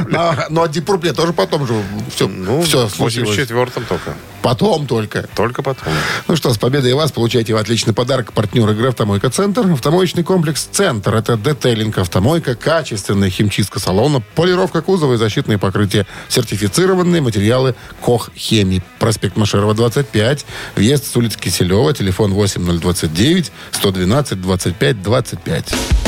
Но, 0.08 0.36
но 0.50 0.66
Deep 0.66 0.86
Purple 0.86 1.14
тоже 1.14 1.34
потом 1.34 1.68
же 1.68 1.82
все, 2.14 2.28
Ну, 2.28 2.62
все 2.62 2.88
в 2.88 3.00
84-м 3.00 3.86
только. 3.86 4.16
Потом 4.42 4.88
только. 4.88 5.28
Только 5.36 5.62
потом. 5.62 5.92
Ну 6.28 6.36
что, 6.36 6.54
с 6.54 6.58
победой 6.58 6.94
вас 6.94 7.12
получаете 7.12 7.56
отличный 7.58 7.94
подарок. 7.94 8.34
Партнер 8.34 8.70
игры 8.70 8.90
«Автомойка 8.90 9.30
Центр». 9.30 9.70
Автомоечный 9.72 10.24
комплекс 10.24 10.68
«Центр». 10.72 11.16
Это 11.16 11.36
детейлинг 11.38 11.98
автомойка, 11.98 12.56
качественная 12.56 13.30
химчистка 13.30 13.80
салона, 13.80 14.22
полировка 14.36 14.82
кузова 14.82 15.16
и 15.16 15.18
защитные 15.18 15.58
покрытия. 15.58 16.06
Сертифицированные 16.30 17.22
материалы 17.22 17.76
«Кох 18.02 18.30
Хемии». 18.36 18.84
Проспект 19.00 19.36
Машерова, 19.36 19.74
25. 19.74 20.46
Въезд 20.76 21.12
с 21.12 21.16
улицы 21.18 21.38
Киселева. 21.40 21.94
Телефон 21.94 22.34
8029 22.34 23.52
112 23.72 24.42
25 24.42 25.02
25. 25.02 26.07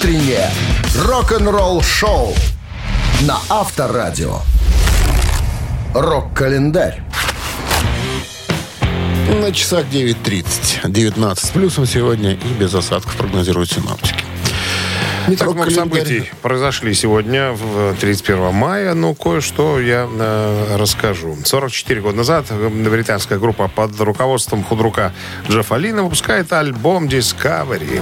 Утреннее 0.00 0.48
рок-н-ролл-шоу 0.96 2.32
на 3.28 3.38
Авторадио. 3.50 4.38
Рок-календарь. 5.92 7.02
На 9.42 9.52
часах 9.52 9.84
9.30. 9.92 10.90
19 10.90 11.44
с 11.44 11.50
плюсом 11.50 11.84
сегодня 11.84 12.32
и 12.32 12.48
без 12.58 12.74
осадков 12.74 13.14
прогнозируют 13.14 13.72
синоптики. 13.72 14.24
Не 15.28 15.36
так 15.36 15.52
много 15.52 15.70
событий 15.70 16.30
произошли 16.40 16.94
сегодня, 16.94 17.52
в 17.52 17.94
31 18.00 18.54
мая, 18.54 18.94
но 18.94 19.12
кое-что 19.12 19.78
я 19.78 20.08
э, 20.10 20.76
расскажу. 20.78 21.36
44 21.44 22.00
года 22.00 22.16
назад 22.16 22.46
э, 22.48 22.68
британская 22.70 23.38
группа 23.38 23.68
под 23.68 24.00
руководством 24.00 24.64
худрука 24.64 25.12
Джеффа 25.46 25.76
Лина 25.76 26.04
выпускает 26.04 26.50
альбом 26.54 27.04
Discovery. 27.04 28.00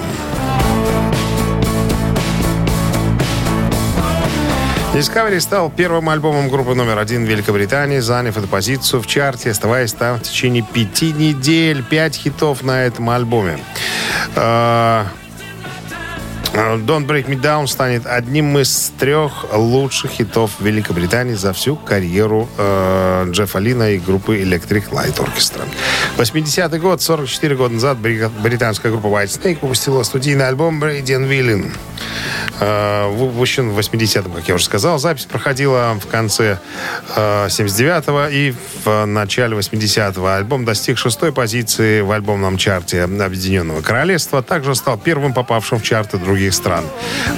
Discovery 4.95 5.39
стал 5.41 5.71
первым 5.71 6.09
альбомом 6.09 6.49
группы 6.49 6.75
номер 6.75 6.99
один 6.99 7.25
в 7.25 7.29
Великобритании, 7.29 7.99
заняв 7.99 8.37
эту 8.37 8.49
позицию 8.49 9.03
в 9.03 9.07
чарте, 9.07 9.51
оставаясь 9.51 9.93
там 9.93 10.19
в 10.19 10.23
течение 10.23 10.63
пяти 10.63 11.13
недель. 11.13 11.85
Пять 11.85 12.17
хитов 12.17 12.63
на 12.63 12.85
этом 12.85 13.09
альбоме. 13.11 13.59
А, 14.35 15.07
Don't 16.55 17.07
Break 17.07 17.27
Me 17.27 17.41
Down 17.41 17.67
станет 17.69 18.07
одним 18.07 18.59
из 18.59 18.93
трех 18.99 19.47
лучших 19.53 20.11
хитов 20.11 20.53
Великобритании 20.59 21.35
за 21.35 21.53
всю 21.53 21.77
карьеру 21.77 22.49
э, 22.57 23.27
Джеффа 23.31 23.59
Лина 23.59 23.91
и 23.93 23.99
группы 23.99 24.39
Electric 24.41 24.89
Light 24.91 25.19
Orchestra. 25.19 25.63
80-й 26.17 26.79
год, 26.81 27.01
44 27.03 27.55
года 27.55 27.75
назад, 27.75 27.99
бри- 27.99 28.29
британская 28.43 28.91
группа 28.91 29.07
White 29.07 29.39
Snake 29.41 29.59
выпустила 29.61 30.03
студийный 30.03 30.49
альбом 30.49 30.83
Brady 30.83 31.05
and 31.05 31.29
Villain. 31.29 31.73
Э, 32.61 33.09
выпущен 33.09 33.71
в 33.71 33.79
80-м, 33.79 34.33
как 34.33 34.49
я 34.49 34.55
уже 34.55 34.65
сказал. 34.65 34.99
Запись 34.99 35.25
проходила 35.27 35.97
в 36.01 36.07
конце 36.07 36.59
э, 37.15 37.47
79-го 37.47 38.27
и 38.29 38.53
в 38.85 39.05
начале 39.07 39.57
80-го. 39.57 40.27
Альбом 40.27 40.65
достиг 40.65 40.99
шестой 40.99 41.33
позиции 41.33 42.01
в 42.01 42.11
альбомном 42.11 42.57
чарте 42.57 43.03
Объединенного 43.03 43.81
Королевства. 43.81 44.43
Также 44.43 44.75
стал 44.75 44.99
первым 44.99 45.35
попавшим 45.35 45.79
в 45.79 45.83
чарты 45.83 46.19
других 46.19 46.53
стран. 46.53 46.85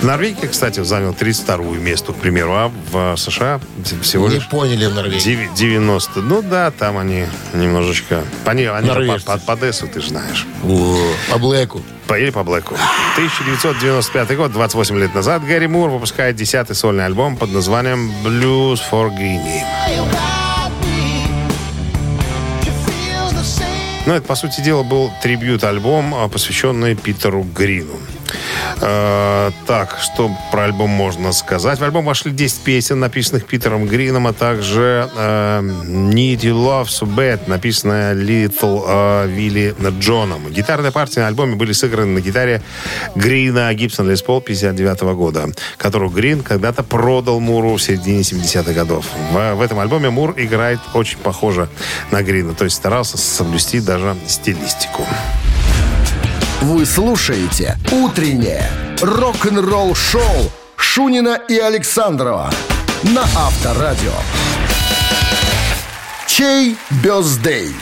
В 0.00 0.04
Норвегии, 0.06 0.46
кстати, 0.46 0.82
занял 0.82 1.12
32-е 1.12 1.78
место, 1.80 2.12
к 2.12 2.16
примеру, 2.16 2.52
а 2.54 2.72
в 2.90 3.16
США 3.16 3.60
всего 4.02 4.28
Не 4.28 4.36
лишь 4.36 4.48
поняли 4.48 4.86
в 4.86 4.94
Норвегии. 4.94 5.18
Деви- 5.20 5.54
90. 5.54 6.20
Ну 6.22 6.40
да, 6.42 6.70
там 6.70 6.96
они 6.96 7.26
немножечко... 7.52 8.22
Они, 8.46 8.64
они 8.64 8.88
Норвежцы. 8.88 9.26
под, 9.26 9.44
под 9.44 9.62
Одессу, 9.62 9.86
ты 9.86 10.00
же 10.00 10.08
знаешь. 10.08 10.46
О, 10.64 10.96
По 11.30 11.38
Блэку. 11.38 11.82
По, 12.10 12.18
или 12.18 12.30
по 12.30 12.42
Блэку. 12.42 12.74
1995 13.14 14.36
год, 14.36 14.50
28 14.50 14.98
лет 14.98 15.14
назад, 15.14 15.44
Гэри 15.44 15.68
Мур 15.68 15.90
выпускает 15.90 16.34
десятый 16.34 16.74
сольный 16.74 17.06
альбом 17.06 17.36
под 17.36 17.52
названием 17.52 18.10
«Blues 18.24 18.80
for 18.90 19.10
Guinea». 19.16 19.62
Ну, 24.06 24.12
это, 24.12 24.26
по 24.26 24.34
сути 24.34 24.60
дела, 24.60 24.82
был 24.82 25.12
трибют-альбом, 25.22 26.12
а, 26.16 26.28
посвященный 26.28 26.96
Питеру 26.96 27.44
Грину. 27.44 27.94
Э, 28.80 29.50
так, 29.66 29.98
что 30.00 30.30
про 30.50 30.64
альбом 30.64 30.90
можно 30.90 31.32
сказать? 31.32 31.78
В 31.78 31.84
альбом 31.84 32.04
вошли 32.04 32.30
10 32.30 32.60
песен, 32.60 33.00
написанных 33.00 33.46
Питером 33.46 33.86
Грином, 33.86 34.26
а 34.26 34.32
также 34.32 35.10
э, 35.14 35.60
Need 35.60 36.40
You 36.40 36.54
Love 36.54 36.86
So 36.86 37.06
Bad, 37.06 37.48
написанная 37.48 38.14
Little 38.14 38.84
э, 38.86 39.28
Вилли 39.28 39.74
Джоном. 39.98 40.50
Гитарные 40.50 40.92
партии 40.92 41.20
на 41.20 41.28
альбоме 41.28 41.56
были 41.56 41.72
сыграны 41.72 42.12
на 42.12 42.20
гитаре 42.20 42.62
Грина 43.14 43.72
Гибсон 43.74 44.08
Лес 44.08 44.22
Пол 44.22 44.40
59 44.40 45.00
года, 45.14 45.50
которую 45.76 46.10
Грин 46.10 46.42
когда-то 46.42 46.82
продал 46.82 47.40
Муру 47.40 47.76
в 47.76 47.82
середине 47.82 48.20
70-х 48.20 48.72
годов. 48.72 49.06
В, 49.32 49.54
в 49.54 49.60
этом 49.60 49.78
альбоме 49.78 50.10
Мур 50.10 50.34
играет 50.36 50.80
очень 50.94 51.18
похоже 51.18 51.68
на 52.10 52.22
Грина, 52.22 52.54
то 52.54 52.64
есть 52.64 52.76
старался 52.76 53.18
соблюсти 53.18 53.80
даже 53.80 54.16
стилистику. 54.26 55.06
Вы 56.62 56.84
слушаете 56.84 57.78
«Утреннее 57.90 58.70
рок-н-ролл-шоу» 59.00 60.52
Шунина 60.76 61.40
и 61.48 61.56
Александрова 61.56 62.50
на 63.02 63.22
Авторадио. 63.22 64.12
Чей 66.26 66.76
бездей? 67.02 67.72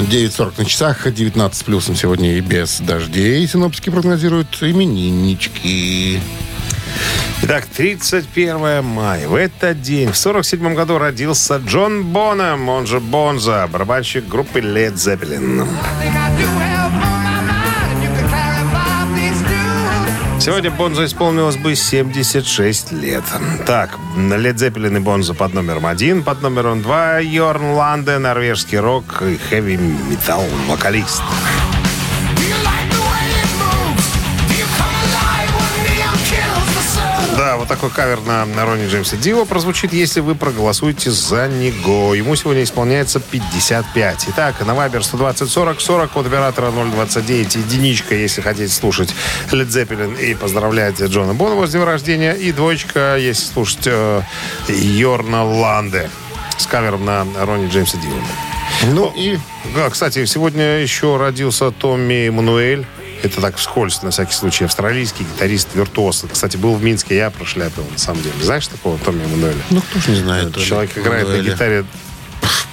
9.40 0.00 0.52
на 0.58 0.64
часах, 0.64 1.12
19 1.12 1.56
с 1.56 1.62
плюсом 1.62 1.94
сегодня 1.94 2.36
и 2.36 2.40
без 2.40 2.80
дождей. 2.80 3.46
Синоптики 3.46 3.88
прогнозируют 3.88 4.60
имениннички. 4.60 6.18
Итак, 7.44 7.66
31 7.66 8.84
мая. 8.84 9.26
В 9.26 9.34
этот 9.34 9.82
день, 9.82 10.12
в 10.12 10.16
47 10.16 10.74
году, 10.74 10.98
родился 10.98 11.56
Джон 11.56 12.04
Бонем, 12.04 12.68
он 12.68 12.86
же 12.86 13.00
Бонза, 13.00 13.68
барабанщик 13.70 14.28
группы 14.28 14.60
Led 14.60 14.94
Zeppelin. 14.94 15.66
Сегодня 20.38 20.70
Бонзо 20.70 21.04
исполнилось 21.04 21.56
бы 21.56 21.74
76 21.74 22.92
лет. 22.92 23.24
Так, 23.66 23.98
Led 24.16 24.54
Zeppelin 24.54 24.96
и 24.96 25.00
Бонзо 25.00 25.34
под 25.34 25.52
номером 25.52 25.86
один, 25.86 26.22
под 26.22 26.42
номером 26.42 26.80
два 26.80 27.18
Йорн 27.18 27.72
Ланде, 27.72 28.18
норвежский 28.18 28.78
рок 28.78 29.20
и 29.20 29.36
хэви-метал 29.36 30.44
вокалист. 30.68 31.22
Такой 37.76 37.88
кавер 37.88 38.20
на, 38.20 38.44
на 38.44 38.66
Ронни 38.66 38.86
Джеймса 38.86 39.16
Дио 39.16 39.46
прозвучит, 39.46 39.94
если 39.94 40.20
вы 40.20 40.34
проголосуете 40.34 41.10
за 41.10 41.48
него. 41.48 42.14
Ему 42.14 42.36
сегодня 42.36 42.64
исполняется 42.64 43.18
55. 43.18 44.26
Итак, 44.28 44.60
на 44.66 44.74
Вайбер 44.74 45.02
120 45.02 45.48
40 45.50 45.80
40, 45.80 46.10
код 46.10 46.26
оператора 46.26 46.70
029, 46.70 47.54
единичка, 47.54 48.14
если 48.14 48.42
хотите 48.42 48.70
слушать 48.70 49.14
Led 49.50 49.68
Zeppelin 49.68 50.20
и 50.22 50.34
поздравлять 50.34 51.00
Джона 51.00 51.32
Бонова 51.32 51.66
с 51.66 51.70
днем 51.70 51.84
рождения, 51.84 52.34
и 52.34 52.52
двоечка, 52.52 53.16
если 53.16 53.46
слушать 53.46 53.86
э, 53.86 54.20
Йорна 54.68 55.42
Ланде 55.42 56.10
с 56.58 56.66
кавером 56.66 57.06
на 57.06 57.26
Ронни 57.40 57.70
Джеймса 57.70 57.96
Дио. 57.96 58.92
Ну 58.92 59.10
и 59.16 59.38
Да, 59.74 59.88
кстати, 59.88 60.26
сегодня 60.26 60.80
еще 60.80 61.16
родился 61.16 61.70
Томми 61.70 62.28
Мануэль. 62.28 62.84
Это 63.22 63.40
так 63.40 63.56
вскользь, 63.56 64.02
на 64.02 64.10
всякий 64.10 64.32
случай. 64.34 64.64
Австралийский 64.64 65.24
гитарист-виртуоз. 65.24 66.24
Кстати, 66.32 66.56
был 66.56 66.74
в 66.74 66.82
Минске, 66.82 67.16
я 67.16 67.30
прошляпил, 67.30 67.84
на 67.90 67.98
самом 67.98 68.22
деле. 68.22 68.34
Знаешь 68.42 68.66
такого 68.66 68.98
Томми 68.98 69.24
Мануэля? 69.26 69.62
ну 69.70 69.80
кто 69.80 70.00
ж 70.00 70.08
не 70.08 70.16
знает. 70.16 70.56
Человек 70.56 70.96
играет 70.98 71.28
на 71.28 71.38
гитаре 71.38 71.84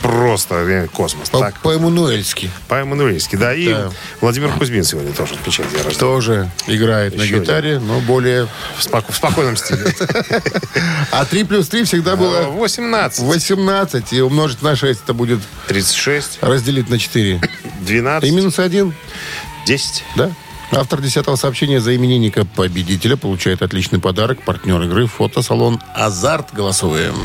просто 0.01 0.89
космос. 0.93 1.29
По- 1.29 1.39
Так, 1.39 1.59
По-эммануэльски. 1.61 2.49
по-эмануэльски, 2.67 3.35
да. 3.35 3.53
И 3.53 3.67
Да. 3.67 3.91
Владимир 4.21 4.49
Кузьмин 4.53 4.83
сегодня 4.83 5.11
тоже 5.13 5.35
день 5.35 5.43
рождения. 5.75 5.99
Тоже 5.99 6.51
играет 6.67 7.15
на 7.17 7.21
Еще 7.21 7.33
один. 7.35 7.43
гитаре, 7.43 7.79
но 7.79 7.99
более... 7.99 8.47
В, 8.77 8.81
споко- 8.85 9.11
в 9.11 9.15
спокойном 9.15 9.57
стиле. 9.57 9.93
А 11.11 11.25
3 11.25 11.43
плюс 11.43 11.67
3 11.67 11.83
всегда 11.83 12.15
было 12.15 12.43
18, 12.43 13.19
18. 13.21 14.13
И 14.13 14.21
умножить 14.21 14.61
на 14.61 14.75
6 14.75 15.01
это 15.03 15.13
будет 15.13 15.39
36, 15.67 16.39
разделить 16.41 16.89
на 16.89 16.97
4. 16.97 17.41
12, 17.81 18.29
И 18.29 18.31
минус 18.31 18.57
1, 18.59 18.93
10. 19.65 20.03
да? 20.15 20.31
Автор 20.71 21.01
десятого 21.01 21.35
сообщения 21.35 21.81
за 21.81 21.95
именинника 21.95 22.45
победителя 22.45 23.17
получает 23.17 23.61
отличный 23.63 23.99
подарок. 23.99 24.43
Партнер 24.43 24.81
игры 24.83 25.07
фотосалон 25.07 25.81
«Азарт». 25.95 26.53
Голосуем. 26.53 27.15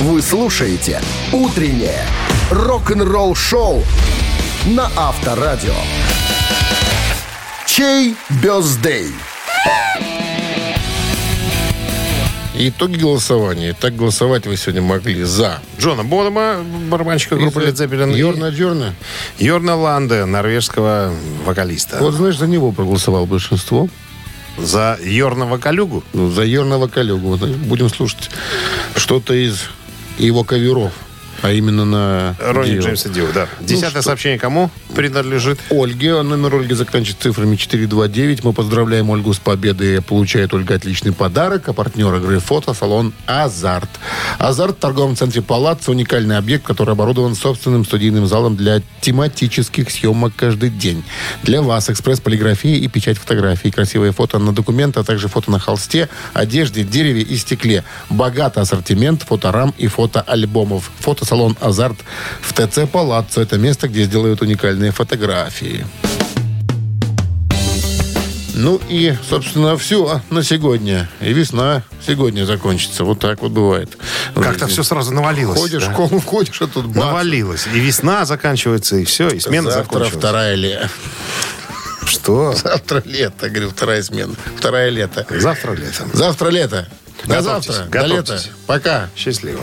Вы 0.00 0.22
слушаете 0.22 1.00
«Утреннее 1.32 2.06
рок-н-ролл-шоу» 2.50 3.82
на 4.66 4.90
Авторадио. 4.96 5.74
Чей 7.66 8.14
бездей? 8.42 9.12
Итоги 12.54 12.98
голосования. 12.98 13.74
Так 13.78 13.96
голосовать 13.96 14.46
вы 14.46 14.56
сегодня 14.56 14.82
могли 14.82 15.22
за 15.24 15.60
Джона 15.78 16.04
Бонома, 16.04 16.62
барабанщика 16.90 17.36
группы 17.36 17.60
Led 17.62 17.72
Zeppelin. 17.72 18.14
Йорна 18.14 18.50
Джорна. 18.50 18.94
Йорна 19.38 19.74
Ланде, 19.74 20.26
норвежского 20.26 21.14
вокалиста. 21.46 21.98
Вот, 22.00 22.14
знаешь, 22.14 22.36
за 22.36 22.46
него 22.46 22.72
проголосовало 22.72 23.24
большинство. 23.24 23.88
За 24.58 24.98
Йорна 25.02 25.46
Вокалюгу. 25.46 26.04
Ну, 26.12 26.30
за 26.30 26.44
Йорного 26.44 26.86
коллегу. 26.88 27.36
Вот, 27.36 27.40
Будем 27.48 27.88
слушать 27.88 28.30
что-то 28.96 29.32
из 29.32 29.62
его 30.18 30.44
каверов. 30.44 30.92
А 31.42 31.50
именно 31.50 31.84
на 31.84 32.36
Ронни 32.38 32.74
Дио. 32.74 32.82
Джеймса 32.82 33.08
Дио, 33.08 33.26
да. 33.34 33.48
Десятое 33.60 33.90
что? 33.90 34.02
сообщение 34.02 34.38
кому 34.38 34.70
принадлежит? 34.94 35.58
Ольге. 35.70 36.22
Номер 36.22 36.54
Ольги 36.54 36.74
заканчивается 36.74 37.24
цифрами 37.24 37.56
429. 37.56 38.44
Мы 38.44 38.52
поздравляем 38.52 39.10
Ольгу 39.10 39.32
с 39.34 39.38
победой. 39.38 40.00
Получает 40.02 40.54
Ольга 40.54 40.76
отличный 40.76 41.12
подарок. 41.12 41.68
А 41.68 41.72
партнер 41.72 42.14
игры 42.14 42.38
фотосалон 42.38 43.12
«Азарт». 43.26 43.90
«Азарт» 44.38 44.76
в 44.76 44.80
торговом 44.80 45.16
центре 45.16 45.42
«Палац» 45.42 45.88
уникальный 45.88 46.36
объект, 46.36 46.64
который 46.64 46.92
оборудован 46.92 47.34
собственным 47.34 47.84
студийным 47.84 48.26
залом 48.26 48.56
для 48.56 48.80
тематических 49.00 49.90
съемок 49.90 50.34
каждый 50.36 50.70
день. 50.70 51.02
Для 51.42 51.60
вас 51.60 51.90
экспресс-полиграфия 51.90 52.76
и 52.76 52.86
печать 52.86 53.18
фотографий. 53.18 53.72
Красивые 53.72 54.12
фото 54.12 54.38
на 54.38 54.52
документ, 54.52 54.96
а 54.96 55.02
также 55.02 55.26
фото 55.26 55.50
на 55.50 55.58
холсте, 55.58 56.08
одежде, 56.34 56.84
дереве 56.84 57.22
и 57.22 57.36
стекле. 57.36 57.82
Богатый 58.10 58.60
ассортимент 58.62 59.22
фоторам 59.22 59.74
и 59.76 59.88
фотоальбомов. 59.88 60.92
Фотосалон 61.32 61.56
«Азарт» 61.62 61.96
в 62.42 62.52
ТЦ 62.52 62.80
«Палаццо». 62.90 63.40
Это 63.40 63.56
место, 63.56 63.88
где 63.88 64.04
сделают 64.04 64.42
уникальные 64.42 64.92
фотографии. 64.92 65.86
Ну 68.54 68.78
и, 68.90 69.16
собственно, 69.30 69.78
все 69.78 70.20
на 70.28 70.42
сегодня. 70.42 71.08
И 71.22 71.32
весна 71.32 71.84
сегодня 72.06 72.44
закончится. 72.44 73.04
Вот 73.04 73.18
так 73.18 73.40
вот 73.40 73.52
бывает. 73.52 73.96
Как-то 74.34 74.66
все 74.66 74.82
сразу 74.82 75.10
навалилось. 75.14 75.58
Ходишь, 75.58 75.82
да? 75.82 75.88
в 75.88 75.92
школу 75.94 76.20
входишь, 76.20 76.60
а 76.60 76.66
тут 76.66 76.84
бац. 76.84 76.96
Навалилось. 76.96 77.66
И 77.74 77.80
весна 77.80 78.26
заканчивается, 78.26 78.96
и 78.96 79.04
все, 79.04 79.28
и 79.28 79.40
смена 79.40 79.70
Завтра 79.70 79.84
закончилась. 79.84 80.18
вторая 80.18 80.54
лето. 80.54 80.90
Что? 82.04 82.52
Завтра 82.52 83.02
лето, 83.06 83.48
говорю, 83.48 83.70
вторая 83.70 84.02
смена. 84.02 84.34
Вторая 84.58 84.90
лето. 84.90 85.26
Завтра 85.30 85.72
летом. 85.72 86.10
Завтра 86.12 86.50
лето. 86.50 86.88
До 87.24 87.36
Готовьтесь, 87.36 87.74
завтра. 87.74 87.84
До 88.02 88.08
готовьтесь. 88.08 88.44
лета. 88.44 88.56
Пока. 88.66 89.08
Счастливо. 89.16 89.62